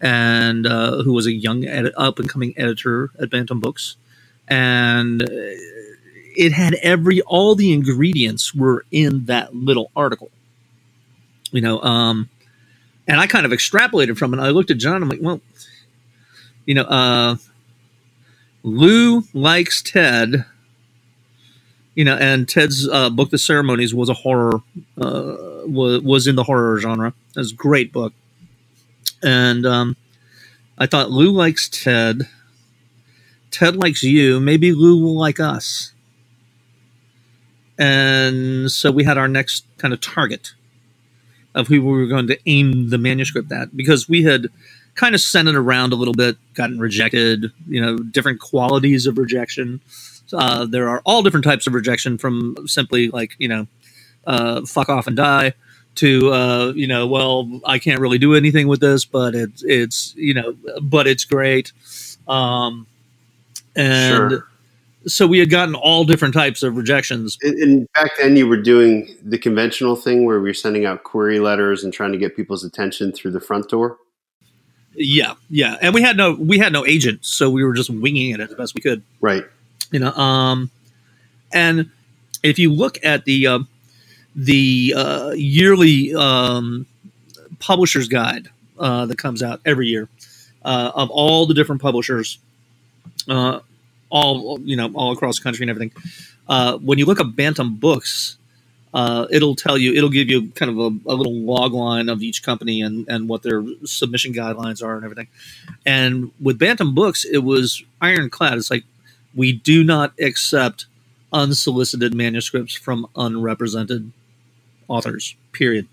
and 0.00 0.66
uh, 0.66 1.02
who 1.02 1.12
was 1.12 1.26
a 1.26 1.32
young 1.32 1.64
edi- 1.64 1.94
up 1.96 2.18
and 2.18 2.28
coming 2.28 2.54
editor 2.56 3.10
at 3.20 3.30
Bantam 3.30 3.60
Books, 3.60 3.96
and 4.48 5.22
uh, 5.22 5.26
it 6.36 6.52
had 6.52 6.74
every 6.76 7.20
all 7.22 7.54
the 7.54 7.72
ingredients 7.72 8.54
were 8.54 8.84
in 8.92 9.26
that 9.26 9.54
little 9.54 9.90
article. 9.96 10.30
You 11.52 11.62
know, 11.62 11.80
um, 11.82 12.28
and 13.08 13.20
I 13.20 13.26
kind 13.26 13.46
of 13.46 13.52
extrapolated 13.52 14.18
from 14.18 14.34
it. 14.34 14.38
And 14.38 14.46
I 14.46 14.50
looked 14.50 14.70
at 14.70 14.78
John. 14.78 15.02
I'm 15.02 15.08
like, 15.08 15.20
well, 15.22 15.40
you 16.66 16.74
know, 16.74 16.84
uh, 16.84 17.36
Lou 18.64 19.24
likes 19.34 19.82
Ted. 19.82 20.46
You 21.96 22.04
know, 22.04 22.16
and 22.16 22.48
Ted's 22.48 22.88
uh, 22.88 23.10
book, 23.10 23.30
The 23.30 23.38
Ceremonies, 23.38 23.94
was 23.94 24.08
a 24.08 24.14
horror, 24.14 24.60
uh, 25.00 25.36
was 25.66 26.02
was 26.02 26.26
in 26.26 26.36
the 26.36 26.44
horror 26.44 26.80
genre. 26.80 27.14
It 27.36 27.40
was 27.40 27.52
a 27.52 27.56
great 27.56 27.92
book 27.92 28.12
and 29.22 29.66
um, 29.66 29.96
I 30.78 30.86
thought 30.86 31.12
Lou 31.12 31.32
likes 31.32 31.68
Ted. 31.70 32.28
Ted 33.50 33.76
likes 33.76 34.02
you. 34.02 34.40
Maybe 34.40 34.72
Lou 34.72 35.02
will 35.02 35.16
like 35.16 35.40
us. 35.40 35.92
And 37.78 38.70
so 38.70 38.92
we 38.92 39.04
had 39.04 39.18
our 39.18 39.28
next 39.28 39.66
kind 39.78 39.94
of 39.94 40.00
target 40.00 40.54
of 41.54 41.68
who 41.68 41.82
we 41.82 41.92
were 41.92 42.06
going 42.06 42.28
to 42.28 42.38
aim 42.46 42.90
the 42.90 42.98
manuscript 42.98 43.52
at 43.52 43.76
because 43.76 44.08
we 44.08 44.24
had 44.24 44.48
kind 44.96 45.14
of 45.14 45.20
sent 45.20 45.48
it 45.48 45.54
around 45.54 45.92
a 45.92 45.96
little 45.96 46.14
bit, 46.14 46.36
gotten 46.54 46.78
rejected, 46.78 47.52
you 47.68 47.80
know, 47.80 47.96
different 47.98 48.40
qualities 48.40 49.06
of 49.06 49.18
rejection. 49.18 49.80
Uh, 50.32 50.66
there 50.66 50.88
are 50.88 51.00
all 51.04 51.22
different 51.22 51.44
types 51.44 51.66
of 51.66 51.74
rejection 51.74 52.18
from 52.18 52.56
simply 52.66 53.08
like, 53.08 53.36
you 53.38 53.46
know, 53.48 53.66
uh, 54.26 54.66
fuck 54.66 54.88
off 54.88 55.06
and 55.06 55.16
die 55.16 55.54
to 55.96 56.30
uh, 56.30 56.72
you 56.74 56.86
know, 56.86 57.06
well, 57.06 57.60
I 57.64 57.78
can't 57.78 58.00
really 58.00 58.18
do 58.18 58.34
anything 58.34 58.68
with 58.68 58.80
this, 58.80 59.04
but 59.04 59.34
it's 59.34 59.62
it's 59.64 60.14
you 60.16 60.34
know, 60.34 60.54
but 60.80 61.06
it's 61.06 61.24
great. 61.24 61.72
Um, 62.28 62.86
and 63.74 64.30
Sure. 64.30 64.48
so 65.06 65.26
we 65.26 65.38
had 65.38 65.50
gotten 65.50 65.74
all 65.74 66.04
different 66.04 66.34
types 66.34 66.62
of 66.62 66.76
rejections. 66.76 67.38
And, 67.42 67.54
and 67.58 67.92
back 67.92 68.12
then, 68.18 68.36
you 68.36 68.46
were 68.46 68.60
doing 68.60 69.16
the 69.22 69.38
conventional 69.38 69.96
thing 69.96 70.24
where 70.24 70.40
we 70.40 70.48
were 70.48 70.54
sending 70.54 70.84
out 70.86 71.04
query 71.04 71.38
letters 71.40 71.84
and 71.84 71.92
trying 71.92 72.12
to 72.12 72.18
get 72.18 72.36
people's 72.36 72.64
attention 72.64 73.12
through 73.12 73.32
the 73.32 73.40
front 73.40 73.68
door. 73.68 73.98
Yeah, 74.96 75.34
yeah, 75.50 75.76
and 75.80 75.94
we 75.94 76.02
had 76.02 76.16
no 76.16 76.34
we 76.34 76.58
had 76.58 76.72
no 76.72 76.86
agent, 76.86 77.24
so 77.24 77.50
we 77.50 77.62
were 77.64 77.74
just 77.74 77.90
winging 77.90 78.30
it 78.32 78.40
as 78.40 78.54
best 78.54 78.74
we 78.74 78.80
could. 78.80 79.02
Right. 79.20 79.44
you 79.92 80.00
know 80.00 80.12
um 80.12 80.70
and 81.52 81.90
if 82.42 82.58
you 82.58 82.72
look 82.72 82.98
at 83.04 83.24
the 83.24 83.46
um 83.46 83.68
the 84.36 84.92
uh, 84.94 85.30
yearly 85.34 86.14
um, 86.14 86.86
publisher's 87.58 88.06
guide 88.06 88.48
uh, 88.78 89.06
that 89.06 89.16
comes 89.16 89.42
out 89.42 89.60
every 89.64 89.86
year 89.88 90.08
uh, 90.62 90.92
of 90.94 91.10
all 91.10 91.46
the 91.46 91.54
different 91.54 91.80
publishers 91.80 92.38
uh, 93.28 93.60
all 94.10 94.60
you 94.60 94.76
know 94.76 94.92
all 94.94 95.12
across 95.12 95.38
the 95.38 95.42
country 95.42 95.62
and 95.62 95.70
everything 95.70 95.90
uh, 96.48 96.76
when 96.78 96.98
you 96.98 97.06
look 97.06 97.18
up 97.18 97.34
bantam 97.34 97.76
books 97.76 98.36
uh, 98.94 99.26
it'll 99.30 99.56
tell 99.56 99.76
you 99.76 99.92
it'll 99.94 100.10
give 100.10 100.28
you 100.28 100.50
kind 100.52 100.70
of 100.70 100.78
a, 100.78 101.10
a 101.10 101.14
little 101.14 101.34
log 101.34 101.72
line 101.72 102.08
of 102.08 102.22
each 102.22 102.42
company 102.42 102.80
and, 102.80 103.06
and 103.08 103.28
what 103.28 103.42
their 103.42 103.64
submission 103.84 104.32
guidelines 104.32 104.82
are 104.82 104.96
and 104.96 105.04
everything. 105.04 105.28
And 105.84 106.30
with 106.40 106.58
bantam 106.58 106.94
books 106.94 107.24
it 107.24 107.38
was 107.38 107.82
ironclad. 108.00 108.58
It's 108.58 108.70
like 108.70 108.84
we 109.34 109.52
do 109.52 109.84
not 109.84 110.12
accept 110.20 110.86
unsolicited 111.32 112.14
manuscripts 112.14 112.74
from 112.74 113.06
unrepresented 113.16 114.12
authors 114.88 115.34
period. 115.52 115.88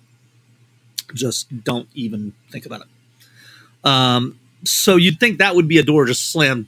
Just 1.13 1.63
don't 1.63 1.89
even 1.93 2.33
think 2.51 2.65
about 2.65 2.81
it. 2.81 2.87
Um, 3.83 4.39
so 4.63 4.95
you'd 4.95 5.19
think 5.19 5.39
that 5.39 5.55
would 5.55 5.67
be 5.67 5.77
a 5.77 5.83
door 5.83 6.05
just 6.05 6.31
slammed 6.31 6.67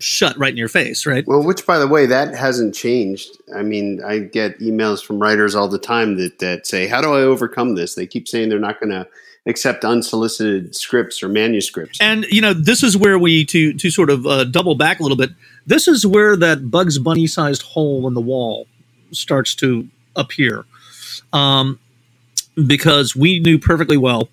shut 0.00 0.36
right 0.38 0.50
in 0.50 0.56
your 0.56 0.68
face 0.68 1.06
right 1.06 1.26
Well, 1.26 1.44
which, 1.44 1.66
by 1.66 1.78
the 1.78 1.86
way, 1.86 2.06
that 2.06 2.34
hasn't 2.34 2.74
changed. 2.74 3.36
I 3.54 3.62
mean, 3.62 4.02
I 4.02 4.18
get 4.18 4.58
emails 4.58 5.04
from 5.04 5.18
writers 5.18 5.54
all 5.54 5.68
the 5.68 5.78
time 5.78 6.16
that, 6.16 6.38
that 6.38 6.66
say, 6.66 6.86
How 6.86 7.00
do 7.00 7.12
I 7.12 7.20
overcome 7.20 7.74
this? 7.74 7.94
They 7.94 8.06
keep 8.06 8.26
saying 8.26 8.48
they're 8.48 8.58
not 8.58 8.80
going 8.80 8.90
to 8.90 9.06
accept 9.46 9.84
unsolicited 9.84 10.74
scripts 10.74 11.22
or 11.22 11.28
manuscripts. 11.28 11.98
and 12.00 12.24
you 12.26 12.42
know 12.42 12.52
this 12.52 12.82
is 12.82 12.96
where 12.96 13.18
we 13.18 13.44
to 13.44 13.72
to 13.72 13.90
sort 13.90 14.10
of 14.10 14.26
uh, 14.26 14.44
double 14.44 14.74
back 14.74 15.00
a 15.00 15.02
little 15.02 15.16
bit 15.16 15.30
this 15.66 15.88
is 15.88 16.06
where 16.06 16.36
that 16.36 16.70
bugs 16.70 16.98
bunny 16.98 17.26
sized 17.26 17.62
hole 17.62 18.06
in 18.06 18.12
the 18.12 18.20
wall 18.20 18.66
starts 19.12 19.54
to 19.54 19.88
appear 20.14 20.66
um, 21.32 21.78
because 22.66 23.16
we 23.16 23.40
knew 23.40 23.58
perfectly 23.58 23.96
well 23.96 24.28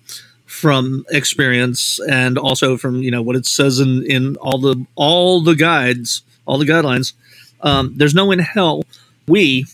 from 0.58 1.04
experience 1.10 2.00
and 2.08 2.36
also 2.36 2.76
from 2.76 3.02
you 3.02 3.10
know 3.10 3.22
what 3.22 3.36
it 3.36 3.46
says 3.46 3.78
in 3.78 4.04
in 4.06 4.36
all 4.36 4.58
the 4.58 4.84
all 4.96 5.40
the 5.40 5.54
guides 5.54 6.22
all 6.46 6.58
the 6.58 6.66
guidelines 6.66 7.12
um, 7.60 7.92
there's 7.96 8.14
no 8.14 8.30
in 8.32 8.40
hell 8.40 8.82
we 9.28 9.66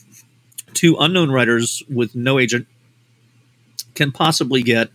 two 0.75 0.97
unknown 1.01 1.31
writers 1.31 1.83
with 1.88 2.14
no 2.14 2.38
agent 2.38 2.66
can 3.94 4.12
possibly 4.12 4.62
get 4.62 4.90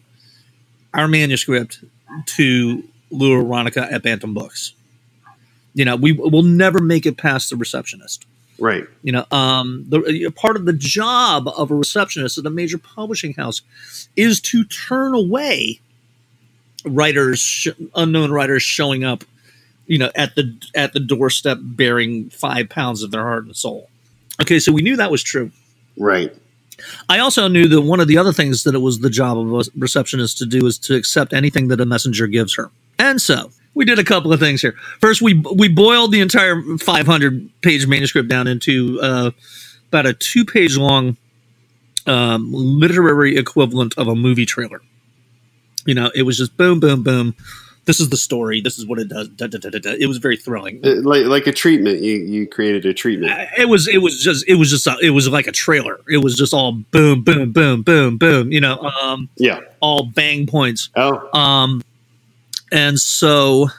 our 0.93 1.07
manuscript 1.07 1.83
to 2.25 2.83
Lou 3.11 3.43
Ronica 3.43 3.91
at 3.91 4.03
Bantam 4.03 4.33
Books. 4.33 4.73
You 5.73 5.85
know, 5.85 5.95
we 5.95 6.11
will 6.11 6.43
never 6.43 6.79
make 6.79 7.05
it 7.05 7.17
past 7.17 7.49
the 7.49 7.55
receptionist. 7.55 8.25
Right. 8.59 8.85
You 9.03 9.11
know, 9.11 9.25
um, 9.31 9.85
the 9.87 10.31
part 10.35 10.55
of 10.55 10.65
the 10.65 10.73
job 10.73 11.47
of 11.47 11.71
a 11.71 11.75
receptionist 11.75 12.37
at 12.37 12.45
a 12.45 12.49
major 12.49 12.77
publishing 12.77 13.33
house 13.33 13.61
is 14.15 14.41
to 14.41 14.63
turn 14.65 15.13
away 15.13 15.79
writers, 16.85 17.39
sh- 17.39 17.69
unknown 17.95 18.31
writers 18.31 18.63
showing 18.63 19.03
up, 19.03 19.23
you 19.87 19.97
know, 19.97 20.11
at 20.15 20.35
the 20.35 20.55
at 20.75 20.93
the 20.93 20.99
doorstep 20.99 21.57
bearing 21.61 22.29
five 22.29 22.69
pounds 22.69 23.03
of 23.03 23.11
their 23.11 23.23
heart 23.23 23.45
and 23.45 23.55
soul. 23.55 23.89
Okay, 24.41 24.59
so 24.59 24.71
we 24.71 24.81
knew 24.81 24.95
that 24.97 25.11
was 25.11 25.23
true. 25.23 25.51
Right. 25.97 26.35
I 27.09 27.19
also 27.19 27.47
knew 27.47 27.67
that 27.67 27.81
one 27.81 27.99
of 27.99 28.07
the 28.07 28.17
other 28.17 28.31
things 28.31 28.63
that 28.63 28.73
it 28.73 28.79
was 28.79 28.99
the 28.99 29.09
job 29.09 29.37
of 29.37 29.51
a 29.51 29.69
receptionist 29.77 30.37
to 30.37 30.45
do 30.45 30.65
is 30.65 30.77
to 30.79 30.95
accept 30.95 31.33
anything 31.33 31.67
that 31.67 31.81
a 31.81 31.85
messenger 31.85 32.25
gives 32.25 32.55
her. 32.55 32.71
And 32.97 33.21
so 33.21 33.51
we 33.73 33.85
did 33.85 33.99
a 33.99 34.03
couple 34.03 34.33
of 34.33 34.39
things 34.39 34.61
here. 34.61 34.75
First, 34.99 35.21
we 35.21 35.43
we 35.55 35.69
boiled 35.69 36.11
the 36.11 36.21
entire 36.21 36.61
500 36.79 37.49
page 37.61 37.87
manuscript 37.87 38.29
down 38.29 38.47
into 38.47 38.99
uh, 39.01 39.31
about 39.87 40.05
a 40.05 40.13
two 40.13 40.45
page 40.45 40.77
long 40.77 41.17
um, 42.07 42.51
literary 42.51 43.37
equivalent 43.37 43.97
of 43.97 44.07
a 44.07 44.15
movie 44.15 44.45
trailer. 44.45 44.81
You 45.85 45.95
know, 45.95 46.11
it 46.13 46.23
was 46.23 46.37
just 46.37 46.57
boom, 46.57 46.79
boom, 46.79 47.03
boom. 47.03 47.35
This 47.85 47.99
is 47.99 48.09
the 48.09 48.17
story. 48.17 48.61
This 48.61 48.77
is 48.77 48.85
what 48.85 48.99
it 48.99 49.07
does. 49.07 49.29
Da, 49.29 49.47
da, 49.47 49.57
da, 49.57 49.79
it 49.99 50.05
was 50.07 50.19
very 50.19 50.37
thrilling. 50.37 50.79
Uh, 50.85 51.01
like 51.01 51.25
like 51.25 51.47
a 51.47 51.51
treatment. 51.51 52.03
You 52.03 52.17
you 52.17 52.47
created 52.47 52.85
a 52.85 52.93
treatment. 52.93 53.33
It 53.57 53.67
was 53.67 53.87
it 53.87 53.99
was 53.99 54.21
just 54.21 54.47
it 54.47 54.55
was 54.55 54.69
just 54.69 54.85
a, 54.85 54.95
it 55.01 55.09
was 55.09 55.27
like 55.27 55.47
a 55.47 55.51
trailer. 55.51 55.99
It 56.07 56.17
was 56.17 56.35
just 56.35 56.53
all 56.53 56.73
boom, 56.73 57.23
boom, 57.23 57.51
boom, 57.51 57.81
boom, 57.81 58.17
boom. 58.17 58.51
You 58.51 58.61
know, 58.61 58.77
um, 59.01 59.29
yeah, 59.37 59.61
all 59.79 60.03
bang 60.03 60.45
points. 60.45 60.89
Oh, 60.95 61.35
um, 61.35 61.81
and 62.71 62.99
so, 62.99 63.69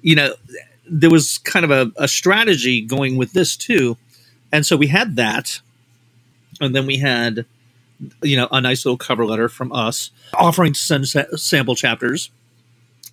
you 0.00 0.14
know, 0.14 0.34
there 0.88 1.10
was 1.10 1.38
kind 1.38 1.64
of 1.64 1.70
a, 1.70 1.90
a 1.96 2.08
strategy 2.08 2.80
going 2.80 3.16
with 3.16 3.32
this 3.32 3.56
too. 3.56 3.96
And 4.50 4.66
so 4.66 4.76
we 4.76 4.88
had 4.88 5.16
that. 5.16 5.60
And 6.60 6.74
then 6.74 6.86
we 6.86 6.98
had, 6.98 7.46
you 8.22 8.36
know, 8.36 8.48
a 8.52 8.60
nice 8.60 8.84
little 8.84 8.98
cover 8.98 9.24
letter 9.24 9.48
from 9.48 9.72
us 9.72 10.10
offering 10.34 10.74
to 10.74 10.80
send 10.80 11.08
sa- 11.08 11.36
sample 11.36 11.74
chapters, 11.74 12.30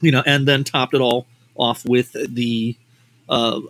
you 0.02 0.12
know, 0.12 0.24
and 0.26 0.48
then 0.48 0.63
topped 0.63 0.94
it 0.94 1.02
all 1.02 1.26
off 1.56 1.86
with 1.86 2.13
the 2.13 2.76
uh, 3.30 3.62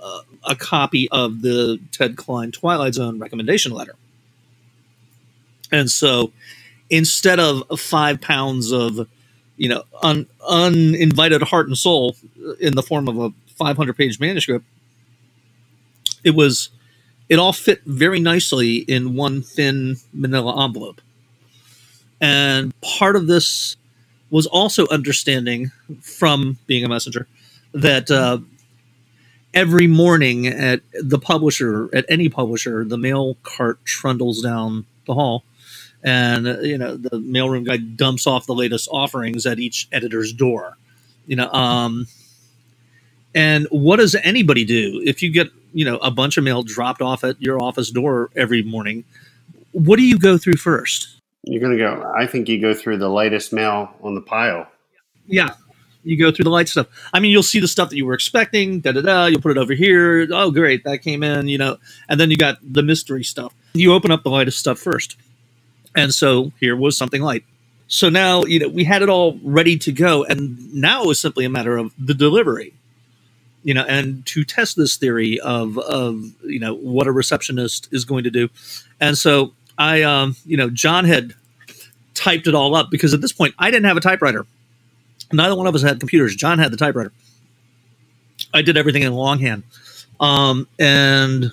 a 0.46 0.56
copy 0.56 1.10
of 1.10 1.42
the 1.42 1.80
Ted 1.92 2.16
Klein 2.16 2.52
Twilight 2.52 2.94
Zone 2.94 3.20
recommendation 3.20 3.74
letter. 3.74 3.96
And 5.72 5.92
so 5.92 6.32
instead 6.90 7.40
of 7.40 7.64
five 7.80 8.22
pounds 8.22 8.72
of 8.72 9.08
you 9.60 9.68
know, 9.68 9.84
un, 10.02 10.26
uninvited 10.50 11.44
heart 11.44 11.68
and 11.68 11.78
soul 11.78 12.16
in 12.62 12.76
the 12.76 12.82
form 12.82 13.08
of 13.10 13.20
a 13.20 13.34
500 13.58 13.96
page 13.96 14.20
manuscript. 14.20 14.66
It 16.24 16.32
was, 16.32 16.70
it 17.28 17.40
all 17.40 17.52
fit 17.52 17.82
very 17.86 18.22
nicely 18.22 18.78
in 18.78 19.16
one 19.16 19.42
thin 19.42 19.98
manila 20.14 20.64
envelope. 20.64 21.02
And 22.22 22.74
part 22.82 23.18
of 23.18 23.28
this 23.28 23.76
was 24.30 24.48
also 24.48 24.88
understanding 24.88 25.72
from 26.02 26.58
being 26.66 26.86
a 26.86 26.90
messenger 26.90 27.28
that 27.74 28.10
uh, 28.10 28.40
every 29.54 29.88
morning 29.88 30.48
at 30.48 30.82
the 30.94 31.20
publisher, 31.20 31.94
at 31.94 32.06
any 32.08 32.30
publisher, 32.30 32.86
the 32.86 32.98
mail 32.98 33.36
cart 33.44 33.84
trundles 33.84 34.42
down 34.42 34.86
the 35.06 35.14
hall 35.14 35.44
and 36.04 36.48
uh, 36.48 36.60
you 36.60 36.78
know 36.78 36.96
the 36.98 37.12
mailroom 37.12 37.66
guy 37.66 37.78
dumps 37.78 38.26
off 38.26 38.46
the 38.46 38.54
latest 38.54 38.88
offerings 38.92 39.46
at 39.46 39.60
each 39.60 39.88
editor's 39.92 40.32
door 40.32 40.78
you 41.28 41.36
know 41.36 41.52
um 41.52 42.08
and 43.36 43.68
what 43.70 43.98
does 43.98 44.16
anybody 44.16 44.66
do? 44.66 45.02
If 45.06 45.22
you 45.22 45.32
get 45.32 45.50
you 45.74 45.86
know 45.86 45.98
a 45.98 46.12
bunch 46.12 46.38
of 46.38 46.44
mail 46.44 46.64
dropped 46.64 47.02
off 47.02 47.24
at 47.24 47.40
your 47.42 47.62
office 47.62 47.92
door 47.92 48.30
every 48.36 48.64
morning 48.64 49.04
what 49.72 49.98
do 49.98 50.04
you 50.04 50.18
go 50.18 50.36
through 50.38 50.56
first? 50.56 51.22
You're 51.44 51.62
going 51.62 51.78
to 51.78 51.78
go 51.78 52.12
i 52.18 52.26
think 52.26 52.50
you 52.50 52.60
go 52.60 52.74
through 52.74 52.98
the 52.98 53.08
lightest 53.08 53.54
mail 53.54 53.94
on 54.02 54.16
the 54.16 54.22
pile. 54.22 54.68
Yeah 55.28 55.54
you 56.04 56.18
go 56.18 56.32
through 56.32 56.46
the 56.46 56.50
light 56.50 56.70
stuff. 56.70 56.88
I 57.14 57.20
mean 57.20 57.32
you'll 57.32 57.44
see 57.44 57.60
the 57.60 57.68
stuff 57.68 57.90
that 57.90 57.98
you 57.98 58.06
were 58.06 58.14
expecting 58.14 58.80
da 58.80 58.94
da 58.94 59.02
da 59.02 59.26
you'll 59.28 59.42
put 59.42 59.52
it 59.52 59.58
over 59.58 59.74
here 59.74 60.28
oh 60.32 60.50
great 60.50 60.84
that 60.86 61.00
came 61.00 61.24
in 61.24 61.48
you 61.48 61.58
know 61.58 61.78
and 62.08 62.20
then 62.20 62.32
you 62.32 62.38
got 62.38 62.58
the 62.64 62.82
mystery 62.84 63.24
stuff. 63.24 63.54
You 63.74 63.94
open 63.94 64.10
up 64.10 64.24
the 64.24 64.30
lightest 64.30 64.60
stuff 64.60 64.80
first 64.80 65.18
and 65.96 66.14
so 66.14 66.52
here 66.60 66.76
was 66.76 66.98
something 66.98 67.22
light. 67.22 67.44
So 67.88 68.10
now, 68.10 68.44
you 68.46 68.60
know, 68.60 68.70
we 68.70 68.84
had 68.84 69.02
it 69.02 69.10
all 69.10 69.40
ready 69.44 69.78
to 69.80 69.92
go. 69.92 70.24
And 70.24 70.74
now 70.74 71.04
it 71.04 71.08
was 71.08 71.20
simply 71.20 71.44
a 71.44 71.50
matter 71.50 71.76
of 71.78 71.92
the 71.98 72.14
delivery, 72.14 72.74
you 73.64 73.74
know, 73.74 73.84
and 73.84 74.26
to 74.28 74.44
test 74.44 74.78
this 74.78 74.96
theory 74.96 75.40
of, 75.40 75.78
of, 75.80 76.24
you 76.44 76.60
know, 76.60 76.76
what 76.76 77.08
a 77.08 77.12
receptionist 77.12 77.90
is 77.92 78.06
going 78.06 78.24
to 78.26 78.30
do. 78.30 78.50
And 79.00 79.18
so 79.18 79.54
I, 79.78 80.04
um, 80.04 80.36
you 80.46 80.56
know, 80.56 80.70
John 80.70 81.06
had 81.06 81.34
typed 82.14 82.48
it 82.48 82.54
all 82.54 82.76
up 82.76 82.92
because 82.92 83.14
at 83.14 83.22
this 83.22 83.32
point 83.32 83.56
I 83.58 83.72
didn't 83.72 83.86
have 83.86 83.98
a 83.98 84.02
typewriter. 84.02 84.46
Neither 85.34 85.56
one 85.56 85.68
of 85.68 85.74
us 85.74 85.82
had 85.82 86.00
computers. 86.00 86.36
John 86.36 86.60
had 86.60 86.72
the 86.72 86.78
typewriter. 86.78 87.12
I 88.54 88.62
did 88.62 88.78
everything 88.78 89.04
in 89.04 89.14
longhand. 89.14 89.64
Um, 90.20 90.68
and 90.78 91.52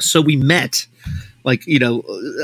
so 0.00 0.20
we 0.20 0.36
met 0.36 0.86
like 1.44 1.66
you 1.66 1.78
know, 1.78 2.02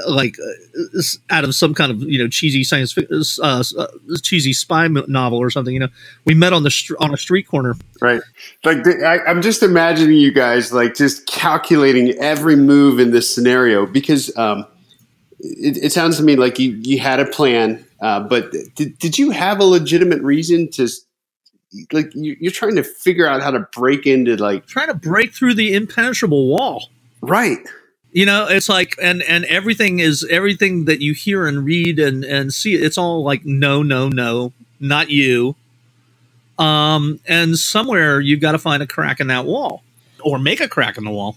like 0.09 0.37
uh, 0.39 1.03
out 1.31 1.45
of 1.45 1.55
some 1.55 1.75
kind 1.75 1.93
of 1.93 2.03
you 2.03 2.19
know 2.19 2.29
cheesy 2.29 2.65
science 2.65 2.97
uh, 2.99 3.63
uh, 3.79 3.87
cheesy 4.23 4.53
spy 4.53 4.89
novel 4.89 5.39
or 5.39 5.51
something. 5.51 5.75
You 5.75 5.81
know, 5.81 5.89
we 6.25 6.35
met 6.35 6.53
on 6.53 6.63
the 6.63 6.71
str- 6.71 6.97
on 7.01 7.13
a 7.13 7.17
street 7.17 7.47
corner. 7.47 7.77
Right. 8.01 8.21
Like 8.65 8.85
the, 8.85 9.05
I, 9.05 9.25
I'm 9.25 9.43
just 9.43 9.63
imagining 9.63 10.17
you 10.17 10.33
guys 10.33 10.73
like 10.73 10.95
just 10.95 11.27
calculating 11.27 12.11
every 12.19 12.57
move 12.57 12.99
in 12.99 13.11
this 13.11 13.33
scenario 13.33 13.87
because 13.87 14.37
um, 14.37 14.67
it, 15.41 15.77
it 15.85 15.93
sounds 15.93 16.17
to 16.19 16.23
me 16.23 16.37
like 16.37 16.59
you 16.59 16.73
you 16.83 16.99
had 16.99 17.21
a 17.21 17.27
plan, 17.27 17.85
uh, 18.01 18.21
but 18.21 18.53
did 18.75 18.99
did 18.99 19.19
you 19.19 19.31
have 19.31 19.61
a 19.61 19.65
legitimate 19.65 20.23
reason 20.23 20.71
to? 20.73 20.89
Like 21.93 22.11
you're 22.15 22.51
trying 22.51 22.77
to 22.77 22.83
figure 22.83 23.27
out 23.27 23.43
how 23.43 23.51
to 23.51 23.61
break 23.61 24.07
into 24.07 24.37
like 24.37 24.67
trying 24.67 24.89
to 24.89 24.95
break 24.95 25.35
through 25.35 25.53
the 25.53 25.75
impenetrable 25.75 26.49
wall, 26.49 26.89
right? 27.21 27.59
You 28.13 28.25
know 28.25 28.47
it's 28.49 28.69
like 28.69 28.97
and 29.01 29.23
and 29.23 29.45
everything 29.47 29.99
is 29.99 30.27
everything 30.31 30.87
that 30.87 31.01
you 31.01 31.13
hear 31.13 31.47
and 31.47 31.65
read 31.65 31.99
and 31.99 32.25
and 32.25 32.53
see 32.53 32.75
it's 32.75 32.99
all 32.99 33.23
like 33.23 33.45
no 33.45 33.83
no 33.83 34.09
no 34.09 34.53
not 34.81 35.11
you. 35.11 35.57
Um 36.59 37.21
and 37.27 37.59
somewhere 37.59 38.21
you've 38.21 38.41
got 38.41 38.53
to 38.53 38.59
find 38.59 38.83
a 38.83 38.87
crack 38.87 39.21
in 39.21 39.27
that 39.29 39.45
wall 39.45 39.83
or 40.21 40.39
make 40.39 40.61
a 40.61 40.69
crack 40.69 40.97
in 40.99 41.05
the 41.05 41.11
wall. 41.11 41.37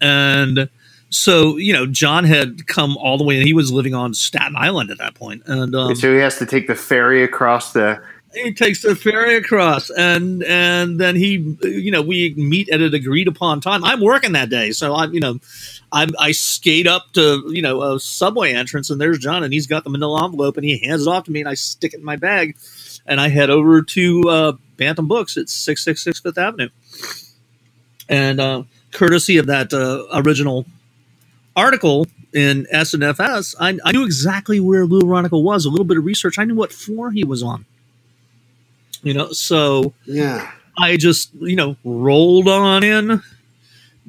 And 0.00 0.68
so 1.10 1.56
you 1.56 1.72
know 1.72 1.86
john 1.86 2.24
had 2.24 2.66
come 2.66 2.96
all 2.98 3.16
the 3.16 3.24
way 3.24 3.38
and 3.38 3.46
he 3.46 3.54
was 3.54 3.72
living 3.72 3.94
on 3.94 4.12
staten 4.12 4.54
island 4.56 4.90
at 4.90 4.98
that 4.98 5.14
point. 5.14 5.42
And 5.46 5.74
um, 5.74 5.94
so 5.94 6.12
he 6.12 6.20
has 6.20 6.38
to 6.38 6.46
take 6.46 6.66
the 6.66 6.74
ferry 6.74 7.22
across 7.22 7.72
the 7.72 8.00
he 8.34 8.52
takes 8.52 8.82
the 8.82 8.94
ferry 8.94 9.36
across 9.36 9.90
and 9.90 10.42
and 10.44 11.00
then 11.00 11.16
he 11.16 11.56
you 11.62 11.90
know 11.90 12.02
we 12.02 12.34
meet 12.36 12.68
at 12.68 12.80
an 12.80 12.94
agreed 12.94 13.28
upon 13.28 13.60
time. 13.60 13.82
I'm 13.84 14.00
working 14.00 14.32
that 14.32 14.50
day 14.50 14.72
so 14.72 14.94
i'm 14.94 15.12
you 15.14 15.20
know 15.20 15.38
I, 15.92 16.06
I 16.18 16.32
skate 16.32 16.86
up 16.86 17.12
to 17.14 17.44
you 17.48 17.62
know 17.62 17.82
a 17.82 18.00
subway 18.00 18.52
entrance 18.52 18.90
and 18.90 19.00
there's 19.00 19.18
John 19.18 19.42
and 19.42 19.52
he's 19.52 19.66
got 19.66 19.84
the 19.84 19.90
Manila 19.90 20.24
envelope 20.24 20.56
and 20.56 20.64
he 20.64 20.78
hands 20.78 21.06
it 21.06 21.10
off 21.10 21.24
to 21.24 21.32
me 21.32 21.40
and 21.40 21.48
I 21.48 21.54
stick 21.54 21.94
it 21.94 21.98
in 21.98 22.04
my 22.04 22.16
bag 22.16 22.56
and 23.06 23.20
I 23.20 23.28
head 23.28 23.50
over 23.50 23.82
to 23.82 24.22
uh, 24.28 24.52
Bantam 24.76 25.08
Books 25.08 25.36
at 25.36 25.48
666 25.48 26.20
Fifth 26.20 26.38
Avenue. 26.38 26.68
And 28.08 28.40
uh, 28.40 28.62
courtesy 28.92 29.38
of 29.38 29.46
that 29.46 29.72
uh, 29.72 30.04
original 30.12 30.66
article 31.56 32.06
in 32.34 32.66
SNFS 32.72 33.54
I, 33.58 33.78
I 33.84 33.92
knew 33.92 34.04
exactly 34.04 34.60
where 34.60 34.84
Lou 34.84 35.00
Ronica 35.00 35.42
was 35.42 35.64
a 35.64 35.70
little 35.70 35.86
bit 35.86 35.96
of 35.96 36.04
research. 36.04 36.38
I 36.38 36.44
knew 36.44 36.54
what 36.54 36.72
floor 36.72 37.10
he 37.10 37.24
was 37.24 37.42
on 37.42 37.64
you 39.02 39.14
know 39.14 39.32
so 39.32 39.92
yeah. 40.06 40.50
I 40.78 40.96
just 40.96 41.34
you 41.34 41.56
know 41.56 41.76
rolled 41.84 42.48
on 42.48 42.84
in 42.84 43.22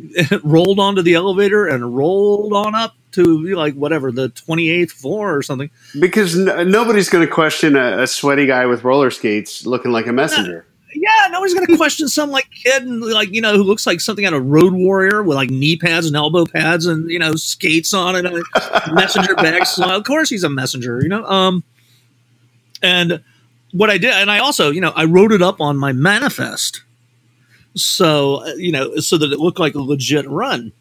rolled 0.43 0.79
onto 0.79 1.01
the 1.01 1.15
elevator 1.15 1.67
and 1.67 1.95
rolled 1.95 2.53
on 2.53 2.75
up 2.75 2.95
to 3.11 3.43
like 3.55 3.73
whatever 3.73 4.11
the 4.11 4.29
28th 4.29 4.91
floor 4.91 5.35
or 5.35 5.41
something. 5.41 5.69
Because 5.99 6.37
n- 6.37 6.71
nobody's 6.71 7.09
going 7.09 7.25
to 7.25 7.31
question 7.31 7.75
a, 7.75 8.03
a, 8.03 8.07
sweaty 8.07 8.45
guy 8.45 8.65
with 8.65 8.83
roller 8.83 9.09
skates 9.09 9.65
looking 9.65 9.91
like 9.91 10.05
a 10.05 10.13
messenger. 10.13 10.65
yeah, 10.93 11.01
yeah 11.23 11.27
nobody's 11.31 11.53
going 11.53 11.65
to 11.65 11.75
question 11.75 12.07
some 12.07 12.29
like 12.29 12.49
kid 12.51 12.83
and 12.83 13.01
like 13.01 13.33
you 13.33 13.41
know 13.41 13.55
who 13.55 13.63
looks 13.63 13.87
like 13.87 13.99
something 13.99 14.25
out 14.25 14.33
of 14.33 14.45
road 14.45 14.73
warrior 14.73 15.23
with 15.23 15.35
like 15.35 15.49
knee 15.49 15.75
pads 15.75 16.05
and 16.05 16.15
elbow 16.15 16.45
pads 16.45 16.85
and 16.85 17.09
you 17.09 17.19
know 17.19 17.35
skates 17.35 17.93
on 17.93 18.15
and 18.15 18.27
a 18.27 18.93
messenger 18.93 19.35
bag. 19.35 19.65
So 19.65 19.83
of 19.95 20.03
course 20.03 20.29
he's 20.29 20.43
a 20.43 20.49
messenger 20.49 20.99
you 21.01 21.09
know 21.09 21.25
um 21.25 21.63
and 22.81 23.23
what 23.71 23.89
i 23.89 23.97
did 23.97 24.13
and 24.13 24.31
i 24.31 24.39
also 24.39 24.71
you 24.71 24.81
know 24.81 24.91
i 24.95 25.05
wrote 25.05 25.31
it 25.31 25.41
up 25.41 25.61
on 25.61 25.77
my 25.77 25.91
manifest. 25.91 26.83
So 27.75 28.43
uh, 28.43 28.53
you 28.55 28.71
know 28.71 28.95
so 28.97 29.17
that 29.17 29.31
it 29.31 29.39
looked 29.39 29.59
like 29.59 29.75
a 29.75 29.81
legit 29.81 30.27
run. 30.29 30.71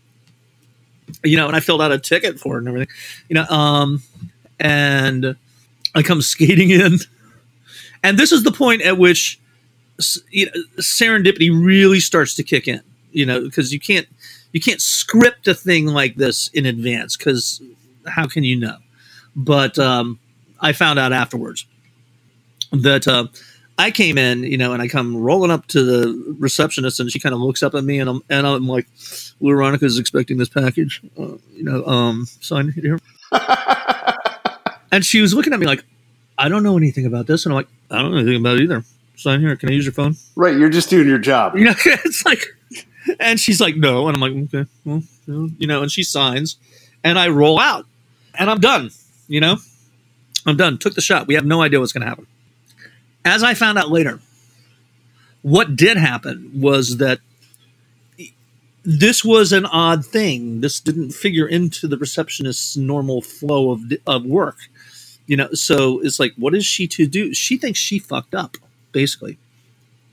You 1.25 1.37
know 1.37 1.47
and 1.47 1.57
i 1.57 1.61
filled 1.61 1.83
out 1.83 1.93
a 1.93 1.99
ticket 1.99 2.39
for 2.39 2.57
it 2.57 2.61
and 2.61 2.69
everything 2.69 2.95
you 3.29 3.35
know 3.35 3.45
um 3.45 4.03
and 4.61 5.37
i 5.95 6.03
come 6.03 6.23
skating 6.23 6.71
in. 6.71 6.99
And 8.03 8.17
this 8.17 8.31
is 8.31 8.45
the 8.45 8.53
point 8.53 8.83
at 8.83 8.97
which 8.97 9.41
you 10.31 10.47
know, 10.47 10.53
serendipity 10.77 11.51
really 11.51 11.99
starts 11.99 12.35
to 12.35 12.45
kick 12.45 12.69
in 12.69 12.81
you 13.13 13.27
know, 13.27 13.41
because 13.41 13.73
you 13.73 13.81
can't 13.81 14.07
you 14.53 14.61
can't 14.61 14.81
script 14.81 15.47
a 15.49 15.55
thing 15.55 15.87
like 15.87 16.17
this 16.17 16.49
in 16.49 16.67
advance 16.67 17.17
because 17.17 17.61
how 18.07 18.27
can 18.27 18.45
you 18.45 18.57
know? 18.57 18.79
But 19.37 19.79
um, 19.79 20.19
I 20.61 20.73
found 20.73 20.99
out 20.99 21.13
afterwards 21.13 21.67
that 22.73 23.09
uh, 23.09 23.27
I 23.79 23.93
came 23.93 24.19
in, 24.19 24.43
you 24.43 24.59
know, 24.59 24.73
and 24.73 24.83
I 24.83 24.89
come 24.89 25.17
rolling 25.17 25.53
up 25.53 25.67
to 25.69 25.83
the 25.85 26.37
receptionist, 26.39 26.99
and 26.99 27.11
she 27.11 27.21
kind 27.21 27.33
of 27.33 27.41
looks 27.41 27.63
up 27.63 27.75
at 27.75 27.85
me, 27.85 28.01
and 28.01 28.11
I'm 28.11 28.23
and 28.29 28.47
I'm 28.47 28.67
like, 28.67 28.89
"Veronica's 29.41 29.99
expecting 29.99 30.37
this 30.37 30.49
package, 30.49 31.01
uh, 31.19 31.37
you 31.53 31.63
know, 31.63 31.87
um, 31.87 32.27
sign 32.41 32.73
here." 32.73 32.99
and 34.93 35.05
she 35.05 35.21
was 35.21 35.33
looking 35.33 35.53
at 35.53 35.61
me 35.61 35.67
like, 35.67 35.85
"I 36.37 36.49
don't 36.49 36.65
know 36.65 36.77
anything 36.77 37.07
about 37.07 37.29
this," 37.29 37.47
and 37.47 37.53
I'm 37.53 37.57
like, 37.57 37.69
"I 37.91 38.03
don't 38.03 38.11
know 38.11 38.19
anything 38.19 38.41
about 38.41 38.57
it 38.57 38.63
either." 38.63 38.85
Sign 39.15 39.41
here. 39.41 39.55
Can 39.57 39.69
I 39.69 39.73
use 39.73 39.85
your 39.85 39.93
phone? 39.93 40.17
Right, 40.37 40.57
you're 40.57 40.69
just 40.69 40.91
doing 40.91 41.09
your 41.09 41.19
job. 41.19 41.57
You 41.57 41.67
know, 41.67 41.75
it's 41.85 42.25
like, 42.25 42.43
and 43.21 43.39
she's 43.39 43.61
like, 43.61 43.77
"No," 43.77 44.09
and 44.09 44.17
I'm 44.17 44.21
like, 44.21 44.55
"Okay, 44.55 44.69
well, 44.85 45.03
you 45.27 45.69
know," 45.69 45.83
and 45.83 45.91
she 45.91 46.03
signs, 46.03 46.57
and 47.05 47.17
I 47.17 47.29
roll 47.29 47.61
out, 47.61 47.87
and 48.35 48.51
I'm 48.51 48.59
done. 48.59 48.91
You 49.29 49.41
know, 49.41 49.59
I'm 50.47 50.57
done. 50.57 50.79
Took 50.79 50.95
the 50.95 51.01
shot. 51.01 51.29
We 51.29 51.35
have 51.35 51.45
no 51.45 51.63
idea 51.63 51.79
what's 51.79 51.93
going 51.93 52.03
to 52.03 52.09
happen. 52.09 52.27
As 53.29 53.43
I 53.43 53.55
found 53.55 53.79
out 53.79 53.91
later, 53.91 54.21
what 55.43 55.77
did 55.77 55.97
happen 55.97 56.51
was 56.55 56.97
that 56.97 57.21
this 58.85 59.25
was 59.25 59.53
an 59.53 59.67
odd 59.67 60.05
thing. 60.05 60.61
This 60.61 60.81
didn't 60.81 61.13
figure 61.13 61.47
into 61.47 61.87
the 61.87 61.99
receptionist's 61.99 62.77
normal 62.77 63.21
flow 63.21 63.71
of, 63.71 63.83
of 64.07 64.25
work. 64.25 64.57
You 65.27 65.37
know, 65.37 65.53
so 65.53 66.01
it's 66.01 66.19
like, 66.19 66.33
what 66.37 66.55
is 66.55 66.65
she 66.65 66.87
to 66.89 67.07
do? 67.07 67.35
She 67.35 67.59
thinks 67.59 67.79
she 67.79 67.99
fucked 67.99 68.35
up, 68.35 68.57
basically. 68.93 69.39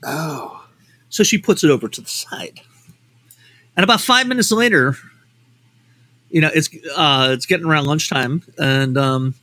Oh. 0.04 0.66
So 1.08 1.24
she 1.24 1.38
puts 1.38 1.64
it 1.64 1.70
over 1.70 1.88
to 1.88 2.00
the 2.02 2.08
side. 2.08 2.60
And 3.76 3.84
about 3.84 4.00
five 4.00 4.26
minutes 4.26 4.52
later, 4.52 4.96
you 6.30 6.40
know, 6.40 6.50
it's 6.54 6.68
uh, 6.94 7.30
it's 7.32 7.46
getting 7.46 7.66
around 7.66 7.86
lunchtime, 7.86 8.42
and 8.58 8.98
um, 8.98 9.34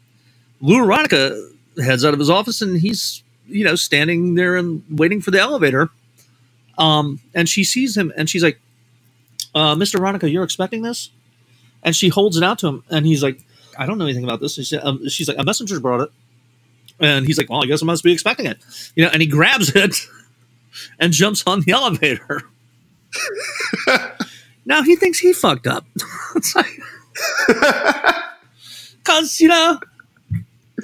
Lou 0.61 0.83
Aronica 0.85 1.51
heads 1.83 2.03
out 2.03 2.13
of 2.13 2.19
his 2.19 2.29
office, 2.29 2.61
and 2.61 2.79
he's 2.79 3.23
you 3.47 3.63
know 3.63 3.75
standing 3.75 4.35
there 4.35 4.55
and 4.55 4.83
waiting 4.89 5.21
for 5.21 5.31
the 5.31 5.39
elevator. 5.39 5.89
Um, 6.77 7.19
and 7.35 7.47
she 7.47 7.63
sees 7.63 7.95
him, 7.95 8.11
and 8.17 8.29
she's 8.29 8.43
like, 8.43 8.59
uh, 9.53 9.75
"Mr. 9.75 9.99
Aronica, 9.99 10.31
you're 10.31 10.43
expecting 10.43 10.81
this?" 10.81 11.09
And 11.83 11.95
she 11.95 12.09
holds 12.09 12.37
it 12.37 12.43
out 12.43 12.59
to 12.59 12.67
him, 12.67 12.83
and 12.89 13.05
he's 13.05 13.21
like, 13.21 13.39
"I 13.77 13.85
don't 13.85 13.97
know 13.97 14.05
anything 14.05 14.23
about 14.23 14.39
this." 14.39 14.55
She, 14.55 14.77
um, 14.77 15.07
she's 15.09 15.27
like, 15.27 15.37
"A 15.37 15.43
messenger 15.43 15.79
brought 15.79 16.01
it," 16.01 16.11
and 16.99 17.25
he's 17.25 17.37
like, 17.37 17.49
"Well, 17.49 17.63
I 17.63 17.67
guess 17.67 17.83
I 17.83 17.85
must 17.85 18.03
be 18.03 18.11
expecting 18.11 18.47
it," 18.47 18.57
you 18.95 19.03
know. 19.03 19.11
And 19.11 19.21
he 19.21 19.27
grabs 19.27 19.75
it 19.75 19.95
and 20.99 21.13
jumps 21.13 21.43
on 21.45 21.61
the 21.61 21.71
elevator. 21.71 22.41
now 24.65 24.81
he 24.81 24.95
thinks 24.95 25.19
he 25.19 25.33
fucked 25.33 25.67
up. 25.67 25.85
it's 26.35 26.55
like, 26.55 26.79
because 28.97 29.39
you 29.39 29.47
know, 29.47 29.79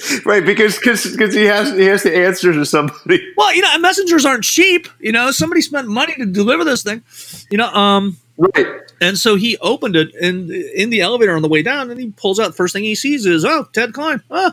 Right, 0.25 0.45
because 0.45 0.77
because 0.79 1.33
he 1.33 1.45
has 1.45 1.71
he 1.73 1.85
has 1.85 2.03
to 2.03 2.15
answer 2.15 2.53
to 2.53 2.65
somebody. 2.65 3.33
well, 3.37 3.53
you 3.53 3.61
know, 3.61 3.77
messengers 3.79 4.25
aren't 4.25 4.43
cheap. 4.43 4.87
You 4.99 5.11
know, 5.11 5.31
somebody 5.31 5.61
spent 5.61 5.87
money 5.87 6.13
to 6.15 6.25
deliver 6.25 6.63
this 6.63 6.83
thing. 6.83 7.03
You 7.49 7.57
know, 7.57 7.67
um, 7.73 8.17
Right. 8.37 8.65
and 9.01 9.17
so 9.17 9.35
he 9.35 9.57
opened 9.57 9.95
it 9.95 10.15
in 10.15 10.51
in 10.75 10.89
the 10.89 11.01
elevator 11.01 11.35
on 11.35 11.41
the 11.41 11.49
way 11.49 11.61
down, 11.61 11.91
and 11.91 11.99
he 11.99 12.11
pulls 12.11 12.39
out. 12.39 12.55
First 12.55 12.73
thing 12.73 12.83
he 12.83 12.95
sees 12.95 13.25
is, 13.25 13.43
oh, 13.43 13.67
Ted 13.73 13.93
Klein. 13.93 14.21
Oh, 14.29 14.51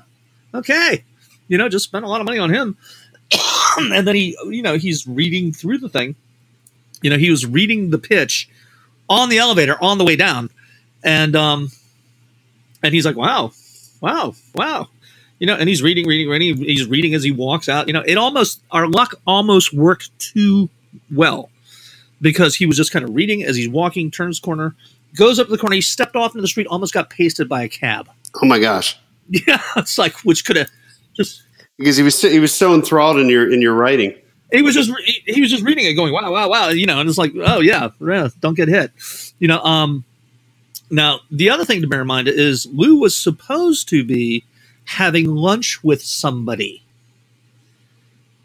okay. 0.54 1.04
You 1.48 1.58
know, 1.58 1.68
just 1.68 1.84
spent 1.84 2.04
a 2.04 2.08
lot 2.08 2.20
of 2.20 2.26
money 2.26 2.38
on 2.38 2.52
him. 2.52 2.76
and 3.78 4.06
then 4.06 4.14
he, 4.16 4.36
you 4.46 4.62
know, 4.62 4.76
he's 4.76 5.06
reading 5.06 5.52
through 5.52 5.78
the 5.78 5.88
thing. 5.88 6.16
You 7.02 7.10
know, 7.10 7.18
he 7.18 7.30
was 7.30 7.46
reading 7.46 7.90
the 7.90 7.98
pitch 7.98 8.48
on 9.08 9.28
the 9.28 9.38
elevator 9.38 9.76
on 9.82 9.98
the 9.98 10.04
way 10.04 10.16
down, 10.16 10.50
and 11.04 11.36
um, 11.36 11.70
and 12.82 12.92
he's 12.94 13.06
like, 13.06 13.16
wow, 13.16 13.52
wow, 14.00 14.34
wow. 14.54 14.88
You 15.38 15.46
know, 15.46 15.54
and 15.54 15.68
he's 15.68 15.82
reading, 15.82 16.06
reading, 16.06 16.28
reading. 16.28 16.56
He's 16.64 16.86
reading 16.86 17.14
as 17.14 17.22
he 17.22 17.30
walks 17.30 17.68
out. 17.68 17.86
You 17.88 17.92
know, 17.92 18.02
it 18.06 18.16
almost 18.16 18.62
our 18.70 18.86
luck 18.86 19.14
almost 19.26 19.74
worked 19.74 20.16
too 20.18 20.70
well 21.14 21.50
because 22.20 22.54
he 22.54 22.66
was 22.66 22.76
just 22.76 22.92
kind 22.92 23.04
of 23.04 23.14
reading 23.14 23.42
as 23.42 23.56
he's 23.56 23.68
walking, 23.68 24.10
turns 24.10 24.40
corner, 24.40 24.74
goes 25.14 25.38
up 25.38 25.48
the 25.48 25.58
corner. 25.58 25.74
He 25.74 25.80
stepped 25.82 26.16
off 26.16 26.32
into 26.32 26.40
the 26.42 26.48
street, 26.48 26.66
almost 26.68 26.94
got 26.94 27.10
pasted 27.10 27.48
by 27.48 27.62
a 27.62 27.68
cab. 27.68 28.08
Oh 28.42 28.46
my 28.46 28.58
gosh. 28.58 28.98
Yeah, 29.28 29.60
it's 29.74 29.98
like 29.98 30.12
which 30.20 30.44
could 30.44 30.54
have 30.54 30.70
just 31.16 31.42
Because 31.78 31.96
he 31.96 32.04
was 32.04 32.16
so, 32.16 32.28
he 32.28 32.38
was 32.38 32.54
so 32.54 32.74
enthralled 32.76 33.18
in 33.18 33.28
your 33.28 33.52
in 33.52 33.60
your 33.60 33.74
writing. 33.74 34.14
he 34.52 34.62
was 34.62 34.72
just 34.72 34.88
he, 35.04 35.20
he 35.26 35.40
was 35.40 35.50
just 35.50 35.64
reading 35.64 35.84
it, 35.84 35.94
going 35.94 36.12
wow, 36.12 36.30
wow, 36.30 36.48
wow, 36.48 36.68
you 36.68 36.86
know, 36.86 37.00
and 37.00 37.08
it's 37.08 37.18
like 37.18 37.32
oh 37.34 37.58
yeah, 37.58 37.88
yeah, 38.00 38.28
don't 38.38 38.54
get 38.54 38.68
hit, 38.68 38.92
you 39.40 39.48
know. 39.48 39.60
Um, 39.62 40.04
now 40.92 41.18
the 41.28 41.50
other 41.50 41.64
thing 41.64 41.80
to 41.80 41.88
bear 41.88 42.02
in 42.02 42.06
mind 42.06 42.28
is 42.28 42.66
Lou 42.66 43.00
was 43.00 43.16
supposed 43.16 43.88
to 43.88 44.04
be 44.04 44.44
having 44.86 45.34
lunch 45.34 45.84
with 45.84 46.02
somebody, 46.02 46.82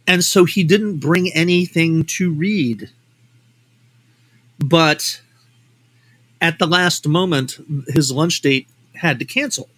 and 0.08 0.24
so 0.24 0.46
he 0.46 0.64
didn't 0.64 1.00
bring 1.00 1.32
anything 1.34 2.04
to 2.06 2.32
read. 2.32 2.90
But 4.60 5.22
at 6.42 6.60
the 6.60 6.68
last 6.68 7.08
moment, 7.08 7.58
his 7.88 8.12
lunch 8.12 8.42
date 8.42 8.68
had 8.96 9.20
to 9.20 9.26
cancel. 9.26 9.70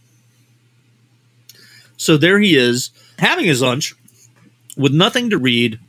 So 1.97 2.17
there 2.17 2.39
he 2.39 2.55
is 2.55 2.91
having 3.19 3.45
his 3.45 3.61
lunch 3.61 3.95
with 4.77 4.93
nothing 4.93 5.29
to 5.29 5.37
read 5.37 5.79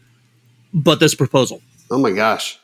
but 0.73 1.01
this 1.01 1.15
proposal. 1.15 1.63
Oh 1.91 1.99
my 1.99 2.11
gosh. 2.11 2.59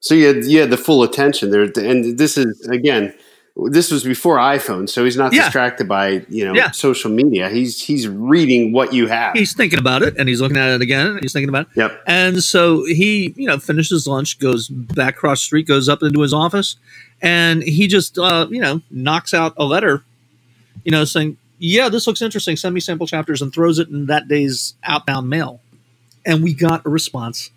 So 0.00 0.14
you 0.14 0.26
had, 0.26 0.44
you 0.44 0.60
had 0.60 0.70
the 0.70 0.76
full 0.76 1.02
attention 1.02 1.50
there, 1.50 1.62
and 1.62 2.18
this 2.18 2.38
is 2.38 2.68
again, 2.70 3.14
this 3.56 3.90
was 3.90 4.04
before 4.04 4.36
iPhone, 4.36 4.86
so 4.88 5.04
he's 5.04 5.16
not 5.16 5.32
Yeah. 5.32 5.44
distracted 5.44 5.88
by 5.88 6.24
you 6.28 6.44
know 6.44 6.54
Yeah. 6.54 6.70
social 6.72 7.10
media. 7.10 7.48
He's 7.48 7.80
he's 7.80 8.06
reading 8.06 8.72
what 8.72 8.92
you 8.92 9.06
have. 9.06 9.34
He's 9.34 9.54
thinking 9.54 9.78
about 9.78 10.02
it 10.02 10.14
and 10.18 10.28
he's 10.28 10.40
looking 10.42 10.58
at 10.58 10.68
it 10.74 10.82
again 10.82 11.18
he's 11.22 11.32
thinking 11.32 11.48
about 11.48 11.62
it. 11.62 11.68
yep. 11.80 12.02
And 12.06 12.42
so 12.44 12.84
he, 12.84 13.32
you 13.36 13.46
know, 13.46 13.58
finishes 13.58 14.06
lunch, 14.06 14.38
goes 14.38 14.68
back 14.68 15.14
across 15.16 15.40
the 15.40 15.44
street, 15.46 15.66
goes 15.66 15.88
up 15.88 16.02
into 16.02 16.20
his 16.20 16.34
office, 16.34 16.76
and 17.22 17.62
he 17.62 17.86
just, 17.88 18.18
uh, 18.18 18.46
you 18.50 18.60
know, 18.60 18.82
knocks 18.90 19.32
out 19.32 19.54
a 19.56 19.64
letter, 19.64 20.04
you 20.84 20.92
know, 20.92 21.04
saying, 21.04 21.38
Yeah, 21.58 21.88
this 21.88 22.06
looks 22.06 22.20
interesting. 22.20 22.56
Send 22.56 22.74
me 22.74 22.80
sample 22.80 23.06
chapters 23.06 23.40
and 23.40 23.50
throws 23.50 23.78
it 23.78 23.88
in 23.88 24.04
that 24.06 24.28
day's 24.28 24.74
outbound 24.84 25.30
mail. 25.30 25.62
And 26.26 26.42
we 26.44 26.52
got 26.52 26.84
a 26.84 26.90
response 26.90 27.50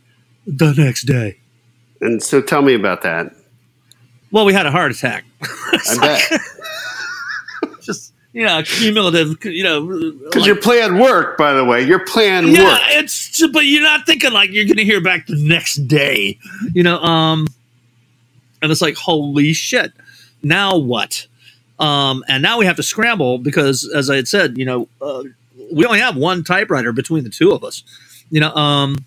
the 0.47 0.73
next 0.73 1.03
day. 1.03 1.37
And 1.99 2.23
so 2.23 2.41
tell 2.41 2.61
me 2.61 2.73
about 2.73 3.01
that. 3.01 3.35
Well, 4.31 4.45
we 4.45 4.53
had 4.53 4.65
a 4.65 4.71
heart 4.71 4.91
attack. 4.93 5.25
I 5.41 5.97
bet 6.29 6.41
just, 7.81 8.13
you 8.33 8.45
know, 8.45 8.61
cumulative, 8.63 9.43
you 9.45 9.63
know, 9.63 9.85
because 10.25 10.41
like- 10.41 10.45
your 10.47 10.55
plan 10.55 10.99
worked. 10.99 11.37
By 11.37 11.53
the 11.53 11.63
way, 11.65 11.83
your 11.83 12.05
plan 12.05 12.47
yeah, 12.47 12.63
worked. 12.63 12.83
it's 12.89 13.47
but 13.51 13.61
you're 13.65 13.83
not 13.83 14.05
thinking 14.05 14.31
like 14.31 14.51
you're 14.51 14.65
gonna 14.65 14.83
hear 14.83 15.01
back 15.01 15.27
the 15.27 15.35
next 15.35 15.87
day, 15.87 16.37
you 16.73 16.83
know. 16.83 16.99
Um, 16.99 17.47
and 18.61 18.71
it's 18.71 18.81
like 18.81 18.95
holy 18.95 19.53
shit, 19.53 19.93
now 20.43 20.77
what? 20.77 21.25
Um, 21.79 22.25
and 22.27 22.43
now 22.43 22.57
we 22.59 22.65
have 22.65 22.75
to 22.75 22.83
scramble 22.83 23.37
because, 23.37 23.89
as 23.95 24.09
I 24.09 24.17
had 24.17 24.27
said, 24.27 24.57
you 24.57 24.65
know, 24.65 24.89
uh, 25.01 25.23
we 25.71 25.85
only 25.85 25.99
have 25.99 26.17
one 26.17 26.43
typewriter 26.43 26.91
between 26.91 27.23
the 27.23 27.29
two 27.29 27.51
of 27.51 27.63
us, 27.63 27.83
you 28.29 28.41
know. 28.41 28.53
Um, 28.53 28.97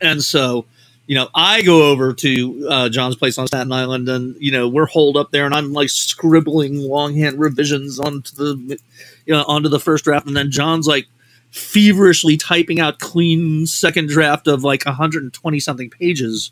and 0.00 0.22
so, 0.22 0.66
you 1.06 1.14
know, 1.14 1.28
I 1.34 1.62
go 1.62 1.90
over 1.90 2.12
to 2.14 2.66
uh, 2.68 2.88
John's 2.88 3.16
place 3.16 3.38
on 3.38 3.46
Staten 3.46 3.72
Island, 3.72 4.08
and 4.08 4.36
you 4.40 4.50
know, 4.50 4.68
we're 4.68 4.86
holed 4.86 5.16
up 5.16 5.30
there, 5.30 5.46
and 5.46 5.54
I'm 5.54 5.72
like 5.72 5.88
scribbling 5.88 6.78
longhand 6.78 7.38
revisions 7.38 8.00
onto 8.00 8.34
the, 8.34 8.78
you 9.24 9.34
know, 9.34 9.44
onto 9.46 9.68
the 9.68 9.78
first 9.78 10.04
draft, 10.04 10.26
and 10.26 10.36
then 10.36 10.50
John's 10.50 10.88
like 10.88 11.06
feverishly 11.52 12.36
typing 12.36 12.80
out 12.80 12.98
clean 12.98 13.66
second 13.66 14.08
draft 14.08 14.48
of 14.48 14.64
like 14.64 14.84
120 14.84 15.60
something 15.60 15.90
pages, 15.90 16.50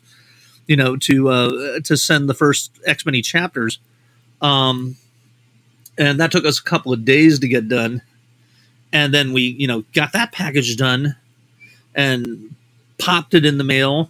you 0.67 0.77
know, 0.77 0.95
to 0.97 1.29
uh, 1.29 1.79
to 1.83 1.97
send 1.97 2.29
the 2.29 2.33
first 2.33 2.71
X 2.85 3.05
many 3.05 3.21
chapters, 3.21 3.79
um, 4.41 4.95
and 5.97 6.17
that 6.21 6.31
took 6.31 6.45
us 6.45 6.59
a 6.59 6.63
couple 6.63 6.93
of 6.93 7.03
days 7.03 7.39
to 7.39 7.49
get 7.49 7.67
done, 7.67 8.01
and 8.93 9.13
then 9.13 9.33
we, 9.33 9.41
you 9.41 9.67
know, 9.67 9.83
got 9.93 10.13
that 10.13 10.31
package 10.31 10.77
done, 10.77 11.17
and 11.93 12.55
popped 12.97 13.33
it 13.33 13.45
in 13.45 13.57
the 13.57 13.65
mail 13.65 14.09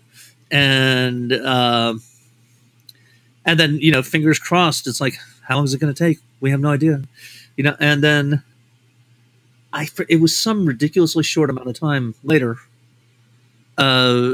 and 0.56 1.34
uh, 1.34 1.96
and 3.46 3.60
then 3.60 3.77
you 3.79 3.92
know 3.92 4.02
fingers 4.02 4.40
crossed 4.40 4.88
it's 4.88 5.02
like 5.02 5.17
how 5.48 5.56
long 5.56 5.65
is 5.65 5.73
it 5.73 5.79
going 5.79 5.94
to 5.94 5.98
take? 5.98 6.19
We 6.40 6.52
have 6.52 6.60
no 6.60 6.69
idea. 6.69 7.02
You 7.58 7.63
know 7.65 7.75
and 7.79 8.04
then 8.04 8.44
i 9.71 9.88
it 10.10 10.19
was 10.19 10.36
some 10.36 10.65
ridiculously 10.65 11.23
short 11.23 11.50
amount 11.50 11.67
of 11.67 11.77
time 11.77 12.15
later 12.23 12.58
uh 13.77 14.32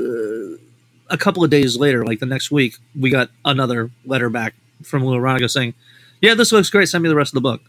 a 1.09 1.17
couple 1.17 1.43
of 1.43 1.49
days 1.49 1.77
later 1.77 2.05
like 2.05 2.19
the 2.19 2.25
next 2.25 2.51
week 2.51 2.77
we 2.99 3.09
got 3.09 3.29
another 3.43 3.91
letter 4.05 4.29
back 4.29 4.53
from 4.83 5.03
Lou 5.05 5.17
Aronica 5.17 5.49
saying 5.49 5.73
yeah 6.21 6.33
this 6.35 6.51
looks 6.51 6.69
great 6.69 6.87
send 6.87 7.03
me 7.03 7.09
the 7.09 7.15
rest 7.15 7.31
of 7.31 7.35
the 7.35 7.41
book 7.41 7.61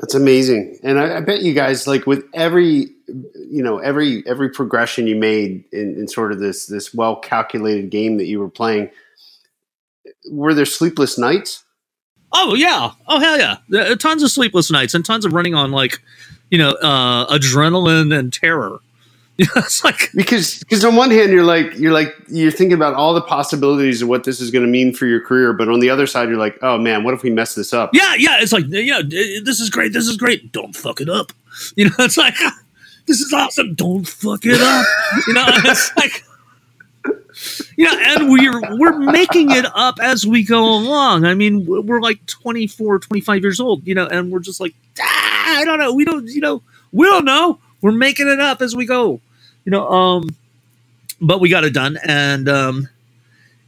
That's 0.00 0.14
amazing, 0.14 0.78
and 0.82 0.98
I, 0.98 1.18
I 1.18 1.20
bet 1.20 1.42
you 1.42 1.52
guys 1.52 1.86
like 1.86 2.06
with 2.06 2.24
every, 2.34 2.88
you 3.06 3.62
know, 3.62 3.78
every 3.78 4.26
every 4.26 4.48
progression 4.48 5.06
you 5.06 5.14
made 5.14 5.64
in, 5.72 5.94
in 5.98 6.08
sort 6.08 6.32
of 6.32 6.40
this 6.40 6.66
this 6.66 6.94
well 6.94 7.16
calculated 7.16 7.90
game 7.90 8.16
that 8.16 8.26
you 8.26 8.40
were 8.40 8.48
playing. 8.48 8.90
were 10.30 10.54
there 10.54 10.64
sleepless 10.64 11.18
nights? 11.18 11.64
Oh 12.32 12.54
yeah. 12.54 12.92
Oh 13.08 13.20
hell 13.20 13.38
yeah. 13.38 13.94
Tons 13.96 14.22
of 14.22 14.30
sleepless 14.30 14.70
nights 14.70 14.94
and 14.94 15.04
tons 15.04 15.24
of 15.24 15.32
running 15.32 15.54
on 15.54 15.72
like, 15.72 16.00
you 16.50 16.58
know, 16.58 16.70
uh, 16.70 17.26
adrenaline 17.32 18.16
and 18.16 18.32
terror. 18.32 18.78
You 19.40 19.46
know, 19.56 19.62
it's 19.62 19.82
like 19.82 20.10
Because 20.14 20.58
because 20.58 20.84
on 20.84 20.96
one 20.96 21.10
hand 21.10 21.32
you're 21.32 21.44
like 21.44 21.74
you're 21.78 21.94
like 21.94 22.14
you're 22.28 22.50
thinking 22.50 22.74
about 22.74 22.92
all 22.92 23.14
the 23.14 23.22
possibilities 23.22 24.02
of 24.02 24.08
what 24.08 24.24
this 24.24 24.38
is 24.38 24.50
going 24.50 24.66
to 24.66 24.70
mean 24.70 24.92
for 24.92 25.06
your 25.06 25.24
career, 25.24 25.54
but 25.54 25.70
on 25.70 25.80
the 25.80 25.88
other 25.88 26.06
side 26.06 26.28
you're 26.28 26.36
like, 26.36 26.58
oh 26.60 26.76
man, 26.76 27.04
what 27.04 27.14
if 27.14 27.22
we 27.22 27.30
mess 27.30 27.54
this 27.54 27.72
up? 27.72 27.88
yeah, 27.94 28.14
yeah. 28.18 28.36
It's 28.38 28.52
like 28.52 28.66
know, 28.66 29.02
this 29.02 29.58
is 29.58 29.70
great. 29.70 29.94
This 29.94 30.06
is 30.06 30.18
great. 30.18 30.52
Don't 30.52 30.76
fuck 30.76 31.00
it 31.00 31.08
up. 31.08 31.32
You 31.76 31.86
know, 31.86 31.94
it's 31.98 32.16
like 32.16 32.34
this 33.06 33.20
is 33.20 33.32
awesome. 33.32 33.74
Don't 33.74 34.06
fuck 34.06 34.46
it 34.46 34.60
up. 34.60 34.86
You 35.26 35.34
know, 35.34 35.44
it's 35.46 35.94
like. 35.96 36.24
You 37.76 37.86
know, 37.86 37.98
and 37.98 38.30
we're 38.30 38.78
we're 38.78 38.98
making 38.98 39.50
it 39.50 39.64
up 39.74 39.98
as 40.00 40.26
we 40.26 40.44
go 40.44 40.62
along. 40.62 41.24
I 41.24 41.34
mean, 41.34 41.66
we're 41.66 41.80
we're 41.80 42.00
like 42.00 42.24
24, 42.26 42.98
25 43.00 43.42
years 43.42 43.58
old, 43.58 43.86
you 43.86 43.94
know, 43.94 44.06
and 44.06 44.30
we're 44.30 44.40
just 44.40 44.60
like, 44.60 44.74
ah, 45.00 45.58
I 45.58 45.64
don't 45.64 45.78
know. 45.78 45.92
We 45.92 46.04
don't, 46.04 46.26
you 46.28 46.40
know, 46.40 46.62
we 46.92 47.06
don't 47.06 47.24
know. 47.24 47.58
We're 47.80 47.92
making 47.92 48.28
it 48.28 48.40
up 48.40 48.62
as 48.62 48.76
we 48.76 48.86
go. 48.86 49.20
You 49.64 49.72
know, 49.72 49.88
um 49.90 50.30
but 51.20 51.40
we 51.40 51.48
got 51.48 51.64
it 51.64 51.74
done 51.74 51.98
and 52.06 52.48
um 52.48 52.88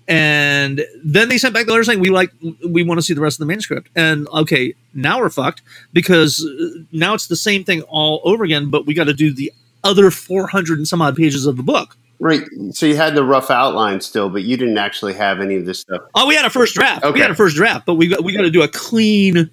and 0.09 0.85
then 1.05 1.29
they 1.29 1.39
sent 1.39 1.55
back 1.55 1.67
the 1.67 1.73
letter 1.73 1.85
saying 1.85 2.01
we 2.01 2.11
like 2.11 2.31
we 2.69 2.83
want 2.83 2.99
to 2.99 3.03
see 3.03 3.15
the 3.15 3.21
rest 3.21 3.37
of 3.37 3.41
the 3.41 3.47
manuscript 3.47 3.89
and 3.97 4.27
okay 4.29 4.75
now 4.95 5.21
we're 5.21 5.31
fucked 5.31 5.63
because 5.93 6.45
uh, 6.45 6.81
now 6.93 7.15
it's 7.15 7.29
the 7.29 7.37
same 7.37 7.65
thing 7.65 7.83
all 7.83 8.21
over 8.25 8.45
again 8.45 8.71
but 8.71 8.87
we 8.87 8.95
got 8.95 9.05
to 9.05 9.15
do 9.15 9.33
the 9.33 9.53
other 9.85 10.11
400 10.11 10.79
and 10.79 10.89
some 10.89 11.01
odd 11.03 11.17
pages 11.17 11.47
of 11.47 11.57
the 11.57 11.63
book 11.63 11.97
Right. 12.21 12.43
So 12.71 12.87
you 12.87 12.97
had 12.97 13.17
the 13.17 13.25
rough 13.25 13.51
outline 13.51 14.01
still, 14.01 14.31
but 14.31 14.45
you 14.45 14.57
didn't 14.57 14.79
actually 14.79 15.15
have 15.15 15.41
any 15.41 15.57
of 15.57 15.67
this 15.67 15.81
stuff. 15.81 16.03
oh 16.15 16.27
we 16.29 16.37
had 16.37 16.45
a 16.45 16.51
first 16.51 16.75
draft 16.75 17.05
Okay. 17.05 17.15
we 17.15 17.21
had 17.21 17.31
a 17.33 17.35
first 17.35 17.57
draft 17.57 17.85
but 17.87 17.95
we 17.95 18.09
got 18.09 18.23
we 18.25 18.33
got 18.37 18.43
to 18.43 18.51
do 18.51 18.63
a 18.63 18.69
clean 18.69 19.51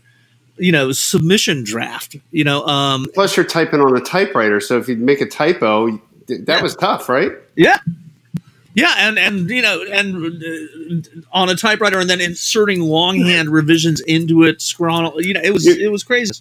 you 0.58 0.72
know 0.72 0.92
submission 0.92 1.64
draft 1.64 2.16
you 2.32 2.44
know 2.44 2.66
um 2.68 3.06
Plus, 3.16 3.36
you're 3.38 3.46
typing 3.46 3.82
on 3.82 3.96
a 3.98 4.02
typewriter, 4.02 4.60
so 4.60 4.78
if 4.78 4.88
you 4.88 4.96
make 4.98 5.22
a 5.22 5.26
typo, 5.28 6.00
that 6.30 6.48
Yeah. 6.58 6.62
was 6.64 6.76
tough, 6.76 7.10
right? 7.10 7.32
Yeah. 7.56 7.78
Yeah, 8.76 8.94
and 8.98 9.18
and 9.20 9.50
you 9.50 9.62
know, 9.62 9.84
and 9.92 10.16
uh, 10.44 11.22
on 11.34 11.50
a 11.50 11.56
typewriter, 11.56 12.00
and 12.00 12.10
then 12.10 12.22
inserting 12.22 12.82
longhand 12.82 13.50
revisions 13.50 14.00
into 14.02 14.44
it, 14.44 14.62
scrawl. 14.62 15.22
You 15.22 15.34
know, 15.34 15.42
it 15.44 15.52
was 15.52 15.68
it 15.68 15.92
was 15.92 16.04
crazy. 16.04 16.34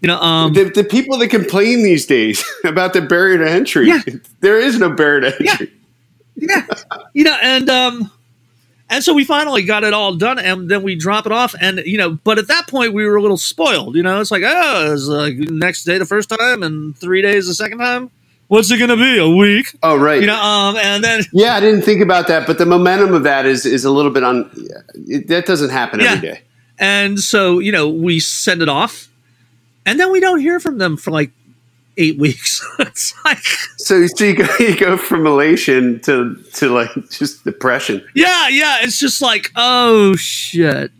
You 0.00 0.06
know, 0.08 0.16
um, 0.20 0.52
the, 0.54 0.64
the 0.64 0.84
people 0.84 1.18
that 1.18 1.28
complain 1.28 1.82
these 1.82 2.06
days 2.06 2.42
about 2.64 2.92
the 2.92 3.02
barrier 3.02 3.38
to 3.38 3.50
entry, 3.50 3.88
Yeah. 3.88 4.00
there 4.40 4.58
is 4.58 4.78
no 4.78 4.90
barrier 4.90 5.32
to 5.32 5.36
Yeah. 5.44 5.50
entry. 5.52 5.72
yeah, 6.36 6.66
you 7.14 7.24
know, 7.24 7.36
and 7.42 7.68
um, 7.68 8.10
and 8.88 9.02
so 9.04 9.12
we 9.12 9.24
finally 9.24 9.62
got 9.64 9.84
it 9.84 9.92
all 9.92 10.14
done, 10.14 10.38
and 10.38 10.68
then 10.70 10.82
we 10.82 10.94
drop 10.94 11.26
it 11.26 11.32
off, 11.32 11.54
and 11.60 11.80
you 11.84 11.98
know, 11.98 12.12
but 12.24 12.38
at 12.38 12.46
that 12.48 12.68
point 12.68 12.94
we 12.94 13.04
were 13.04 13.16
a 13.16 13.22
little 13.22 13.36
spoiled. 13.36 13.96
You 13.96 14.02
know, 14.04 14.20
it's 14.20 14.30
like 14.30 14.44
oh, 14.46 14.92
it's 14.94 15.06
like 15.08 15.34
next 15.36 15.84
day 15.84 15.98
the 15.98 16.06
first 16.06 16.28
time, 16.30 16.62
and 16.62 16.96
three 16.96 17.22
days 17.22 17.48
the 17.48 17.54
second 17.54 17.78
time. 17.78 18.10
What's 18.52 18.70
it 18.70 18.76
gonna 18.76 18.98
be? 18.98 19.16
A 19.16 19.26
week? 19.30 19.74
Oh, 19.82 19.96
right. 19.96 20.20
You 20.20 20.26
know, 20.26 20.38
um, 20.38 20.76
and 20.76 21.02
then 21.02 21.22
yeah, 21.32 21.54
I 21.56 21.60
didn't 21.60 21.80
think 21.82 22.02
about 22.02 22.28
that, 22.28 22.46
but 22.46 22.58
the 22.58 22.66
momentum 22.66 23.14
of 23.14 23.22
that 23.22 23.46
is 23.46 23.64
is 23.64 23.86
a 23.86 23.90
little 23.90 24.10
bit 24.10 24.22
on. 24.24 24.50
It, 25.08 25.28
that 25.28 25.46
doesn't 25.46 25.70
happen 25.70 26.00
Yeah. 26.00 26.12
every 26.12 26.28
day. 26.28 26.40
And 26.78 27.18
so, 27.18 27.60
you 27.60 27.72
know, 27.72 27.88
we 27.88 28.20
send 28.20 28.60
it 28.60 28.68
off, 28.68 29.08
and 29.86 29.98
then 29.98 30.12
we 30.12 30.20
don't 30.20 30.40
hear 30.40 30.60
from 30.60 30.76
them 30.76 30.98
for 30.98 31.10
like 31.10 31.30
eight 31.96 32.18
weeks. 32.24 32.62
it's 32.78 33.14
like, 33.24 33.38
So, 33.78 34.06
so 34.06 34.24
you 34.24 34.34
go 34.36 34.46
you 34.60 34.76
go 34.76 34.98
from 34.98 35.26
elation 35.26 36.00
to 36.00 36.34
to 36.56 36.68
like 36.74 36.90
just 37.08 37.44
depression. 37.44 38.04
yeah, 38.14 38.48
yeah. 38.48 38.80
It's 38.82 38.98
just 38.98 39.22
like, 39.22 39.50
oh 39.56 40.14
shit, 40.16 40.90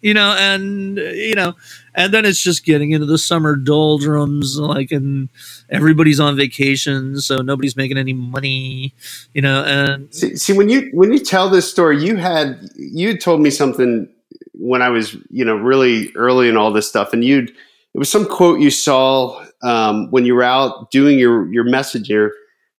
you 0.00 0.14
know, 0.14 0.34
and 0.38 0.96
you 0.96 1.34
know, 1.34 1.54
and 1.98 2.14
then 2.14 2.24
it's 2.24 2.40
just 2.40 2.64
getting 2.64 2.92
into 2.92 3.06
the 3.06 3.18
summer 3.18 3.56
doldrums, 3.56 4.56
like, 4.56 4.92
and 4.92 5.28
everybody's 5.68 6.20
on 6.20 6.36
vacation, 6.36 7.20
so 7.20 7.42
nobody's 7.42 7.76
making 7.76 7.98
any 7.98 8.12
money, 8.12 8.94
you 9.34 9.42
know, 9.42 9.64
and 9.64 10.14
See, 10.14 10.36
see 10.36 10.52
when 10.52 10.68
you 10.68 10.90
when 10.94 11.12
you 11.12 11.18
tell 11.18 11.50
this 11.50 11.68
story, 11.68 12.00
you 12.02 12.14
had 12.14 12.56
you 12.76 13.08
had 13.08 13.20
told 13.20 13.40
me 13.40 13.50
something 13.50 14.08
when 14.52 14.80
I 14.80 14.90
was 14.90 15.16
you 15.28 15.44
know 15.44 15.56
really 15.56 16.12
early 16.14 16.48
in 16.48 16.56
all 16.56 16.72
this 16.72 16.88
stuff, 16.88 17.12
and 17.12 17.24
you'd 17.24 17.50
it 17.50 17.98
was 17.98 18.08
some 18.08 18.26
quote 18.26 18.60
you 18.60 18.70
saw 18.70 19.44
um, 19.64 20.08
when 20.12 20.24
you 20.24 20.36
were 20.36 20.44
out 20.44 20.92
doing 20.92 21.18
your 21.18 21.52
your 21.52 21.64
messenger 21.64 22.32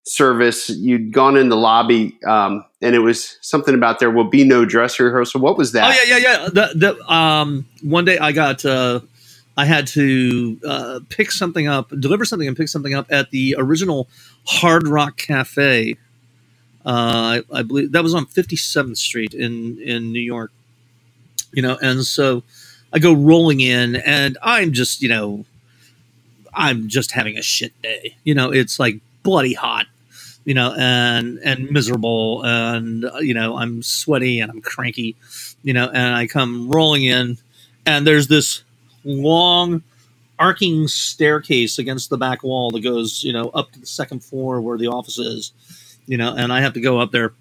service. 0.05 0.69
You'd 0.69 1.11
gone 1.11 1.35
in 1.35 1.49
the 1.49 1.57
lobby, 1.57 2.17
um, 2.25 2.63
and 2.81 2.95
it 2.95 2.99
was 2.99 3.37
something 3.41 3.75
about 3.75 3.99
there 3.99 4.11
will 4.11 4.29
be 4.29 4.45
no 4.45 4.63
dress 4.63 4.97
rehearsal. 4.97 5.41
What 5.41 5.57
was 5.57 5.73
that? 5.73 5.89
Oh 5.89 6.03
yeah, 6.03 6.17
yeah, 6.17 6.23
yeah. 6.23 6.49
The, 6.49 6.95
the 6.95 7.13
um 7.13 7.65
one 7.83 8.05
day 8.05 8.17
I 8.17 8.31
got 8.31 8.63
uh 8.63 9.01
I 9.59 9.65
had 9.65 9.87
to 9.87 10.59
uh, 10.65 10.99
pick 11.09 11.31
something 11.31 11.67
up, 11.67 11.91
deliver 11.99 12.25
something, 12.25 12.47
and 12.47 12.55
pick 12.55 12.67
something 12.67 12.93
up 12.93 13.07
at 13.09 13.29
the 13.31 13.55
original 13.57 14.07
Hard 14.45 14.87
Rock 14.87 15.17
Cafe. 15.17 15.95
Uh, 16.85 17.41
I, 17.41 17.43
I 17.51 17.63
believe 17.63 17.91
that 17.91 18.03
was 18.03 18.13
on 18.13 18.25
Fifty 18.25 18.55
Seventh 18.55 18.97
Street 18.97 19.33
in 19.33 19.79
in 19.81 20.11
New 20.11 20.21
York. 20.21 20.51
You 21.51 21.61
know, 21.61 21.77
and 21.81 22.03
so 22.05 22.43
I 22.93 22.99
go 22.99 23.13
rolling 23.13 23.59
in, 23.59 23.95
and 23.97 24.37
I'm 24.41 24.71
just 24.73 25.01
you 25.01 25.09
know, 25.09 25.45
I'm 26.53 26.87
just 26.87 27.11
having 27.11 27.37
a 27.37 27.41
shit 27.41 27.79
day. 27.81 28.15
You 28.23 28.35
know, 28.35 28.51
it's 28.51 28.79
like 28.79 28.99
bloody 29.23 29.53
hot. 29.53 29.87
You 30.45 30.53
know, 30.53 30.73
and 30.75 31.37
and 31.43 31.69
miserable, 31.69 32.43
and 32.43 33.05
uh, 33.05 33.17
you 33.17 33.33
know, 33.33 33.57
I'm 33.57 33.83
sweaty 33.83 34.39
and 34.39 34.49
I'm 34.49 34.61
cranky 34.61 35.15
you 35.63 35.73
know, 35.73 35.89
and 35.89 36.15
I 36.15 36.27
come 36.27 36.69
rolling 36.69 37.03
in, 37.03 37.37
and 37.85 38.05
there's 38.05 38.27
this 38.27 38.63
long 39.03 39.83
arcing 40.37 40.87
staircase 40.87 41.77
against 41.77 42.09
the 42.09 42.17
back 42.17 42.43
wall 42.43 42.71
that 42.71 42.81
goes, 42.81 43.23
you 43.23 43.33
know, 43.33 43.49
up 43.49 43.71
to 43.73 43.79
the 43.79 43.85
second 43.85 44.23
floor 44.23 44.61
where 44.61 44.77
the 44.77 44.87
office 44.87 45.17
is, 45.17 45.51
you 46.07 46.17
know, 46.17 46.33
and 46.35 46.51
I 46.53 46.61
have 46.61 46.73
to 46.73 46.81
go 46.81 46.99
up 46.99 47.11
there, 47.11 47.33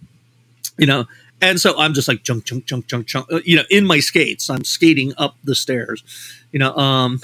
you 0.76 0.86
know, 0.86 1.06
and 1.40 1.60
so 1.60 1.78
I'm 1.78 1.94
just 1.94 2.08
like 2.08 2.24
junk, 2.24 2.44
junk, 2.44 2.66
junk, 2.66 2.86
junk, 2.88 3.06
junk, 3.06 3.32
uh, 3.32 3.40
you 3.44 3.56
know, 3.56 3.62
in 3.70 3.86
my 3.86 4.00
skates. 4.00 4.50
I'm 4.50 4.64
skating 4.64 5.14
up 5.16 5.36
the 5.44 5.54
stairs, 5.54 6.02
you 6.50 6.58
know, 6.58 6.74
um, 6.76 7.20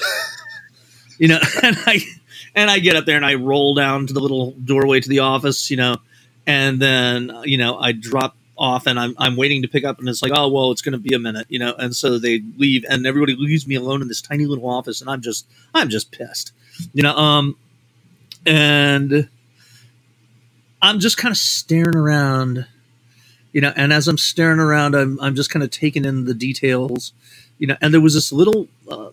you 1.19 1.29
know, 1.29 1.41
and 1.63 1.77
I 1.87 2.01
and 2.55 2.71
I 2.71 2.79
get 2.79 2.95
up 2.95 3.05
there 3.05 3.17
and 3.17 3.27
I 3.27 3.35
roll 3.35 3.75
down 3.75 4.07
to 4.07 4.13
the 4.13 4.21
little 4.21 4.53
doorway 4.53 5.01
to 5.01 5.09
the 5.09 5.19
office, 5.21 5.71
you 5.71 5.77
know, 5.77 5.97
and 6.47 6.81
then 6.81 7.33
you 7.45 7.59
know 7.59 7.79
I 7.79 7.93
drop 7.93 8.37
off 8.57 8.87
and 8.87 8.99
I'm 9.01 9.15
I'm 9.19 9.37
waiting 9.37 9.63
to 9.63 9.69
pick 9.69 9.85
up 9.85 9.99
and 9.99 10.09
it's 10.09 10.23
like 10.23 10.33
oh 10.35 10.49
well 10.49 10.71
it's 10.71 10.83
going 10.83 10.93
to 10.93 10.99
be 10.99 11.15
a 11.15 11.19
minute 11.19 11.47
you 11.49 11.59
know? 11.59 11.75
And 11.75 11.95
so 11.95 12.19
they 12.19 12.43
leave 12.57 12.85
and 12.89 13.07
everybody 13.07 13.37
leaves 13.37 13.67
me 13.67 13.75
alone 13.75 14.03
in 14.03 14.09
this 14.09 14.23
tiny 14.23 14.47
little 14.47 14.69
office 14.69 15.01
and 15.01 15.11
I'm 15.11 15.21
just 15.21 15.47
I'm 15.75 15.89
just 15.89 16.13
pissed 16.13 16.53
you 16.93 17.03
know? 17.03 17.17
Um 17.17 17.57
and 18.47 19.29
I'm 20.83 21.01
just 21.01 21.17
kind 21.17 21.33
of 21.33 21.39
staring 21.39 21.97
around 21.97 22.67
you 23.53 23.61
know? 23.61 23.73
And 23.77 23.93
as 23.93 24.09
I'm 24.09 24.19
staring 24.19 24.61
around 24.61 24.95
I'm 24.95 25.19
I'm 25.21 25.35
just 25.35 25.51
kind 25.51 25.63
of 25.63 25.71
taking 25.71 26.05
in 26.05 26.25
the 26.25 26.35
details 26.35 27.13
you 27.59 27.67
know? 27.67 27.77
And 27.81 27.93
there 27.93 28.01
was 28.01 28.15
this 28.15 28.33
little 28.33 28.69
uh, 28.91 29.11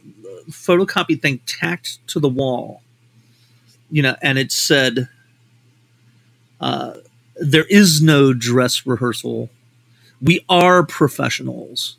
photocopy 0.50 1.22
thing 1.22 1.39
tacked 1.46 2.06
to 2.10 2.20
the 2.20 2.30
wall 2.30 2.82
you 3.89 4.04
know? 4.04 4.16
And 4.22 4.38
it 4.38 4.52
said 4.52 5.10
uh 6.60 6.94
there 7.42 7.66
is 7.66 8.02
no 8.02 8.34
dress 8.34 8.86
rehearsal. 8.86 9.50
We 10.22 10.46
are 10.48 10.86
professionals. 10.86 11.98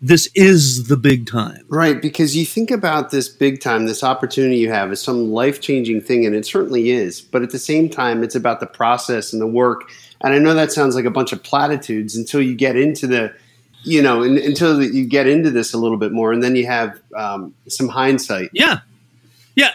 This 0.00 0.28
is 0.34 0.88
the 0.88 0.96
big 0.96 1.26
time. 1.26 1.64
Right, 1.68 2.00
because 2.00 2.36
you 2.36 2.44
think 2.44 2.70
about 2.70 3.10
this 3.10 3.28
big 3.28 3.60
time, 3.60 3.86
this 3.86 4.04
opportunity 4.04 4.58
you 4.58 4.70
have 4.70 4.92
is 4.92 5.00
some 5.00 5.32
life 5.32 5.60
changing 5.60 6.00
thing, 6.02 6.26
and 6.26 6.34
it 6.36 6.46
certainly 6.46 6.90
is. 6.90 7.20
But 7.20 7.42
at 7.42 7.50
the 7.50 7.58
same 7.58 7.88
time, 7.88 8.22
it's 8.22 8.34
about 8.34 8.60
the 8.60 8.66
process 8.66 9.32
and 9.32 9.40
the 9.42 9.46
work. 9.46 9.90
And 10.22 10.34
I 10.34 10.38
know 10.38 10.54
that 10.54 10.72
sounds 10.72 10.94
like 10.94 11.06
a 11.06 11.10
bunch 11.10 11.32
of 11.32 11.42
platitudes 11.42 12.16
until 12.16 12.42
you 12.42 12.54
get 12.54 12.76
into 12.76 13.06
the, 13.06 13.34
you 13.82 14.02
know, 14.02 14.22
in, 14.22 14.38
until 14.38 14.82
you 14.82 15.06
get 15.06 15.26
into 15.26 15.50
this 15.50 15.72
a 15.72 15.78
little 15.78 15.98
bit 15.98 16.12
more, 16.12 16.32
and 16.32 16.42
then 16.42 16.54
you 16.54 16.66
have 16.66 17.00
um, 17.16 17.54
some 17.68 17.88
hindsight. 17.88 18.50
Yeah. 18.52 18.80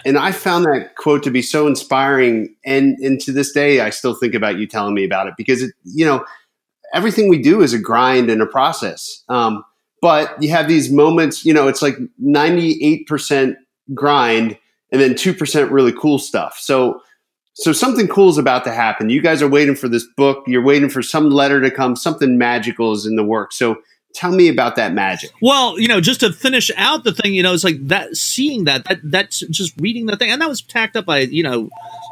And 0.05 0.17
I 0.17 0.31
found 0.31 0.65
that 0.65 0.95
quote 0.95 1.23
to 1.23 1.31
be 1.31 1.41
so 1.41 1.67
inspiring, 1.67 2.53
and 2.65 2.97
and 2.99 3.19
to 3.21 3.31
this 3.31 3.51
day, 3.51 3.81
I 3.81 3.89
still 3.89 4.13
think 4.13 4.33
about 4.33 4.57
you 4.57 4.67
telling 4.67 4.93
me 4.93 5.05
about 5.05 5.27
it 5.27 5.35
because 5.37 5.61
it, 5.61 5.73
you 5.83 6.05
know, 6.05 6.25
everything 6.93 7.29
we 7.29 7.41
do 7.41 7.61
is 7.61 7.73
a 7.73 7.79
grind 7.79 8.29
and 8.29 8.41
a 8.41 8.45
process. 8.45 9.23
Um, 9.29 9.63
but 10.01 10.41
you 10.41 10.49
have 10.49 10.67
these 10.67 10.91
moments, 10.91 11.45
you 11.45 11.53
know, 11.53 11.67
it's 11.67 11.81
like 11.81 11.95
ninety 12.17 12.77
eight 12.83 13.07
percent 13.07 13.57
grind 13.93 14.57
and 14.91 15.01
then 15.01 15.15
two 15.15 15.33
percent 15.33 15.71
really 15.71 15.93
cool 15.93 16.19
stuff. 16.19 16.57
So 16.59 17.01
so 17.53 17.73
something 17.73 18.07
cool 18.07 18.29
is 18.29 18.37
about 18.37 18.63
to 18.65 18.71
happen. 18.71 19.09
You 19.09 19.21
guys 19.21 19.41
are 19.41 19.47
waiting 19.49 19.75
for 19.75 19.89
this 19.89 20.05
book. 20.15 20.43
You're 20.47 20.63
waiting 20.63 20.89
for 20.89 21.01
some 21.01 21.29
letter 21.29 21.59
to 21.61 21.69
come. 21.69 21.95
Something 21.95 22.37
magical 22.37 22.93
is 22.93 23.05
in 23.05 23.17
the 23.17 23.23
work. 23.23 23.51
So 23.51 23.77
tell 24.13 24.31
me 24.31 24.47
about 24.47 24.75
that 24.75 24.93
magic. 24.93 25.31
Well, 25.41 25.79
you 25.79 25.87
know, 25.87 26.01
just 26.01 26.19
to 26.21 26.33
finish 26.33 26.71
out 26.77 27.03
the 27.03 27.13
thing, 27.13 27.33
you 27.33 27.43
know, 27.43 27.53
it's 27.53 27.63
like 27.63 27.87
that 27.87 28.15
seeing 28.15 28.65
that, 28.65 28.85
that 28.85 28.99
that's 29.03 29.39
just 29.39 29.73
reading 29.79 30.05
the 30.07 30.17
thing. 30.17 30.31
And 30.31 30.41
that 30.41 30.49
was 30.49 30.61
tacked 30.61 30.95
up 30.95 31.05
by, 31.05 31.19
you 31.19 31.43
know, 31.43 31.69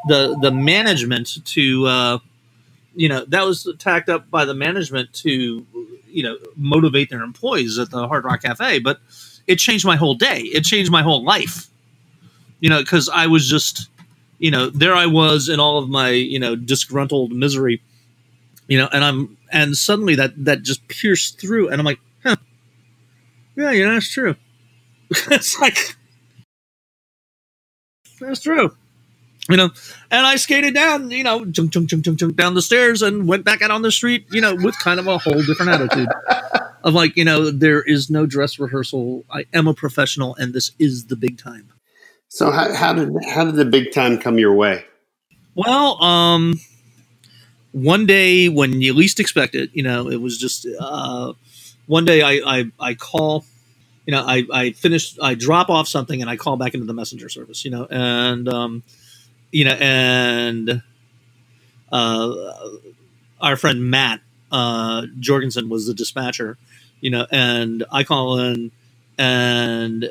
the 0.08 0.38
the 0.42 0.52
management 0.52 1.44
to 1.46 1.88
uh 1.88 2.20
you 2.96 3.08
know, 3.08 3.26
that 3.26 3.46
was 3.46 3.72
tacked 3.78 4.10
up 4.10 4.30
by 4.32 4.44
the 4.44 4.56
management 4.56 5.14
to 5.14 5.66
you 6.08 6.24
know 6.24 6.38
motivate 6.56 7.10
their 7.10 7.22
employees 7.22 7.78
at 7.78 7.92
the 7.92 8.08
Hard 8.08 8.26
Rock 8.26 8.42
Cafe, 8.42 8.80
but 8.80 9.00
it 9.46 9.58
changed 9.58 9.86
my 9.86 9.96
whole 9.96 10.16
day. 10.16 10.40
It 10.42 10.64
changed 10.64 10.92
my 10.92 11.04
whole 11.04 11.24
life. 11.24 11.68
You 12.60 12.70
know, 12.70 12.82
because 12.82 13.08
I 13.08 13.28
was 13.28 13.48
just, 13.48 13.88
you 14.40 14.50
know, 14.50 14.72
there 14.72 14.96
I 14.96 15.06
was 15.06 15.48
in 15.48 15.60
all 15.60 15.78
of 15.78 15.90
my 15.90 16.10
you 16.10 16.40
know 16.40 16.56
disgruntled 16.56 17.32
misery. 17.32 17.82
You 18.68 18.80
know, 18.80 18.90
and 18.92 19.04
I'm 19.04 19.37
and 19.52 19.76
suddenly 19.76 20.16
that 20.16 20.34
that 20.46 20.64
just 20.64 20.88
pierced 20.88 21.40
through, 21.40 21.70
and 21.70 21.80
I'm 21.80 21.86
like, 21.86 22.00
huh, 22.24 22.36
yeah, 23.56 23.72
yeah, 23.72 23.92
that's 23.92 24.12
true. 24.12 24.36
it's 25.12 25.60
like 25.60 25.96
that's 28.20 28.42
true 28.42 28.76
you 29.50 29.58
know, 29.58 29.70
and 30.12 30.26
I 30.26 30.36
skated 30.36 30.74
down, 30.74 31.10
you 31.10 31.24
know, 31.24 31.46
junk, 31.46 31.72
junk, 31.72 31.90
junk, 31.90 32.04
junk, 32.04 32.20
junk 32.20 32.36
down 32.36 32.54
the 32.54 32.62
stairs 32.62 33.02
and 33.02 33.28
went 33.28 33.46
back 33.46 33.62
out 33.62 33.72
on 33.72 33.82
the 33.82 33.92
street, 33.92 34.26
you 34.32 34.42
know, 34.42 34.56
with 34.56 34.78
kind 34.80 35.00
of 35.00 35.08
a 35.08 35.18
whole 35.18 35.42
different 35.44 35.72
attitude 35.72 36.10
of 36.84 36.94
like, 36.94 37.16
you 37.16 37.24
know, 37.24 37.50
there 37.50 37.82
is 37.82 38.10
no 38.10 38.26
dress 38.26 38.60
rehearsal. 38.60 39.24
I 39.30 39.46
am 39.54 39.68
a 39.68 39.74
professional, 39.74 40.36
and 40.36 40.54
this 40.54 40.72
is 40.80 41.06
the 41.06 41.16
big 41.16 41.38
time. 41.38 41.72
So 42.30 42.52
how, 42.52 42.74
how 42.74 42.94
did 42.94 43.14
how 43.26 43.46
did 43.46 43.56
the 43.56 43.66
big 43.66 43.94
time 43.94 44.20
come 44.20 44.38
your 44.38 44.54
way? 44.54 44.86
Well, 45.56 46.04
um, 46.04 46.60
one 47.84 48.06
day 48.06 48.50
when 48.50 48.82
you 48.82 48.94
least 48.94 49.20
expect 49.20 49.56
it, 49.56 49.70
you 49.74 49.84
know, 49.84 50.10
it 50.10 50.22
was 50.22 50.38
just 50.38 50.66
uh, 50.80 51.34
one 51.86 52.06
day 52.06 52.22
I, 52.22 52.60
I 52.60 52.72
I 52.80 52.94
call 52.96 53.46
you 54.08 54.14
know, 54.14 54.24
I, 54.26 54.46
I 54.54 54.72
finish, 54.72 55.20
I 55.22 55.36
drop 55.36 55.70
off 55.70 55.88
something 55.88 56.22
and 56.22 56.30
I 56.30 56.38
call 56.38 56.56
back 56.56 56.74
into 56.74 56.86
the 56.86 56.94
messenger 56.94 57.28
service, 57.28 57.66
you 57.66 57.72
know, 57.72 57.88
and 57.92 58.48
um, 58.48 58.84
you 59.52 59.66
know, 59.66 59.78
and 59.80 60.82
uh, 61.92 62.54
our 63.42 63.58
friend 63.58 63.92
Matt 63.92 64.22
uh, 64.50 65.06
Jorgensen 65.20 65.68
was 65.68 65.88
the 65.88 65.94
dispatcher, 65.94 66.58
you 67.02 67.10
know, 67.12 67.28
and 67.32 67.84
I 67.92 68.06
call 68.06 68.40
in 68.40 68.72
and 69.18 70.10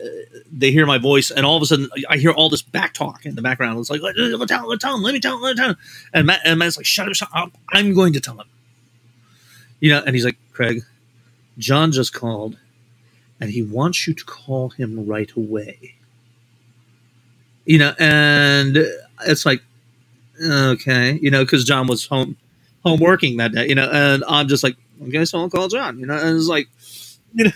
they 0.51 0.71
hear 0.71 0.87
my 0.87 0.99
voice, 0.99 1.31
and 1.31 1.47
all 1.47 1.57
of 1.57 1.63
a 1.63 1.67
sudden 1.67 1.89
I 2.09 2.17
hear 2.17 2.33
all 2.33 2.49
this 2.49 2.63
back 2.63 2.95
talk 2.95 3.25
in 3.25 3.35
the 3.35 3.43
background. 3.43 3.79
It's 3.79 3.91
like, 3.91 4.03
let, 4.03 4.17
let, 4.17 4.49
tell, 4.49 4.69
let 4.69 4.81
tell 4.81 4.97
him, 4.97 5.03
let 5.03 5.15
me 5.15 5.21
tell 5.21 5.37
him, 5.37 5.43
let 5.43 5.57
me 5.57 5.63
tell 5.63 5.71
him. 5.71 5.77
And, 6.13 6.27
Matt, 6.27 6.41
and 6.45 6.59
Matt's 6.59 6.77
like, 6.77 6.87
shut 6.87 7.09
up, 7.09 7.15
shut 7.15 7.29
up. 7.35 7.53
I'm 7.73 7.95
going 7.95 8.13
to 8.15 8.21
tell 8.21 8.39
him. 8.39 8.49
You 9.81 9.91
know, 9.91 10.03
and 10.05 10.15
he's 10.15 10.25
like, 10.25 10.39
Craig, 10.53 10.83
John 11.59 11.93
just 11.93 12.13
called, 12.13 12.57
and 13.41 13.51
he 13.51 13.63
wants 13.63 14.07
you 14.07 14.15
to 14.15 14.25
call 14.25 14.71
him 14.71 15.07
right 15.07 15.31
away. 15.37 15.95
You 17.65 17.79
know, 17.79 17.95
and 17.99 18.77
it's 19.27 19.45
like 19.45 19.63
okay, 20.43 21.19
you 21.23 21.31
know, 21.31 21.45
because 21.45 21.65
John 21.65 21.87
was 21.87 22.07
home 22.07 22.37
home 22.85 23.01
working 23.01 23.37
that 23.39 23.53
day, 23.53 23.69
you 23.69 23.75
know, 23.75 23.91
and 23.91 24.23
I'm 24.29 24.49
just 24.49 24.63
like, 24.63 24.77
okay, 25.09 25.25
so 25.25 25.41
I'll 25.41 25.51
call 25.51 25.69
John, 25.69 25.99
you 25.99 26.07
know, 26.07 26.17
and 26.17 26.37
it's 26.37 26.49
like, 26.49 26.69
you 27.37 27.45
know, 27.45 27.51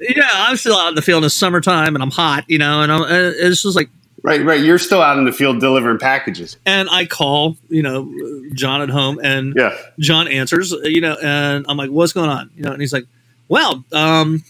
yeah, 0.00 0.28
I'm 0.32 0.56
still 0.56 0.76
out 0.76 0.88
in 0.88 0.94
the 0.94 1.02
field 1.02 1.18
in 1.18 1.22
the 1.24 1.30
summertime 1.30 1.94
and 1.94 2.02
I'm 2.02 2.10
hot, 2.10 2.44
you 2.48 2.58
know, 2.58 2.82
and, 2.82 2.92
I'm, 2.92 3.02
it's 3.08 3.62
just 3.62 3.76
like, 3.76 3.90
right, 4.22 4.44
right, 4.44 4.60
you're 4.60 4.78
still 4.78 5.02
out 5.02 5.18
in 5.18 5.24
the 5.24 5.32
field 5.32 5.60
delivering 5.60 5.98
packages, 5.98 6.56
and 6.64 6.88
I 6.90 7.06
call, 7.06 7.56
you 7.68 7.82
know, 7.82 8.10
John 8.54 8.80
at 8.80 8.88
home, 8.88 9.20
and 9.22 9.54
yeah, 9.56 9.76
John 9.98 10.28
answers, 10.28 10.72
you 10.84 11.00
know, 11.00 11.16
and 11.22 11.66
I'm 11.68 11.76
like, 11.76 11.90
what's 11.90 12.12
going 12.12 12.30
on, 12.30 12.50
you 12.56 12.62
know, 12.62 12.72
and 12.72 12.80
he's 12.80 12.92
like, 12.92 13.04
well, 13.48 13.84
um, 13.92 14.42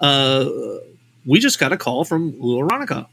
uh, 0.00 0.48
we 1.24 1.38
just 1.38 1.58
got 1.58 1.72
a 1.72 1.76
call 1.76 2.04
from 2.04 2.38
Lou 2.40 2.58
Aronica. 2.60 3.06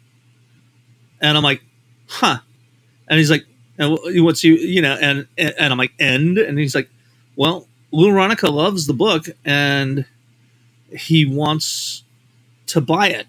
And 1.22 1.38
I'm 1.38 1.44
like, 1.44 1.62
huh. 2.08 2.40
And 3.08 3.18
he's 3.18 3.30
like, 3.30 3.46
and 3.78 3.98
what's 4.24 4.44
you, 4.44 4.56
you 4.56 4.82
know, 4.82 4.98
and, 5.00 5.28
and 5.38 5.72
I'm 5.72 5.78
like, 5.78 5.94
end. 6.00 6.38
And 6.38 6.58
he's 6.58 6.76
like, 6.76 6.90
well, 7.36 7.68
Lou 7.92 8.12
Aronica 8.12 8.52
loves 8.52 8.88
the 8.88 8.94
book 8.94 9.26
and 9.46 10.06
he 10.90 11.26
wants 11.26 12.04
to 12.68 12.82
buy 12.82 13.08
it. 13.10 13.28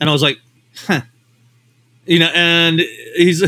And 0.00 0.08
I 0.08 0.12
was 0.12 0.22
like, 0.22 0.38
huh. 0.86 1.02
You 2.06 2.18
know, 2.18 2.30
and 2.34 2.80
he's, 3.14 3.44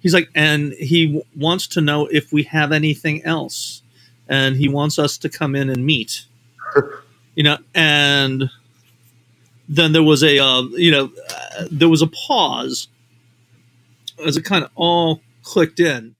he's 0.00 0.14
like, 0.14 0.30
and 0.34 0.72
he 0.72 1.22
wants 1.36 1.66
to 1.68 1.80
know 1.80 2.06
if 2.06 2.32
we 2.32 2.44
have 2.44 2.72
anything 2.72 3.22
else. 3.24 3.82
And 4.28 4.56
he 4.56 4.68
wants 4.68 4.98
us 4.98 5.18
to 5.18 5.28
come 5.28 5.54
in 5.54 5.68
and 5.68 5.84
meet. 5.84 6.24
you 7.34 7.42
know, 7.42 7.58
and 7.74 8.50
then 9.68 9.92
there 9.92 10.02
was 10.02 10.22
a 10.22 10.38
uh, 10.38 10.62
you 10.72 10.90
know 10.90 11.12
uh, 11.30 11.66
there 11.70 11.88
was 11.88 12.02
a 12.02 12.06
pause 12.06 12.88
as 14.26 14.36
it 14.36 14.44
kind 14.44 14.64
of 14.64 14.70
all 14.74 15.20
clicked 15.42 15.78
in 15.78 16.16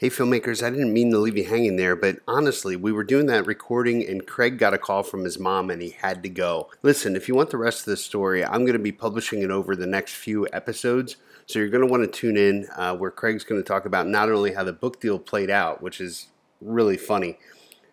hey 0.00 0.08
filmmakers 0.08 0.62
i 0.62 0.70
didn't 0.70 0.94
mean 0.94 1.10
to 1.10 1.18
leave 1.18 1.36
you 1.36 1.44
hanging 1.44 1.76
there 1.76 1.94
but 1.94 2.16
honestly 2.26 2.74
we 2.74 2.90
were 2.90 3.04
doing 3.04 3.26
that 3.26 3.44
recording 3.44 4.02
and 4.08 4.26
craig 4.26 4.56
got 4.56 4.72
a 4.72 4.78
call 4.78 5.02
from 5.02 5.24
his 5.24 5.38
mom 5.38 5.68
and 5.68 5.82
he 5.82 5.90
had 5.90 6.22
to 6.22 6.28
go 6.30 6.70
listen 6.82 7.14
if 7.14 7.28
you 7.28 7.34
want 7.34 7.50
the 7.50 7.58
rest 7.58 7.80
of 7.80 7.84
the 7.84 7.98
story 7.98 8.42
i'm 8.42 8.64
going 8.64 8.72
to 8.72 8.78
be 8.78 8.90
publishing 8.90 9.42
it 9.42 9.50
over 9.50 9.76
the 9.76 9.86
next 9.86 10.14
few 10.14 10.48
episodes 10.54 11.16
so 11.44 11.58
you're 11.58 11.68
going 11.68 11.86
to 11.86 11.86
want 11.86 12.02
to 12.02 12.08
tune 12.08 12.38
in 12.38 12.66
uh, 12.76 12.96
where 12.96 13.10
craig's 13.10 13.44
going 13.44 13.60
to 13.62 13.68
talk 13.68 13.84
about 13.84 14.06
not 14.06 14.30
only 14.30 14.54
how 14.54 14.64
the 14.64 14.72
book 14.72 15.02
deal 15.02 15.18
played 15.18 15.50
out 15.50 15.82
which 15.82 16.00
is 16.00 16.28
really 16.62 16.96
funny 16.96 17.36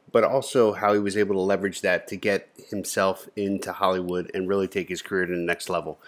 but 0.09 0.23
also 0.23 0.71
how 0.71 0.93
he 0.93 0.99
was 0.99 1.17
able 1.17 1.35
to 1.35 1.41
leverage 1.41 1.81
that 1.81 2.07
to 2.07 2.15
get 2.15 2.49
himself 2.69 3.27
into 3.35 3.73
Hollywood 3.73 4.31
and 4.33 4.47
really 4.47 4.69
take 4.69 4.87
his 4.87 5.01
career 5.01 5.25
to 5.25 5.35
the 5.35 5.41
next 5.41 5.69
level. 5.69 5.99